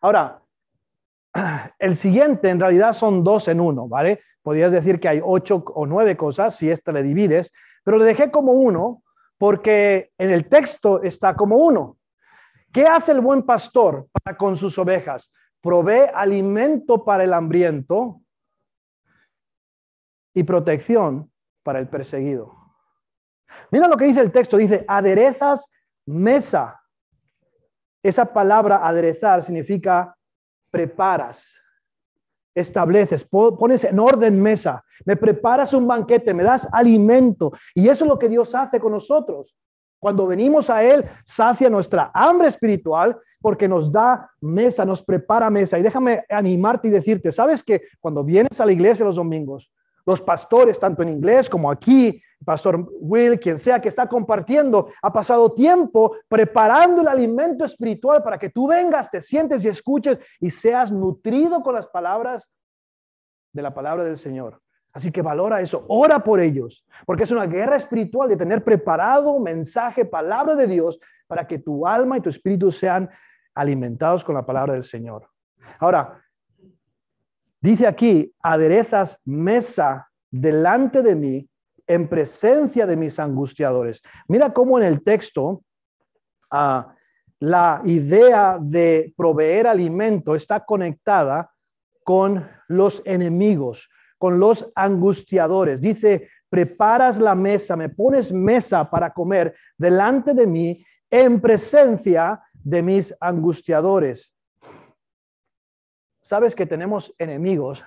Ahora, 0.00 0.42
el 1.78 1.96
siguiente 1.96 2.50
en 2.50 2.60
realidad 2.60 2.92
son 2.92 3.24
dos 3.24 3.48
en 3.48 3.60
uno, 3.60 3.88
¿vale? 3.88 4.20
Podrías 4.42 4.72
decir 4.72 5.00
que 5.00 5.08
hay 5.08 5.20
ocho 5.22 5.64
o 5.74 5.86
nueve 5.86 6.16
cosas 6.16 6.56
si 6.56 6.70
esta 6.70 6.92
le 6.92 7.02
divides, 7.02 7.52
pero 7.82 7.98
le 7.98 8.04
dejé 8.04 8.30
como 8.30 8.52
uno 8.52 9.02
porque 9.38 10.12
en 10.18 10.30
el 10.30 10.48
texto 10.48 11.02
está 11.02 11.34
como 11.34 11.56
uno. 11.56 11.98
¿Qué 12.72 12.86
hace 12.86 13.12
el 13.12 13.20
buen 13.20 13.42
pastor 13.42 14.08
para 14.12 14.36
con 14.36 14.56
sus 14.56 14.78
ovejas? 14.78 15.32
Provee 15.60 16.10
alimento 16.14 17.04
para 17.04 17.24
el 17.24 17.32
hambriento 17.32 18.20
y 20.34 20.42
protección 20.42 21.30
para 21.62 21.78
el 21.78 21.88
perseguido. 21.88 22.54
Mira 23.70 23.88
lo 23.88 23.96
que 23.96 24.04
dice 24.04 24.20
el 24.20 24.32
texto, 24.32 24.56
dice, 24.56 24.84
aderezas 24.86 25.70
mesa. 26.06 26.80
Esa 28.02 28.32
palabra 28.32 28.86
aderezar 28.86 29.42
significa 29.42 30.16
preparas, 30.70 31.60
estableces, 32.56 33.24
pones 33.24 33.84
en 33.84 33.98
orden 33.98 34.42
mesa, 34.42 34.82
me 35.04 35.14
preparas 35.14 35.74
un 35.74 35.86
banquete, 35.86 36.32
me 36.34 36.42
das 36.42 36.66
alimento. 36.72 37.52
Y 37.74 37.88
eso 37.88 38.04
es 38.04 38.08
lo 38.08 38.18
que 38.18 38.28
Dios 38.28 38.54
hace 38.54 38.80
con 38.80 38.92
nosotros. 38.92 39.54
Cuando 40.00 40.26
venimos 40.26 40.70
a 40.70 40.82
Él, 40.82 41.04
sacia 41.24 41.68
nuestra 41.68 42.10
hambre 42.14 42.48
espiritual 42.48 43.16
porque 43.40 43.68
nos 43.68 43.92
da 43.92 44.30
mesa, 44.40 44.84
nos 44.84 45.02
prepara 45.02 45.50
mesa. 45.50 45.78
Y 45.78 45.82
déjame 45.82 46.24
animarte 46.30 46.88
y 46.88 46.90
decirte, 46.90 47.30
¿sabes 47.30 47.62
que 47.62 47.82
cuando 48.00 48.24
vienes 48.24 48.58
a 48.60 48.66
la 48.66 48.72
iglesia 48.72 49.04
los 49.04 49.16
domingos, 49.16 49.70
los 50.06 50.20
pastores, 50.22 50.78
tanto 50.78 51.02
en 51.02 51.10
inglés 51.10 51.50
como 51.50 51.70
aquí, 51.70 52.22
Pastor 52.44 52.88
Will, 53.00 53.40
quien 53.40 53.58
sea 53.58 53.80
que 53.80 53.88
está 53.88 54.08
compartiendo, 54.08 54.90
ha 55.02 55.12
pasado 55.12 55.52
tiempo 55.52 56.16
preparando 56.28 57.00
el 57.00 57.08
alimento 57.08 57.64
espiritual 57.64 58.22
para 58.22 58.38
que 58.38 58.50
tú 58.50 58.68
vengas, 58.68 59.10
te 59.10 59.20
sientes 59.20 59.64
y 59.64 59.68
escuches 59.68 60.18
y 60.40 60.50
seas 60.50 60.92
nutrido 60.92 61.62
con 61.62 61.74
las 61.74 61.88
palabras 61.88 62.48
de 63.52 63.62
la 63.62 63.74
palabra 63.74 64.04
del 64.04 64.18
Señor. 64.18 64.60
Así 64.92 65.10
que 65.10 65.22
valora 65.22 65.60
eso, 65.60 65.84
ora 65.88 66.20
por 66.20 66.40
ellos, 66.40 66.84
porque 67.04 67.24
es 67.24 67.30
una 67.30 67.46
guerra 67.46 67.76
espiritual 67.76 68.28
de 68.28 68.36
tener 68.36 68.64
preparado 68.64 69.38
mensaje, 69.38 70.04
palabra 70.04 70.54
de 70.54 70.66
Dios, 70.66 70.98
para 71.26 71.46
que 71.46 71.58
tu 71.58 71.86
alma 71.86 72.16
y 72.16 72.20
tu 72.20 72.30
espíritu 72.30 72.70
sean 72.72 73.10
alimentados 73.54 74.24
con 74.24 74.34
la 74.34 74.46
palabra 74.46 74.74
del 74.74 74.84
Señor. 74.84 75.28
Ahora, 75.78 76.22
dice 77.60 77.86
aquí, 77.86 78.32
aderezas 78.42 79.20
mesa 79.24 80.10
delante 80.30 81.02
de 81.02 81.14
mí 81.14 81.48
en 81.86 82.08
presencia 82.08 82.86
de 82.86 82.96
mis 82.96 83.18
angustiadores. 83.18 84.02
Mira 84.28 84.52
cómo 84.52 84.78
en 84.78 84.84
el 84.84 85.02
texto 85.02 85.62
ah, 86.50 86.94
la 87.38 87.82
idea 87.84 88.58
de 88.60 89.12
proveer 89.16 89.66
alimento 89.66 90.34
está 90.34 90.64
conectada 90.64 91.50
con 92.02 92.48
los 92.68 93.02
enemigos, 93.04 93.88
con 94.18 94.38
los 94.38 94.70
angustiadores. 94.74 95.80
Dice, 95.80 96.28
preparas 96.48 97.18
la 97.18 97.34
mesa, 97.34 97.76
me 97.76 97.88
pones 97.88 98.32
mesa 98.32 98.88
para 98.88 99.12
comer 99.12 99.54
delante 99.76 100.32
de 100.34 100.46
mí 100.46 100.84
en 101.10 101.40
presencia 101.40 102.40
de 102.52 102.82
mis 102.82 103.14
angustiadores. 103.20 104.34
Sabes 106.22 106.54
que 106.54 106.66
tenemos 106.66 107.14
enemigos 107.18 107.84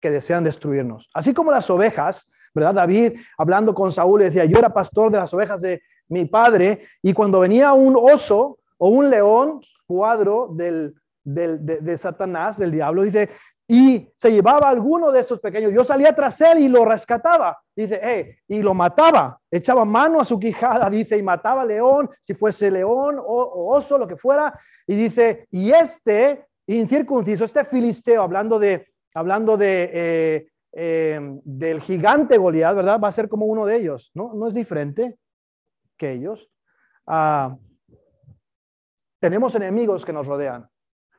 que 0.00 0.10
desean 0.10 0.44
destruirnos. 0.44 1.08
Así 1.12 1.34
como 1.34 1.50
las 1.50 1.68
ovejas 1.70 2.28
David 2.58 3.14
hablando 3.36 3.74
con 3.74 3.92
Saúl 3.92 4.20
decía, 4.20 4.44
yo 4.44 4.58
era 4.58 4.72
pastor 4.72 5.10
de 5.10 5.18
las 5.18 5.32
ovejas 5.32 5.60
de 5.60 5.82
mi 6.08 6.24
padre 6.24 6.86
y 7.02 7.12
cuando 7.12 7.40
venía 7.40 7.72
un 7.72 7.96
oso 7.96 8.58
o 8.78 8.88
un 8.88 9.10
león, 9.10 9.60
cuadro 9.86 10.48
del, 10.52 10.94
de, 11.24 11.98
Satanás, 11.98 12.58
del 12.58 12.70
diablo, 12.70 13.02
dice, 13.02 13.30
y 13.66 14.08
se 14.16 14.30
llevaba 14.30 14.68
alguno 14.68 15.10
de 15.10 15.20
estos 15.20 15.40
pequeños, 15.40 15.72
yo 15.72 15.84
salía 15.84 16.14
tras 16.14 16.40
él 16.40 16.58
y 16.60 16.68
lo 16.68 16.84
rescataba, 16.84 17.58
dice, 17.74 18.00
eh, 18.02 18.38
y 18.48 18.62
lo 18.62 18.74
mataba, 18.74 19.38
echaba 19.50 19.84
mano 19.84 20.20
a 20.20 20.24
su 20.24 20.38
quijada, 20.38 20.88
dice, 20.88 21.16
y 21.16 21.22
mataba 21.22 21.64
león, 21.64 22.08
si 22.20 22.34
fuese 22.34 22.70
león 22.70 23.18
o, 23.18 23.74
oso, 23.74 23.98
lo 23.98 24.06
que 24.06 24.16
fuera, 24.16 24.58
y 24.86 24.94
dice, 24.94 25.46
y 25.50 25.70
este 25.70 26.46
incircunciso, 26.66 27.44
este 27.44 27.64
filisteo, 27.64 28.22
hablando 28.22 28.58
de, 28.58 28.88
hablando 29.14 29.56
de 29.56 29.90
eh, 29.92 30.48
Em, 30.80 31.40
del 31.42 31.80
gigante 31.80 32.38
Goliat, 32.38 32.76
¿verdad? 32.76 33.00
Va 33.02 33.08
a 33.08 33.12
ser 33.12 33.28
como 33.28 33.46
uno 33.46 33.66
de 33.66 33.74
ellos, 33.74 34.12
¿no? 34.14 34.32
No 34.34 34.46
es 34.46 34.54
diferente 34.54 35.18
que 35.96 36.12
ellos. 36.12 36.48
Ah, 37.04 37.56
tenemos 39.18 39.56
enemigos 39.56 40.04
que 40.04 40.12
nos 40.12 40.28
rodean. 40.28 40.68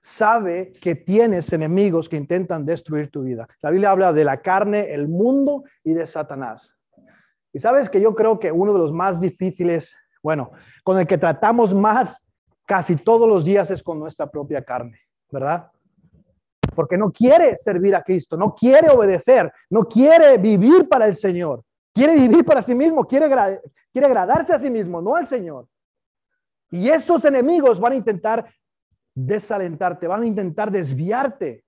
Sabe 0.01 0.71
que 0.81 0.95
tienes 0.95 1.51
enemigos 1.51 2.07
que 2.07 2.15
intentan 2.15 2.65
destruir 2.65 3.11
tu 3.11 3.23
vida. 3.23 3.49
La 3.61 3.69
Biblia 3.69 3.91
habla 3.91 4.13
de 4.13 4.23
la 4.23 4.41
carne, 4.41 4.93
el 4.93 5.09
mundo 5.09 5.65
y 5.83 5.93
de 5.93 6.07
Satanás. 6.07 6.73
Y 7.51 7.59
sabes 7.59 7.89
que 7.89 7.99
yo 7.99 8.15
creo 8.15 8.39
que 8.39 8.53
uno 8.53 8.71
de 8.71 8.79
los 8.79 8.93
más 8.93 9.19
difíciles, 9.19 9.93
bueno, 10.23 10.51
con 10.85 10.97
el 10.97 11.05
que 11.05 11.17
tratamos 11.17 11.73
más 11.73 12.25
casi 12.65 12.95
todos 12.95 13.27
los 13.27 13.43
días 13.43 13.69
es 13.71 13.83
con 13.83 13.99
nuestra 13.99 14.27
propia 14.31 14.63
carne, 14.63 15.01
¿verdad? 15.29 15.69
Porque 16.79 16.97
no 16.97 17.11
quiere 17.11 17.57
servir 17.57 17.93
a 17.93 18.01
Cristo, 18.01 18.37
no 18.37 18.55
quiere 18.55 18.89
obedecer, 18.89 19.51
no 19.69 19.83
quiere 19.83 20.37
vivir 20.37 20.87
para 20.87 21.07
el 21.07 21.13
Señor, 21.13 21.61
quiere 21.93 22.15
vivir 22.15 22.45
para 22.45 22.61
sí 22.61 22.73
mismo, 22.73 23.05
quiere, 23.05 23.27
quiere 23.91 24.07
agradarse 24.07 24.53
a 24.53 24.59
sí 24.59 24.69
mismo, 24.69 25.01
no 25.01 25.13
al 25.13 25.27
Señor. 25.27 25.67
Y 26.71 26.87
esos 26.87 27.25
enemigos 27.25 27.81
van 27.81 27.91
a 27.91 27.95
intentar 27.97 28.49
desalentarte, 29.13 30.07
van 30.07 30.21
a 30.21 30.25
intentar 30.25 30.71
desviarte. 30.71 31.65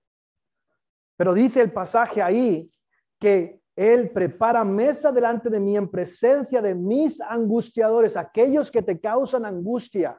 Pero 1.18 1.34
dice 1.34 1.60
el 1.60 1.72
pasaje 1.72 2.22
ahí 2.22 2.72
que 3.20 3.60
Él 3.76 4.12
prepara 4.12 4.64
mesa 4.64 5.12
delante 5.12 5.50
de 5.50 5.60
mí 5.60 5.76
en 5.76 5.90
presencia 5.90 6.62
de 6.62 6.74
mis 6.74 7.20
angustiadores, 7.20 8.16
aquellos 8.16 8.70
que 8.70 8.80
te 8.80 8.98
causan 8.98 9.44
angustia. 9.44 10.18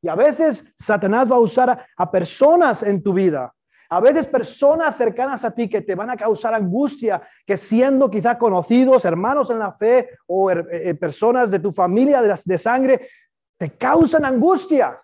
Y 0.00 0.06
a 0.06 0.14
veces 0.14 0.64
Satanás 0.78 1.28
va 1.28 1.34
a 1.34 1.40
usar 1.40 1.84
a 1.96 2.08
personas 2.08 2.84
en 2.84 3.02
tu 3.02 3.12
vida 3.12 3.52
a 3.90 4.00
veces 4.00 4.26
personas 4.26 4.96
cercanas 4.96 5.44
a 5.44 5.50
ti 5.50 5.68
que 5.68 5.80
te 5.80 5.94
van 5.94 6.10
a 6.10 6.16
causar 6.16 6.54
angustia, 6.54 7.22
que 7.46 7.56
siendo 7.56 8.10
quizá 8.10 8.36
conocidos, 8.36 9.04
hermanos 9.04 9.48
en 9.50 9.58
la 9.58 9.72
fe 9.72 10.10
o 10.26 10.50
eh, 10.50 10.66
eh, 10.70 10.94
personas 10.94 11.50
de 11.50 11.58
tu 11.58 11.72
familia 11.72 12.20
de, 12.20 12.34
de 12.44 12.58
sangre, 12.58 13.08
te 13.56 13.76
causan 13.76 14.26
angustia. 14.26 15.00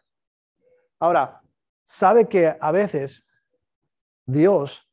Ahora, 1.00 1.40
sabe 1.84 2.28
que 2.28 2.54
a 2.60 2.70
veces 2.72 3.26
Dios 4.26 4.86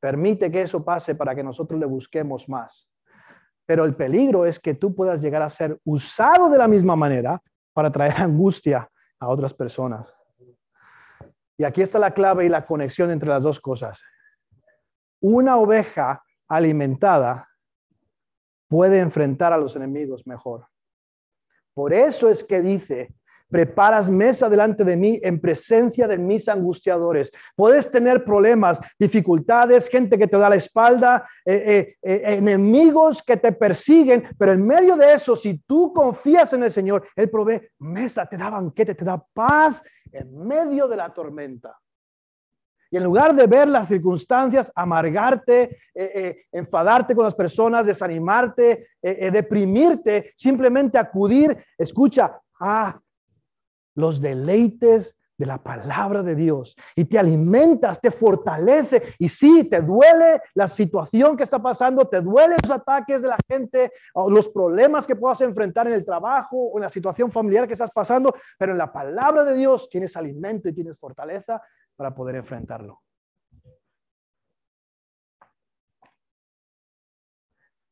permite 0.00 0.50
que 0.50 0.62
eso 0.62 0.82
pase 0.82 1.14
para 1.14 1.34
que 1.34 1.42
nosotros 1.42 1.78
le 1.78 1.86
busquemos 1.86 2.48
más. 2.48 2.88
Pero 3.66 3.84
el 3.84 3.94
peligro 3.94 4.46
es 4.46 4.58
que 4.58 4.74
tú 4.74 4.94
puedas 4.94 5.20
llegar 5.20 5.42
a 5.42 5.50
ser 5.50 5.78
usado 5.84 6.48
de 6.48 6.58
la 6.58 6.66
misma 6.66 6.96
manera 6.96 7.42
para 7.74 7.92
traer 7.92 8.14
angustia 8.20 8.90
a 9.18 9.28
otras 9.28 9.52
personas. 9.52 10.19
Y 11.60 11.64
aquí 11.64 11.82
está 11.82 11.98
la 11.98 12.14
clave 12.14 12.46
y 12.46 12.48
la 12.48 12.64
conexión 12.64 13.10
entre 13.10 13.28
las 13.28 13.42
dos 13.42 13.60
cosas. 13.60 14.00
Una 15.20 15.58
oveja 15.58 16.24
alimentada 16.48 17.50
puede 18.66 19.00
enfrentar 19.00 19.52
a 19.52 19.58
los 19.58 19.76
enemigos 19.76 20.26
mejor. 20.26 20.66
Por 21.74 21.92
eso 21.92 22.30
es 22.30 22.42
que 22.42 22.62
dice, 22.62 23.12
preparas 23.50 24.08
mesa 24.08 24.48
delante 24.48 24.84
de 24.84 24.96
mí 24.96 25.20
en 25.22 25.38
presencia 25.38 26.08
de 26.08 26.16
mis 26.16 26.48
angustiadores. 26.48 27.30
Puedes 27.54 27.90
tener 27.90 28.24
problemas, 28.24 28.80
dificultades, 28.98 29.90
gente 29.90 30.16
que 30.16 30.28
te 30.28 30.38
da 30.38 30.48
la 30.48 30.56
espalda, 30.56 31.28
eh, 31.44 31.98
eh, 32.02 32.10
eh, 32.10 32.36
enemigos 32.36 33.22
que 33.22 33.36
te 33.36 33.52
persiguen, 33.52 34.24
pero 34.38 34.52
en 34.52 34.66
medio 34.66 34.96
de 34.96 35.12
eso, 35.12 35.36
si 35.36 35.58
tú 35.66 35.92
confías 35.92 36.54
en 36.54 36.62
el 36.62 36.72
Señor, 36.72 37.06
Él 37.14 37.28
provee 37.28 37.60
mesa, 37.80 38.24
te 38.24 38.38
da 38.38 38.48
banquete, 38.48 38.94
te 38.94 39.04
da 39.04 39.22
paz 39.34 39.76
en 40.12 40.46
medio 40.46 40.88
de 40.88 40.96
la 40.96 41.12
tormenta. 41.12 41.78
Y 42.90 42.96
en 42.96 43.04
lugar 43.04 43.34
de 43.36 43.46
ver 43.46 43.68
las 43.68 43.88
circunstancias, 43.88 44.72
amargarte, 44.74 45.78
enfadarte 46.50 47.14
con 47.14 47.24
las 47.24 47.36
personas, 47.36 47.86
desanimarte, 47.86 48.88
deprimirte, 49.00 50.32
simplemente 50.36 50.98
acudir, 50.98 51.56
escucha, 51.78 52.40
a 52.58 53.00
los 53.94 54.20
deleites 54.20 55.16
de 55.40 55.46
la 55.46 55.56
palabra 55.56 56.22
de 56.22 56.34
Dios 56.34 56.76
y 56.94 57.06
te 57.06 57.18
alimentas, 57.18 57.98
te 57.98 58.10
fortalece 58.10 59.14
y 59.18 59.30
sí, 59.30 59.64
te 59.64 59.80
duele 59.80 60.42
la 60.52 60.68
situación 60.68 61.34
que 61.34 61.44
está 61.44 61.58
pasando, 61.58 62.06
te 62.06 62.20
duelen 62.20 62.58
los 62.62 62.70
ataques 62.70 63.22
de 63.22 63.28
la 63.28 63.38
gente 63.48 63.90
los 64.28 64.50
problemas 64.50 65.06
que 65.06 65.16
puedas 65.16 65.40
enfrentar 65.40 65.86
en 65.86 65.94
el 65.94 66.04
trabajo 66.04 66.58
o 66.58 66.76
en 66.76 66.82
la 66.82 66.90
situación 66.90 67.32
familiar 67.32 67.66
que 67.66 67.72
estás 67.72 67.90
pasando, 67.90 68.34
pero 68.58 68.72
en 68.72 68.78
la 68.78 68.92
palabra 68.92 69.42
de 69.44 69.54
Dios 69.54 69.88
tienes 69.88 70.14
alimento 70.14 70.68
y 70.68 70.74
tienes 70.74 70.98
fortaleza 70.98 71.62
para 71.96 72.14
poder 72.14 72.36
enfrentarlo. 72.36 73.00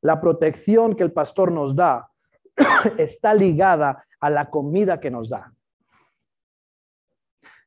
La 0.03 0.21
protección 0.21 0.95
que 0.95 1.03
el 1.03 1.13
pastor 1.13 1.51
nos 1.51 1.75
da 1.75 2.11
está 2.99 3.33
ligada 3.33 4.05
a 4.21 4.29
la 4.29 4.51
comida 4.51 5.01
que 5.01 5.11
nos 5.11 5.31
da. 5.31 5.51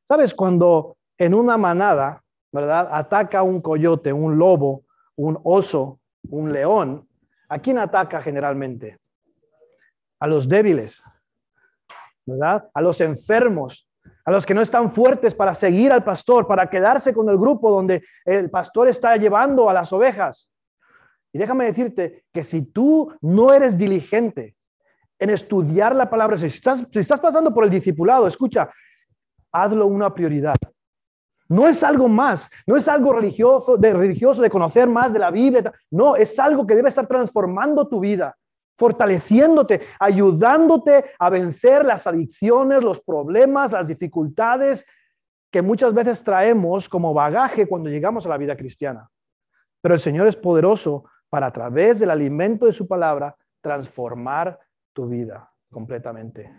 ¿Sabes? 0.04 0.34
Cuando 0.34 0.96
en 1.18 1.34
una 1.34 1.56
manada, 1.56 2.22
¿verdad? 2.52 2.88
Ataca 2.92 3.42
un 3.42 3.60
coyote, 3.60 4.12
un 4.12 4.38
lobo, 4.38 4.84
un 5.16 5.38
oso, 5.44 6.00
un 6.30 6.52
león, 6.52 7.06
¿a 7.48 7.58
quién 7.58 7.78
ataca 7.78 8.20
generalmente? 8.20 8.98
A 10.20 10.26
los 10.26 10.48
débiles, 10.48 11.02
¿verdad? 12.26 12.68
A 12.74 12.80
los 12.80 13.00
enfermos, 13.00 13.88
a 14.24 14.30
los 14.30 14.46
que 14.46 14.54
no 14.54 14.62
están 14.62 14.92
fuertes 14.92 15.34
para 15.34 15.54
seguir 15.54 15.92
al 15.92 16.04
pastor, 16.04 16.46
para 16.46 16.68
quedarse 16.68 17.12
con 17.12 17.28
el 17.28 17.38
grupo 17.38 17.70
donde 17.70 18.04
el 18.24 18.50
pastor 18.50 18.88
está 18.88 19.16
llevando 19.16 19.68
a 19.68 19.72
las 19.72 19.92
ovejas. 19.92 20.50
Y 21.32 21.38
déjame 21.38 21.64
decirte 21.64 22.24
que 22.32 22.44
si 22.44 22.62
tú 22.62 23.12
no 23.20 23.52
eres 23.52 23.78
diligente 23.78 24.54
en 25.18 25.30
estudiar 25.30 25.94
la 25.94 26.10
palabra, 26.10 26.36
si 26.36 26.46
estás, 26.46 26.84
si 26.90 26.98
estás 26.98 27.20
pasando 27.20 27.54
por 27.54 27.64
el 27.64 27.70
discipulado, 27.70 28.26
escucha, 28.26 28.70
hazlo 29.52 29.86
una 29.86 30.12
prioridad. 30.12 30.56
No 31.48 31.68
es 31.68 31.84
algo 31.84 32.08
más, 32.08 32.50
no 32.66 32.76
es 32.76 32.88
algo 32.88 33.12
religioso 33.12 33.76
de, 33.76 33.92
religioso 33.92 34.40
de 34.40 34.48
conocer 34.48 34.88
más 34.88 35.12
de 35.12 35.18
la 35.18 35.30
Biblia. 35.30 35.70
No, 35.90 36.16
es 36.16 36.38
algo 36.38 36.66
que 36.66 36.74
debe 36.74 36.88
estar 36.88 37.06
transformando 37.06 37.86
tu 37.88 38.00
vida, 38.00 38.36
fortaleciéndote, 38.78 39.82
ayudándote 40.00 41.04
a 41.18 41.28
vencer 41.28 41.84
las 41.84 42.06
adicciones, 42.06 42.82
los 42.82 43.00
problemas, 43.00 43.72
las 43.72 43.86
dificultades 43.86 44.86
que 45.50 45.60
muchas 45.60 45.92
veces 45.92 46.24
traemos 46.24 46.88
como 46.88 47.12
bagaje 47.12 47.68
cuando 47.68 47.90
llegamos 47.90 48.24
a 48.24 48.30
la 48.30 48.38
vida 48.38 48.56
cristiana. 48.56 49.10
Pero 49.82 49.94
el 49.94 50.00
Señor 50.00 50.26
es 50.28 50.36
poderoso 50.36 51.04
para 51.28 51.48
a 51.48 51.52
través 51.52 51.98
del 51.98 52.10
alimento 52.10 52.64
de 52.64 52.72
su 52.72 52.88
palabra 52.88 53.36
transformar 53.60 54.58
tu 54.94 55.06
vida 55.06 55.52
completamente 55.70 56.50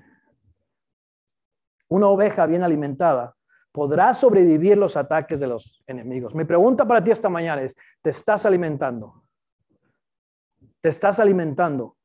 una 1.93 2.07
oveja 2.07 2.47
bien 2.47 2.63
alimentada 2.63 3.35
podrá 3.71 4.15
sobrevivir 4.15 4.77
los 4.77 4.97
ataques 4.97 5.39
de 5.39 5.45
los 5.45 5.83
enemigos. 5.85 6.33
Mi 6.33 6.43
pregunta 6.43 6.87
para 6.87 7.03
ti 7.03 7.11
esta 7.11 7.29
mañana 7.29 7.61
es, 7.61 7.75
¿te 8.01 8.09
estás 8.09 8.47
alimentando? 8.47 9.23
¿Te 10.81 10.89
estás 10.89 11.19
alimentando? 11.19 11.95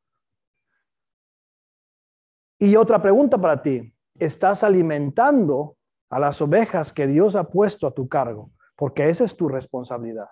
Y 2.58 2.76
otra 2.76 3.00
pregunta 3.00 3.38
para 3.38 3.62
ti, 3.62 3.94
¿estás 4.18 4.62
alimentando 4.62 5.76
a 6.10 6.18
las 6.18 6.38
ovejas 6.42 6.92
que 6.92 7.06
Dios 7.06 7.34
ha 7.34 7.44
puesto 7.44 7.86
a 7.86 7.94
tu 7.94 8.08
cargo? 8.08 8.50
Porque 8.76 9.08
esa 9.08 9.24
es 9.24 9.34
tu 9.34 9.48
responsabilidad. 9.48 10.28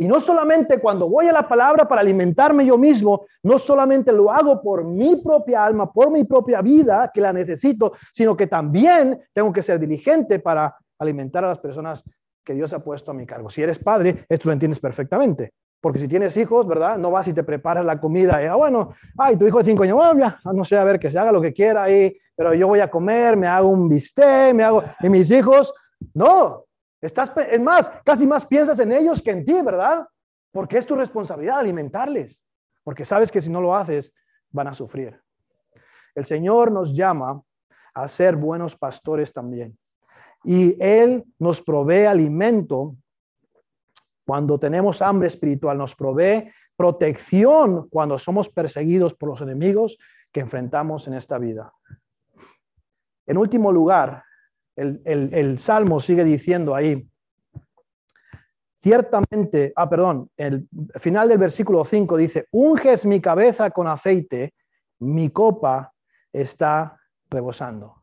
Y 0.00 0.06
no 0.06 0.20
solamente 0.20 0.78
cuando 0.78 1.08
voy 1.08 1.26
a 1.26 1.32
la 1.32 1.48
palabra 1.48 1.88
para 1.88 2.00
alimentarme 2.00 2.64
yo 2.64 2.78
mismo, 2.78 3.26
no 3.42 3.58
solamente 3.58 4.12
lo 4.12 4.30
hago 4.30 4.62
por 4.62 4.84
mi 4.84 5.16
propia 5.16 5.64
alma, 5.64 5.92
por 5.92 6.12
mi 6.12 6.22
propia 6.22 6.62
vida 6.62 7.10
que 7.12 7.20
la 7.20 7.32
necesito, 7.32 7.94
sino 8.14 8.36
que 8.36 8.46
también 8.46 9.20
tengo 9.32 9.52
que 9.52 9.60
ser 9.60 9.80
diligente 9.80 10.38
para 10.38 10.76
alimentar 11.00 11.44
a 11.44 11.48
las 11.48 11.58
personas 11.58 12.04
que 12.44 12.54
Dios 12.54 12.72
ha 12.72 12.78
puesto 12.78 13.10
a 13.10 13.14
mi 13.14 13.26
cargo. 13.26 13.50
Si 13.50 13.60
eres 13.60 13.80
padre, 13.80 14.24
esto 14.28 14.48
lo 14.48 14.52
entiendes 14.52 14.78
perfectamente. 14.78 15.50
Porque 15.80 15.98
si 15.98 16.06
tienes 16.06 16.36
hijos, 16.36 16.66
¿verdad? 16.66 16.96
No 16.96 17.10
vas 17.10 17.26
y 17.26 17.32
te 17.32 17.42
preparas 17.42 17.84
la 17.84 18.00
comida. 18.00 18.40
Y, 18.40 18.46
ah, 18.46 18.54
bueno, 18.54 18.94
ay, 19.16 19.36
tu 19.36 19.48
hijo 19.48 19.58
de 19.58 19.64
cinco 19.64 19.82
años, 19.82 19.96
bueno, 19.96 20.18
ya, 20.20 20.40
no 20.52 20.64
sé, 20.64 20.76
a 20.76 20.84
ver, 20.84 21.00
que 21.00 21.10
se 21.10 21.18
haga 21.18 21.32
lo 21.32 21.42
que 21.42 21.52
quiera 21.52 21.82
ahí, 21.82 22.16
pero 22.36 22.54
yo 22.54 22.68
voy 22.68 22.78
a 22.80 22.88
comer, 22.88 23.36
me 23.36 23.48
hago 23.48 23.68
un 23.68 23.88
bistec, 23.88 24.54
me 24.54 24.62
hago... 24.62 24.82
Y 25.00 25.08
mis 25.08 25.28
hijos, 25.30 25.72
no, 26.14 26.67
Estás, 27.00 27.32
es 27.50 27.60
más, 27.60 27.90
casi 28.04 28.26
más 28.26 28.46
piensas 28.46 28.78
en 28.80 28.92
ellos 28.92 29.22
que 29.22 29.30
en 29.30 29.44
ti, 29.44 29.60
¿verdad? 29.62 30.06
Porque 30.50 30.78
es 30.78 30.86
tu 30.86 30.96
responsabilidad 30.96 31.58
alimentarles, 31.58 32.42
porque 32.82 33.04
sabes 33.04 33.30
que 33.30 33.40
si 33.40 33.50
no 33.50 33.60
lo 33.60 33.76
haces, 33.76 34.12
van 34.50 34.68
a 34.68 34.74
sufrir. 34.74 35.20
El 36.14 36.24
Señor 36.24 36.72
nos 36.72 36.94
llama 36.94 37.40
a 37.94 38.08
ser 38.08 38.36
buenos 38.36 38.76
pastores 38.76 39.32
también. 39.32 39.78
Y 40.44 40.76
Él 40.82 41.24
nos 41.38 41.62
provee 41.62 42.06
alimento 42.06 42.96
cuando 44.24 44.58
tenemos 44.58 45.00
hambre 45.00 45.28
espiritual, 45.28 45.78
nos 45.78 45.94
provee 45.94 46.50
protección 46.76 47.88
cuando 47.88 48.18
somos 48.18 48.48
perseguidos 48.48 49.14
por 49.14 49.30
los 49.30 49.40
enemigos 49.40 49.98
que 50.32 50.40
enfrentamos 50.40 51.06
en 51.06 51.14
esta 51.14 51.38
vida. 51.38 51.72
En 53.26 53.36
último 53.36 53.72
lugar, 53.72 54.24
el, 54.78 55.58
Salmo 55.58 56.00
sigue 56.00 56.24
diciendo 56.24 56.74
ahí, 56.74 57.08
ciertamente, 58.76 59.72
ah, 59.74 59.88
perdón, 59.88 60.30
el 60.36 60.68
final 61.00 61.28
del 61.28 61.38
versículo 61.38 61.84
5 61.84 62.16
dice, 62.16 62.46
unges 62.52 63.04
mi 63.04 63.20
cabeza 63.20 63.70
con 63.70 63.88
aceite, 63.88 64.54
mi 65.00 65.30
copa 65.30 65.92
está 66.32 66.98
rebosando. 67.28 67.96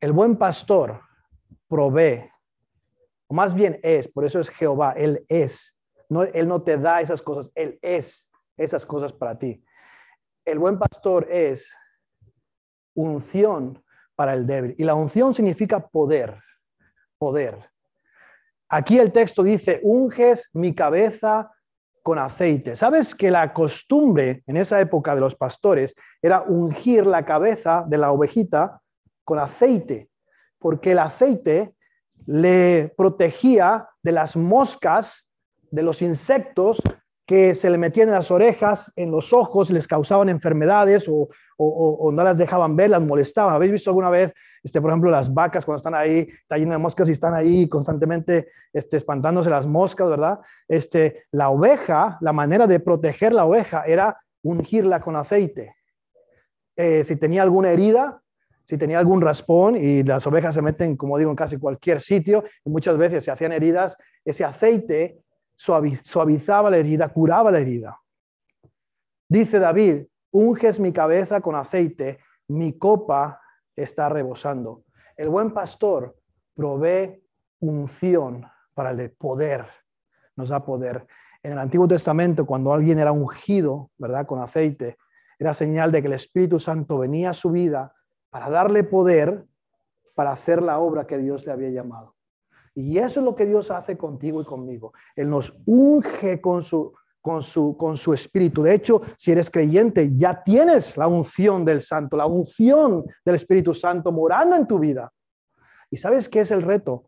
El 0.00 0.12
buen 0.12 0.36
pastor 0.36 1.00
provee, 1.68 2.28
o 3.28 3.34
más 3.34 3.54
bien 3.54 3.78
es, 3.82 4.08
por 4.08 4.24
eso 4.24 4.40
es 4.40 4.48
Jehová, 4.50 4.92
Él 4.96 5.24
es. 5.28 5.76
No, 6.08 6.22
él 6.22 6.48
no 6.48 6.62
te 6.62 6.78
da 6.78 7.02
esas 7.02 7.20
cosas, 7.20 7.52
Él 7.54 7.78
es 7.82 8.28
esas 8.56 8.86
cosas 8.86 9.12
para 9.12 9.38
ti. 9.38 9.62
El 10.44 10.58
buen 10.58 10.78
pastor 10.78 11.30
es 11.30 11.70
unción 12.94 13.84
para 14.18 14.34
el 14.34 14.48
débil. 14.48 14.74
Y 14.76 14.82
la 14.82 14.96
unción 14.96 15.32
significa 15.32 15.78
poder, 15.78 16.42
poder. 17.18 17.70
Aquí 18.68 18.98
el 18.98 19.12
texto 19.12 19.44
dice, 19.44 19.78
unges 19.84 20.50
mi 20.54 20.74
cabeza 20.74 21.52
con 22.02 22.18
aceite. 22.18 22.74
¿Sabes 22.74 23.14
que 23.14 23.30
la 23.30 23.54
costumbre 23.54 24.42
en 24.48 24.56
esa 24.56 24.80
época 24.80 25.14
de 25.14 25.20
los 25.20 25.36
pastores 25.36 25.94
era 26.20 26.42
ungir 26.42 27.06
la 27.06 27.24
cabeza 27.24 27.84
de 27.86 27.96
la 27.96 28.10
ovejita 28.10 28.80
con 29.22 29.38
aceite? 29.38 30.08
Porque 30.58 30.92
el 30.92 30.98
aceite 30.98 31.74
le 32.26 32.92
protegía 32.96 33.88
de 34.02 34.10
las 34.10 34.34
moscas, 34.34 35.28
de 35.70 35.84
los 35.84 36.02
insectos 36.02 36.82
que 37.24 37.54
se 37.54 37.70
le 37.70 37.78
metían 37.78 38.08
en 38.08 38.14
las 38.14 38.32
orejas, 38.32 38.92
en 38.96 39.12
los 39.12 39.32
ojos, 39.32 39.70
les 39.70 39.86
causaban 39.86 40.28
enfermedades 40.28 41.06
o, 41.08 41.28
no 41.58 42.24
las 42.24 42.38
dejaban 42.38 42.76
ver, 42.76 42.90
las 42.90 43.02
molestaban. 43.02 43.54
¿Habéis 43.54 43.72
visto 43.72 43.90
alguna 43.90 44.10
vez, 44.10 44.32
este, 44.62 44.80
por 44.80 44.90
ejemplo, 44.90 45.10
las 45.10 45.32
vacas 45.32 45.64
cuando 45.64 45.78
están 45.78 45.94
ahí, 45.94 46.28
está 46.40 46.56
lleno 46.56 46.72
de 46.72 46.78
moscas 46.78 47.08
y 47.08 47.12
están 47.12 47.34
ahí 47.34 47.68
constantemente 47.68 48.48
este, 48.72 48.96
espantándose 48.96 49.50
las 49.50 49.66
moscas, 49.66 50.08
¿verdad? 50.08 50.38
Este, 50.68 51.24
la 51.32 51.50
oveja, 51.50 52.18
la 52.20 52.32
manera 52.32 52.66
de 52.66 52.80
proteger 52.80 53.32
la 53.32 53.44
oveja 53.44 53.82
era 53.84 54.18
ungirla 54.42 55.00
con 55.00 55.16
aceite. 55.16 55.74
Eh, 56.76 57.02
si 57.02 57.16
tenía 57.16 57.42
alguna 57.42 57.70
herida, 57.70 58.22
si 58.64 58.78
tenía 58.78 58.98
algún 58.98 59.20
raspón, 59.20 59.76
y 59.76 60.02
las 60.04 60.26
ovejas 60.26 60.54
se 60.54 60.62
meten, 60.62 60.96
como 60.96 61.18
digo, 61.18 61.30
en 61.30 61.36
casi 61.36 61.58
cualquier 61.58 62.00
sitio, 62.00 62.44
y 62.64 62.70
muchas 62.70 62.96
veces 62.96 63.24
se 63.24 63.30
hacían 63.30 63.52
heridas, 63.52 63.96
ese 64.24 64.44
aceite 64.44 65.18
suavizaba 65.56 66.70
la 66.70 66.76
herida, 66.76 67.08
curaba 67.08 67.50
la 67.50 67.58
herida. 67.58 67.98
Dice 69.28 69.58
David, 69.58 70.04
unges 70.30 70.80
mi 70.80 70.92
cabeza 70.92 71.40
con 71.40 71.54
aceite, 71.54 72.18
mi 72.48 72.78
copa 72.78 73.40
está 73.76 74.08
rebosando. 74.08 74.84
El 75.16 75.28
buen 75.28 75.52
pastor 75.52 76.16
provee 76.54 77.22
unción 77.60 78.46
para 78.74 78.90
el 78.90 79.10
poder, 79.10 79.66
nos 80.36 80.48
da 80.48 80.64
poder. 80.64 81.06
En 81.42 81.52
el 81.52 81.58
Antiguo 81.58 81.86
Testamento, 81.88 82.46
cuando 82.46 82.72
alguien 82.72 82.98
era 82.98 83.12
ungido, 83.12 83.90
¿verdad? 83.98 84.26
Con 84.26 84.40
aceite, 84.40 84.98
era 85.38 85.54
señal 85.54 85.92
de 85.92 86.00
que 86.00 86.08
el 86.08 86.14
Espíritu 86.14 86.58
Santo 86.58 86.98
venía 86.98 87.30
a 87.30 87.34
su 87.34 87.50
vida 87.50 87.94
para 88.30 88.50
darle 88.50 88.84
poder 88.84 89.46
para 90.14 90.32
hacer 90.32 90.62
la 90.62 90.80
obra 90.80 91.06
que 91.06 91.16
Dios 91.16 91.46
le 91.46 91.52
había 91.52 91.70
llamado. 91.70 92.16
Y 92.74 92.98
eso 92.98 93.20
es 93.20 93.24
lo 93.24 93.36
que 93.36 93.46
Dios 93.46 93.70
hace 93.70 93.96
contigo 93.96 94.40
y 94.42 94.44
conmigo. 94.44 94.92
Él 95.14 95.30
nos 95.30 95.56
unge 95.64 96.40
con 96.40 96.64
su, 96.64 96.92
con 97.28 97.42
su, 97.42 97.76
con 97.76 97.98
su 97.98 98.14
espíritu. 98.14 98.62
De 98.62 98.72
hecho, 98.72 99.02
si 99.18 99.32
eres 99.32 99.50
creyente, 99.50 100.16
ya 100.16 100.42
tienes 100.42 100.96
la 100.96 101.06
unción 101.06 101.62
del 101.62 101.82
Santo, 101.82 102.16
la 102.16 102.24
unción 102.24 103.04
del 103.22 103.34
Espíritu 103.34 103.74
Santo 103.74 104.10
morando 104.10 104.56
en 104.56 104.66
tu 104.66 104.78
vida. 104.78 105.12
¿Y 105.90 105.98
sabes 105.98 106.26
qué 106.26 106.40
es 106.40 106.50
el 106.50 106.62
reto? 106.62 107.04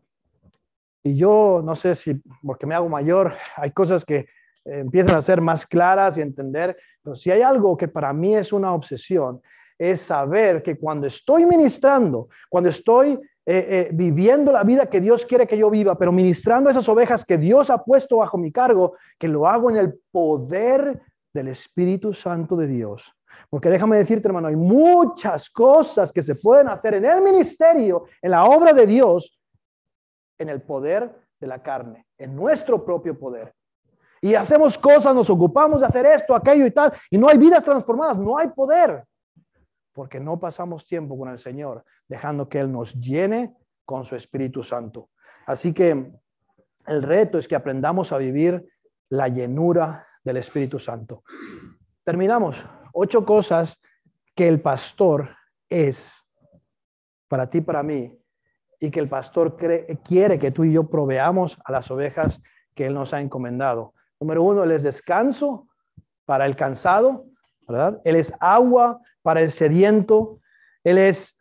Y 1.01 1.17
yo 1.17 1.63
no 1.65 1.75
sé 1.75 1.95
si 1.95 2.21
porque 2.43 2.67
me 2.67 2.75
hago 2.75 2.87
mayor, 2.87 3.33
hay 3.55 3.71
cosas 3.71 4.05
que 4.05 4.17
eh, 4.17 4.27
empiezan 4.65 5.17
a 5.17 5.23
ser 5.23 5.41
más 5.41 5.65
claras 5.65 6.19
y 6.19 6.21
entender, 6.21 6.77
pero 7.01 7.15
si 7.15 7.31
hay 7.31 7.41
algo 7.41 7.75
que 7.75 7.87
para 7.87 8.13
mí 8.13 8.35
es 8.35 8.53
una 8.53 8.75
obsesión, 8.75 9.41
es 9.75 10.01
saber 10.01 10.61
que 10.61 10.77
cuando 10.77 11.07
estoy 11.07 11.47
ministrando, 11.47 12.29
cuando 12.47 12.69
estoy 12.69 13.19
eh, 13.43 13.65
eh, 13.69 13.89
viviendo 13.91 14.51
la 14.51 14.63
vida 14.63 14.87
que 14.87 15.01
Dios 15.01 15.25
quiere 15.25 15.47
que 15.47 15.57
yo 15.57 15.69
viva, 15.71 15.97
pero 15.97 16.11
ministrando 16.11 16.69
esas 16.69 16.87
ovejas 16.87 17.25
que 17.25 17.39
Dios 17.39 17.71
ha 17.71 17.83
puesto 17.83 18.17
bajo 18.17 18.37
mi 18.37 18.51
cargo, 18.51 18.95
que 19.17 19.27
lo 19.27 19.47
hago 19.47 19.71
en 19.71 19.77
el 19.77 19.99
poder 20.11 21.01
del 21.33 21.47
Espíritu 21.47 22.13
Santo 22.13 22.55
de 22.55 22.67
Dios. 22.67 23.03
Porque 23.49 23.69
déjame 23.69 23.97
decirte, 23.97 24.27
hermano, 24.27 24.47
hay 24.47 24.55
muchas 24.55 25.49
cosas 25.49 26.11
que 26.11 26.21
se 26.21 26.35
pueden 26.35 26.67
hacer 26.67 26.93
en 26.93 27.05
el 27.05 27.21
ministerio, 27.21 28.05
en 28.21 28.31
la 28.31 28.45
obra 28.45 28.73
de 28.73 28.85
Dios, 28.85 29.39
en 30.37 30.49
el 30.49 30.61
poder 30.61 31.11
de 31.39 31.47
la 31.47 31.63
carne, 31.63 32.05
en 32.19 32.35
nuestro 32.35 32.85
propio 32.85 33.17
poder. 33.17 33.53
Y 34.21 34.35
hacemos 34.35 34.77
cosas, 34.77 35.15
nos 35.15 35.31
ocupamos 35.31 35.81
de 35.81 35.87
hacer 35.87 36.05
esto, 36.05 36.35
aquello 36.35 36.65
y 36.65 36.71
tal, 36.71 36.93
y 37.09 37.17
no 37.17 37.27
hay 37.27 37.39
vidas 37.39 37.63
transformadas, 37.63 38.17
no 38.19 38.37
hay 38.37 38.49
poder, 38.49 39.03
porque 39.93 40.19
no 40.19 40.39
pasamos 40.39 40.85
tiempo 40.85 41.17
con 41.17 41.29
el 41.29 41.39
Señor, 41.39 41.83
dejando 42.07 42.47
que 42.47 42.59
Él 42.59 42.71
nos 42.71 42.93
llene 42.95 43.55
con 43.85 44.05
su 44.05 44.15
Espíritu 44.15 44.63
Santo. 44.63 45.09
Así 45.45 45.73
que 45.73 46.11
el 46.87 47.03
reto 47.03 47.37
es 47.37 47.47
que 47.47 47.55
aprendamos 47.55 48.11
a 48.11 48.17
vivir 48.17 48.65
la 49.09 49.27
llenura 49.27 50.07
del 50.23 50.37
Espíritu 50.37 50.79
Santo. 50.79 51.23
Terminamos. 52.03 52.63
Ocho 52.93 53.25
cosas 53.25 53.81
que 54.35 54.47
el 54.47 54.61
pastor 54.61 55.29
es 55.69 56.15
para 57.27 57.49
ti, 57.49 57.61
para 57.61 57.83
mí, 57.83 58.17
y 58.79 58.89
que 58.89 58.99
el 58.99 59.07
pastor 59.07 59.55
quiere 60.03 60.39
que 60.39 60.51
tú 60.51 60.63
y 60.63 60.73
yo 60.73 60.89
proveamos 60.89 61.57
a 61.63 61.71
las 61.71 61.91
ovejas 61.91 62.41
que 62.75 62.87
Él 62.87 62.93
nos 62.93 63.13
ha 63.13 63.21
encomendado. 63.21 63.93
Número 64.19 64.43
uno, 64.43 64.63
Él 64.63 64.71
es 64.71 64.83
descanso 64.83 65.67
para 66.25 66.45
el 66.45 66.55
cansado, 66.55 67.25
¿verdad? 67.67 68.01
Él 68.03 68.15
es 68.15 68.33
agua 68.39 68.99
para 69.21 69.41
el 69.41 69.51
sediento, 69.51 70.39
Él 70.83 70.97
es 70.97 71.37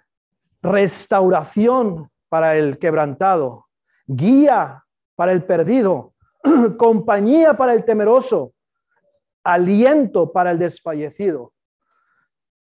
restauración 0.62 2.10
para 2.28 2.56
el 2.56 2.78
quebrantado, 2.78 3.66
guía 4.06 4.84
para 5.16 5.32
el 5.32 5.44
perdido, 5.44 6.14
compañía 6.78 7.54
para 7.54 7.74
el 7.74 7.84
temeroso, 7.84 8.52
aliento 9.44 10.32
para 10.32 10.50
el 10.50 10.58
desfallecido. 10.58 11.52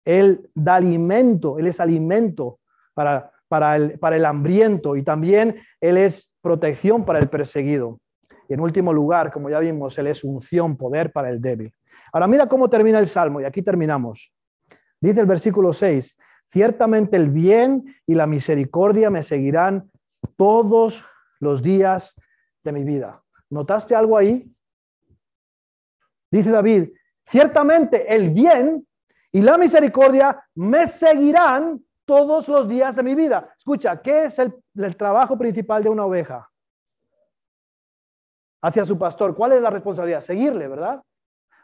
Él 0.04 0.50
da 0.54 0.76
alimento, 0.76 1.58
Él 1.58 1.66
es 1.66 1.80
alimento 1.80 2.60
para 2.94 3.32
para 3.48 3.76
el, 3.76 3.98
para 3.98 4.16
el 4.16 4.24
hambriento 4.24 4.96
y 4.96 5.02
también 5.02 5.56
Él 5.80 5.96
es 5.96 6.32
protección 6.40 7.04
para 7.04 7.18
el 7.18 7.28
perseguido. 7.28 8.00
Y 8.48 8.54
en 8.54 8.60
último 8.60 8.92
lugar, 8.92 9.32
como 9.32 9.50
ya 9.50 9.58
vimos, 9.58 9.98
Él 9.98 10.08
es 10.08 10.24
unción, 10.24 10.76
poder 10.76 11.12
para 11.12 11.30
el 11.30 11.40
débil. 11.40 11.72
Ahora 12.12 12.26
mira 12.26 12.48
cómo 12.48 12.68
termina 12.68 12.98
el 12.98 13.08
Salmo 13.08 13.40
y 13.40 13.44
aquí 13.44 13.62
terminamos. 13.62 14.32
Dice 15.06 15.20
el 15.20 15.26
versículo 15.26 15.72
6, 15.72 16.16
ciertamente 16.46 17.16
el 17.16 17.30
bien 17.30 17.94
y 18.06 18.16
la 18.16 18.26
misericordia 18.26 19.08
me 19.08 19.22
seguirán 19.22 19.88
todos 20.34 21.04
los 21.38 21.62
días 21.62 22.16
de 22.64 22.72
mi 22.72 22.82
vida. 22.82 23.22
¿Notaste 23.48 23.94
algo 23.94 24.18
ahí? 24.18 24.52
Dice 26.28 26.50
David, 26.50 26.88
ciertamente 27.24 28.12
el 28.12 28.30
bien 28.30 28.84
y 29.30 29.42
la 29.42 29.56
misericordia 29.56 30.44
me 30.56 30.88
seguirán 30.88 31.84
todos 32.04 32.48
los 32.48 32.66
días 32.66 32.96
de 32.96 33.04
mi 33.04 33.14
vida. 33.14 33.54
Escucha, 33.56 34.02
¿qué 34.02 34.24
es 34.24 34.40
el, 34.40 34.56
trabajo 34.96 35.38
principal 35.38 35.84
de 35.84 35.88
una 35.88 36.04
oveja? 36.04 36.50
Hacia 38.60 38.84
su 38.84 38.98
pastor. 38.98 39.36
¿Cuál 39.36 39.52
es 39.52 39.62
la 39.62 39.70
responsabilidad? 39.70 40.20
Seguirle, 40.20 40.66
¿verdad? 40.66 41.00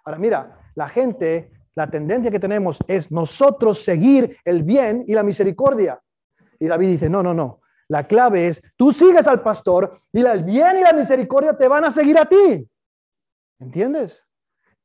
Ahora 0.05 0.19
mira, 0.19 0.61
la 0.77 0.89
gente, 0.89 1.51
la 1.75 1.91
tendencia 1.91 2.31
que 2.31 2.41
tenemos 2.41 2.79
es 2.87 3.11
nosotros 3.11 3.83
seguir 3.83 4.37
el 4.45 4.63
bien 4.63 5.05
y 5.07 5.15
la 5.15 5.23
misericordia. 5.23 6.01
Y 6.59 6.67
David 6.67 6.89
dice, 6.89 7.09
no, 7.09 7.23
no, 7.23 7.33
no. 7.33 7.61
La 7.89 8.07
clave 8.07 8.49
es, 8.49 8.63
tú 8.77 8.93
sigues 8.93 9.27
al 9.27 9.43
pastor 9.43 10.01
y 10.13 10.25
el 10.25 10.45
bien 10.45 10.79
y 10.79 10.83
la 10.83 10.93
misericordia 10.93 11.57
te 11.57 11.69
van 11.69 11.85
a 11.85 11.91
seguir 11.91 12.19
a 12.19 12.25
ti. 12.25 12.69
¿Entiendes? 13.59 14.25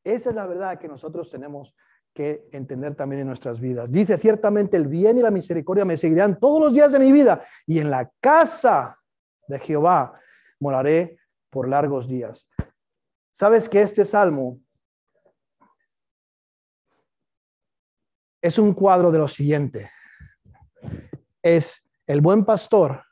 Esa 0.03 0.29
es 0.29 0.35
la 0.35 0.45
verdad 0.45 0.79
que 0.79 0.88
nosotros 0.88 1.29
tenemos 1.29 1.73
que 2.13 2.47
entender 2.51 2.95
también 2.95 3.21
en 3.21 3.27
nuestras 3.27 3.59
vidas. 3.59 3.91
Dice, 3.91 4.17
ciertamente 4.17 4.75
el 4.75 4.88
bien 4.88 5.17
y 5.17 5.21
la 5.21 5.31
misericordia 5.31 5.85
me 5.85 5.97
seguirán 5.97 6.39
todos 6.39 6.59
los 6.59 6.73
días 6.73 6.91
de 6.91 6.99
mi 6.99 7.11
vida 7.11 7.45
y 7.65 7.79
en 7.79 7.91
la 7.91 8.09
casa 8.19 8.97
de 9.47 9.59
Jehová 9.59 10.19
moraré 10.59 11.17
por 11.49 11.67
largos 11.67 12.07
días. 12.07 12.49
¿Sabes 13.31 13.69
que 13.69 13.81
este 13.81 14.03
salmo 14.03 14.59
es 18.47 18.57
un 18.57 18.73
cuadro 18.73 19.11
de 19.11 19.19
lo 19.19 19.27
siguiente? 19.27 19.89
Es 21.41 21.83
el 22.05 22.21
buen 22.21 22.45
pastor 22.45 23.03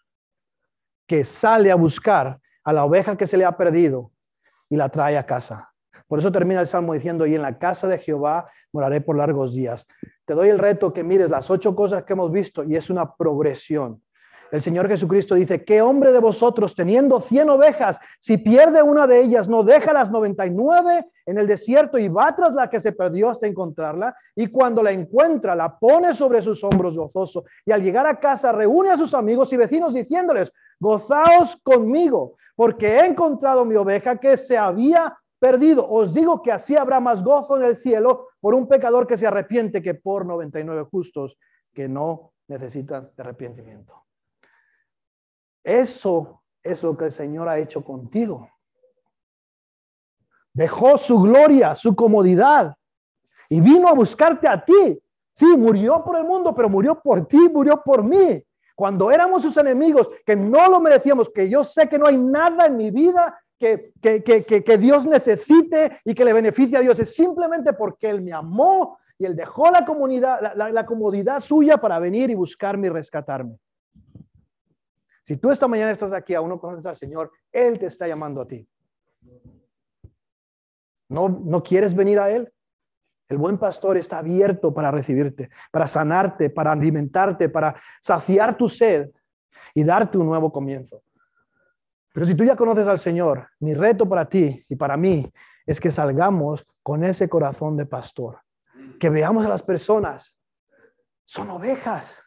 que 1.06 1.24
sale 1.24 1.72
a 1.72 1.76
buscar 1.76 2.40
a 2.64 2.74
la 2.74 2.86
oveja 2.86 3.18
que 3.18 3.28
se 3.28 3.38
le 3.38 3.46
ha 3.46 3.56
perdido 3.56 4.12
y 4.70 4.78
la 4.78 4.90
trae 4.90 5.18
a 5.18 5.26
casa. 5.26 5.72
Por 6.08 6.20
eso 6.20 6.32
termina 6.32 6.62
el 6.62 6.68
salmo 6.68 6.94
diciendo, 6.94 7.26
y 7.26 7.36
en 7.36 7.42
la 7.42 7.58
casa 7.58 7.88
de 7.88 7.98
Jehová 7.98 8.50
moraré 8.72 9.02
por 9.02 9.18
largos 9.18 9.54
días. 9.54 9.88
Te 10.26 10.34
doy 10.34 10.50
el 10.50 10.60
reto 10.60 10.94
que 10.94 11.04
mires 11.04 11.30
las 11.30 11.50
ocho 11.50 11.76
cosas 11.76 12.04
que 12.04 12.14
hemos 12.14 12.32
visto 12.32 12.64
y 12.64 12.76
es 12.76 12.90
una 12.90 13.16
progresión. 13.16 14.02
El 14.56 14.62
Señor 14.62 14.88
Jesucristo 14.88 15.36
dice, 15.36 15.66
¿qué 15.66 15.82
hombre 15.82 16.14
de 16.14 16.20
vosotros 16.20 16.76
teniendo 16.76 17.20
cien 17.20 17.50
ovejas, 17.50 18.00
si 18.22 18.38
pierde 18.38 18.82
una 18.82 19.06
de 19.06 19.20
ellas, 19.20 19.50
no 19.50 19.64
deja 19.64 19.92
las 19.92 20.10
99 20.10 21.12
en 21.26 21.38
el 21.38 21.46
desierto 21.46 21.98
y 21.98 22.08
va 22.08 22.34
tras 22.34 22.54
la 22.54 22.70
que 22.70 22.80
se 22.80 22.94
perdió 22.94 23.30
hasta 23.30 23.48
encontrarla? 23.48 24.16
Y 24.34 24.48
cuando 24.48 24.82
la 24.82 24.94
encuentra, 24.94 25.56
la 25.56 25.78
pone 25.78 26.14
sobre 26.14 26.42
sus 26.42 26.64
hombros 26.64 26.96
gozoso. 26.96 27.44
Y 27.66 27.74
al 27.74 27.84
llegar 27.84 28.08
a 28.08 28.18
casa, 28.18 28.54
reúne 28.54 28.92
a 28.92 28.98
sus 28.98 29.14
amigos 29.14 29.52
y 29.52 29.58
vecinos 29.58 29.94
diciéndoles, 29.94 30.54
gozaos 30.80 31.58
conmigo, 31.58 32.38
porque 32.56 32.96
he 32.96 33.06
encontrado 33.06 33.66
mi 33.66 33.76
oveja 33.76 34.16
que 34.16 34.38
se 34.38 34.58
había 34.58 35.18
perdido. 35.38 35.86
Os 35.86 36.14
digo 36.14 36.42
que 36.42 36.54
así 36.54 36.78
habrá 36.78 37.02
más 37.02 37.26
gozo 37.26 37.58
en 37.58 37.64
el 37.64 37.76
cielo 37.76 38.30
por 38.40 38.56
un 38.56 38.70
pecador 38.70 39.06
que 39.06 39.18
se 39.18 39.28
arrepiente 39.28 39.82
que 39.82 39.96
por 39.96 40.26
99 40.26 40.86
justos 40.90 41.38
que 41.74 41.90
no 41.90 42.32
necesitan 42.48 43.12
de 43.18 43.22
arrepentimiento. 43.22 44.05
Eso 45.66 46.44
es 46.62 46.84
lo 46.84 46.96
que 46.96 47.06
el 47.06 47.12
Señor 47.12 47.50
ha 47.50 47.58
hecho 47.58 47.84
contigo. 47.84 48.48
Dejó 50.54 50.98
su 50.98 51.20
gloria, 51.20 51.76
su 51.76 51.96
comodidad 51.96 52.76
y 53.50 53.60
vino 53.62 53.88
a 53.88 53.94
buscarte 53.94 54.48
a 54.48 54.64
ti. 54.64 55.02
Sí, 55.34 55.58
murió 55.58 56.04
por 56.04 56.18
el 56.18 56.24
mundo, 56.24 56.54
pero 56.54 56.70
murió 56.70 57.02
por 57.02 57.28
ti, 57.28 57.50
murió 57.52 57.82
por 57.84 58.04
mí. 58.04 58.42
Cuando 58.76 59.10
éramos 59.10 59.42
sus 59.42 59.58
enemigos, 59.58 60.10
que 60.24 60.36
no 60.36 60.70
lo 60.70 60.80
merecíamos, 60.80 61.30
que 61.30 61.50
yo 61.50 61.64
sé 61.64 61.90
que 61.90 61.98
no 61.98 62.06
hay 62.06 62.18
nada 62.18 62.68
en 62.68 62.78
mi 62.78 62.92
vida 62.92 63.38
que, 63.58 63.92
que, 64.02 64.78
Dios 64.78 65.08
necesite 65.08 66.00
y 66.06 66.14
que 66.14 66.26
le 66.26 66.34
beneficie 66.34 66.78
a 66.78 66.82
Dios, 66.82 67.00
es 67.00 67.16
simplemente 67.16 67.74
porque 67.74 68.10
Él 68.10 68.22
me 68.22 68.34
amó 68.34 69.00
y 69.18 69.26
Él 69.26 69.36
dejó 69.36 69.72
la, 69.72 69.84
comunidad, 69.84 70.54
la, 70.56 70.86
comodidad 70.86 71.40
suya 71.40 71.78
para 71.78 71.98
venir 72.00 72.30
y 72.30 72.36
buscarme 72.36 72.88
y 72.88 72.90
rescatarme. 72.92 73.58
Si 75.26 75.38
tú 75.38 75.50
esta 75.50 75.68
mañana 75.68 75.92
estás 75.92 76.14
aquí, 76.14 76.36
aún 76.36 76.50
no 76.50 76.60
conoces 76.60 76.86
al 76.86 76.96
Señor, 76.96 77.32
Él 77.52 77.80
te 77.80 77.88
está 77.88 78.08
llamando 78.08 78.42
a 78.42 78.48
ti. 78.48 78.68
¿No, 81.10 81.30
¿No 81.30 81.64
quieres 81.64 81.96
venir 81.96 82.20
a 82.20 82.30
Él? 82.30 82.54
El 83.28 83.40
buen 83.40 83.58
pastor 83.58 83.98
está 83.98 84.20
abierto 84.20 84.72
para 84.72 84.92
recibirte, 84.92 85.50
para 85.72 85.88
sanarte, 85.88 86.52
para 86.52 86.74
alimentarte, 86.74 87.50
para 87.50 87.76
saciar 88.02 88.56
tu 88.56 88.70
sed 88.70 89.10
y 89.74 89.84
darte 89.84 90.20
un 90.20 90.28
nuevo 90.28 90.52
comienzo. 90.52 91.02
Pero 92.14 92.28
si 92.28 92.36
tú 92.36 92.44
ya 92.44 92.56
conoces 92.56 92.86
al 92.86 93.00
Señor, 93.00 93.50
mi 93.60 93.74
reto 93.74 94.08
para 94.08 94.26
ti 94.26 94.64
y 94.70 94.76
para 94.76 94.96
mí 94.96 95.28
es 95.66 95.80
que 95.80 95.90
salgamos 95.90 96.68
con 96.84 97.04
ese 97.04 97.28
corazón 97.28 97.78
de 97.78 97.88
pastor, 97.88 98.42
que 99.00 99.10
veamos 99.10 99.44
a 99.44 99.50
las 99.50 99.64
personas, 99.64 100.38
son 101.26 101.50
ovejas, 101.50 102.22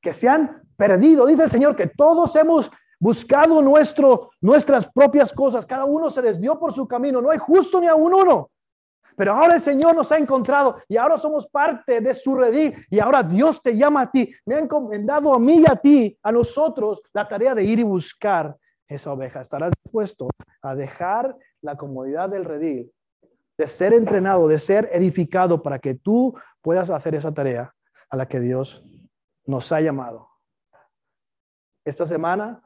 que 0.00 0.14
se 0.14 0.26
han 0.26 0.63
perdido. 0.76 1.26
Dice 1.26 1.44
el 1.44 1.50
Señor 1.50 1.76
que 1.76 1.86
todos 1.86 2.34
hemos 2.36 2.70
buscado 2.98 3.60
nuestro, 3.60 4.30
nuestras 4.40 4.90
propias 4.90 5.32
cosas, 5.32 5.66
cada 5.66 5.84
uno 5.84 6.08
se 6.10 6.22
desvió 6.22 6.58
por 6.58 6.72
su 6.72 6.88
camino, 6.88 7.20
no 7.20 7.30
hay 7.30 7.38
justo 7.38 7.80
ni 7.80 7.86
a 7.86 7.94
uno. 7.94 8.50
Pero 9.16 9.34
ahora 9.34 9.54
el 9.54 9.60
Señor 9.60 9.94
nos 9.94 10.10
ha 10.10 10.18
encontrado 10.18 10.78
y 10.88 10.96
ahora 10.96 11.16
somos 11.16 11.46
parte 11.46 12.00
de 12.00 12.14
su 12.14 12.34
redil 12.34 12.74
y 12.90 12.98
ahora 12.98 13.22
Dios 13.22 13.62
te 13.62 13.76
llama 13.76 14.02
a 14.02 14.10
ti. 14.10 14.34
Me 14.44 14.56
ha 14.56 14.58
encomendado 14.58 15.34
a 15.34 15.38
mí 15.38 15.60
y 15.60 15.70
a 15.70 15.76
ti, 15.76 16.18
a 16.22 16.32
nosotros, 16.32 17.00
la 17.12 17.28
tarea 17.28 17.54
de 17.54 17.62
ir 17.62 17.78
y 17.78 17.84
buscar 17.84 18.56
esa 18.88 19.12
oveja. 19.12 19.40
¿Estarás 19.40 19.72
dispuesto 19.84 20.28
a 20.62 20.74
dejar 20.74 21.36
la 21.60 21.76
comodidad 21.76 22.28
del 22.28 22.44
redil, 22.44 22.90
de 23.56 23.66
ser 23.66 23.92
entrenado, 23.92 24.48
de 24.48 24.58
ser 24.58 24.90
edificado 24.92 25.62
para 25.62 25.78
que 25.78 25.94
tú 25.94 26.34
puedas 26.60 26.90
hacer 26.90 27.14
esa 27.14 27.32
tarea 27.32 27.72
a 28.10 28.16
la 28.16 28.26
que 28.26 28.40
Dios 28.40 28.82
nos 29.46 29.70
ha 29.70 29.80
llamado? 29.80 30.33
Esta 31.84 32.06
semana, 32.06 32.62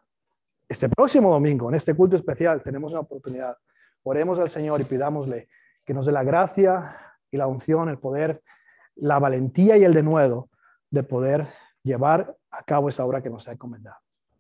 este 0.69 0.89
próximo 0.89 1.33
domingo, 1.33 1.69
en 1.69 1.75
este 1.75 1.95
culto 1.95 2.17
especial, 2.17 2.63
tenemos 2.63 2.93
una 2.93 3.01
oportunidad. 3.01 3.57
Oremos 4.05 4.39
al 4.39 4.49
Señor 4.49 4.81
y 4.81 4.85
pidámosle 4.85 5.49
que 5.85 5.95
nos 5.95 6.07
dé 6.07 6.13
la 6.13 6.23
gracia 6.23 6.97
y 7.31 7.37
la 7.37 7.47
unción, 7.47 7.89
el 7.89 7.99
poder, 7.99 8.43
la 8.95 9.19
valentía 9.19 9.77
y 9.77 9.85
el 9.85 9.95
denuedo 9.95 10.51
de 10.91 11.03
poder 11.03 11.49
llevar 11.83 12.37
a 12.51 12.63
cabo 12.63 12.89
esa 12.89 13.05
obra 13.05 13.23
que 13.23 13.31
nos 13.31 13.49
ha 13.49 13.53
encomendado. 13.53 13.97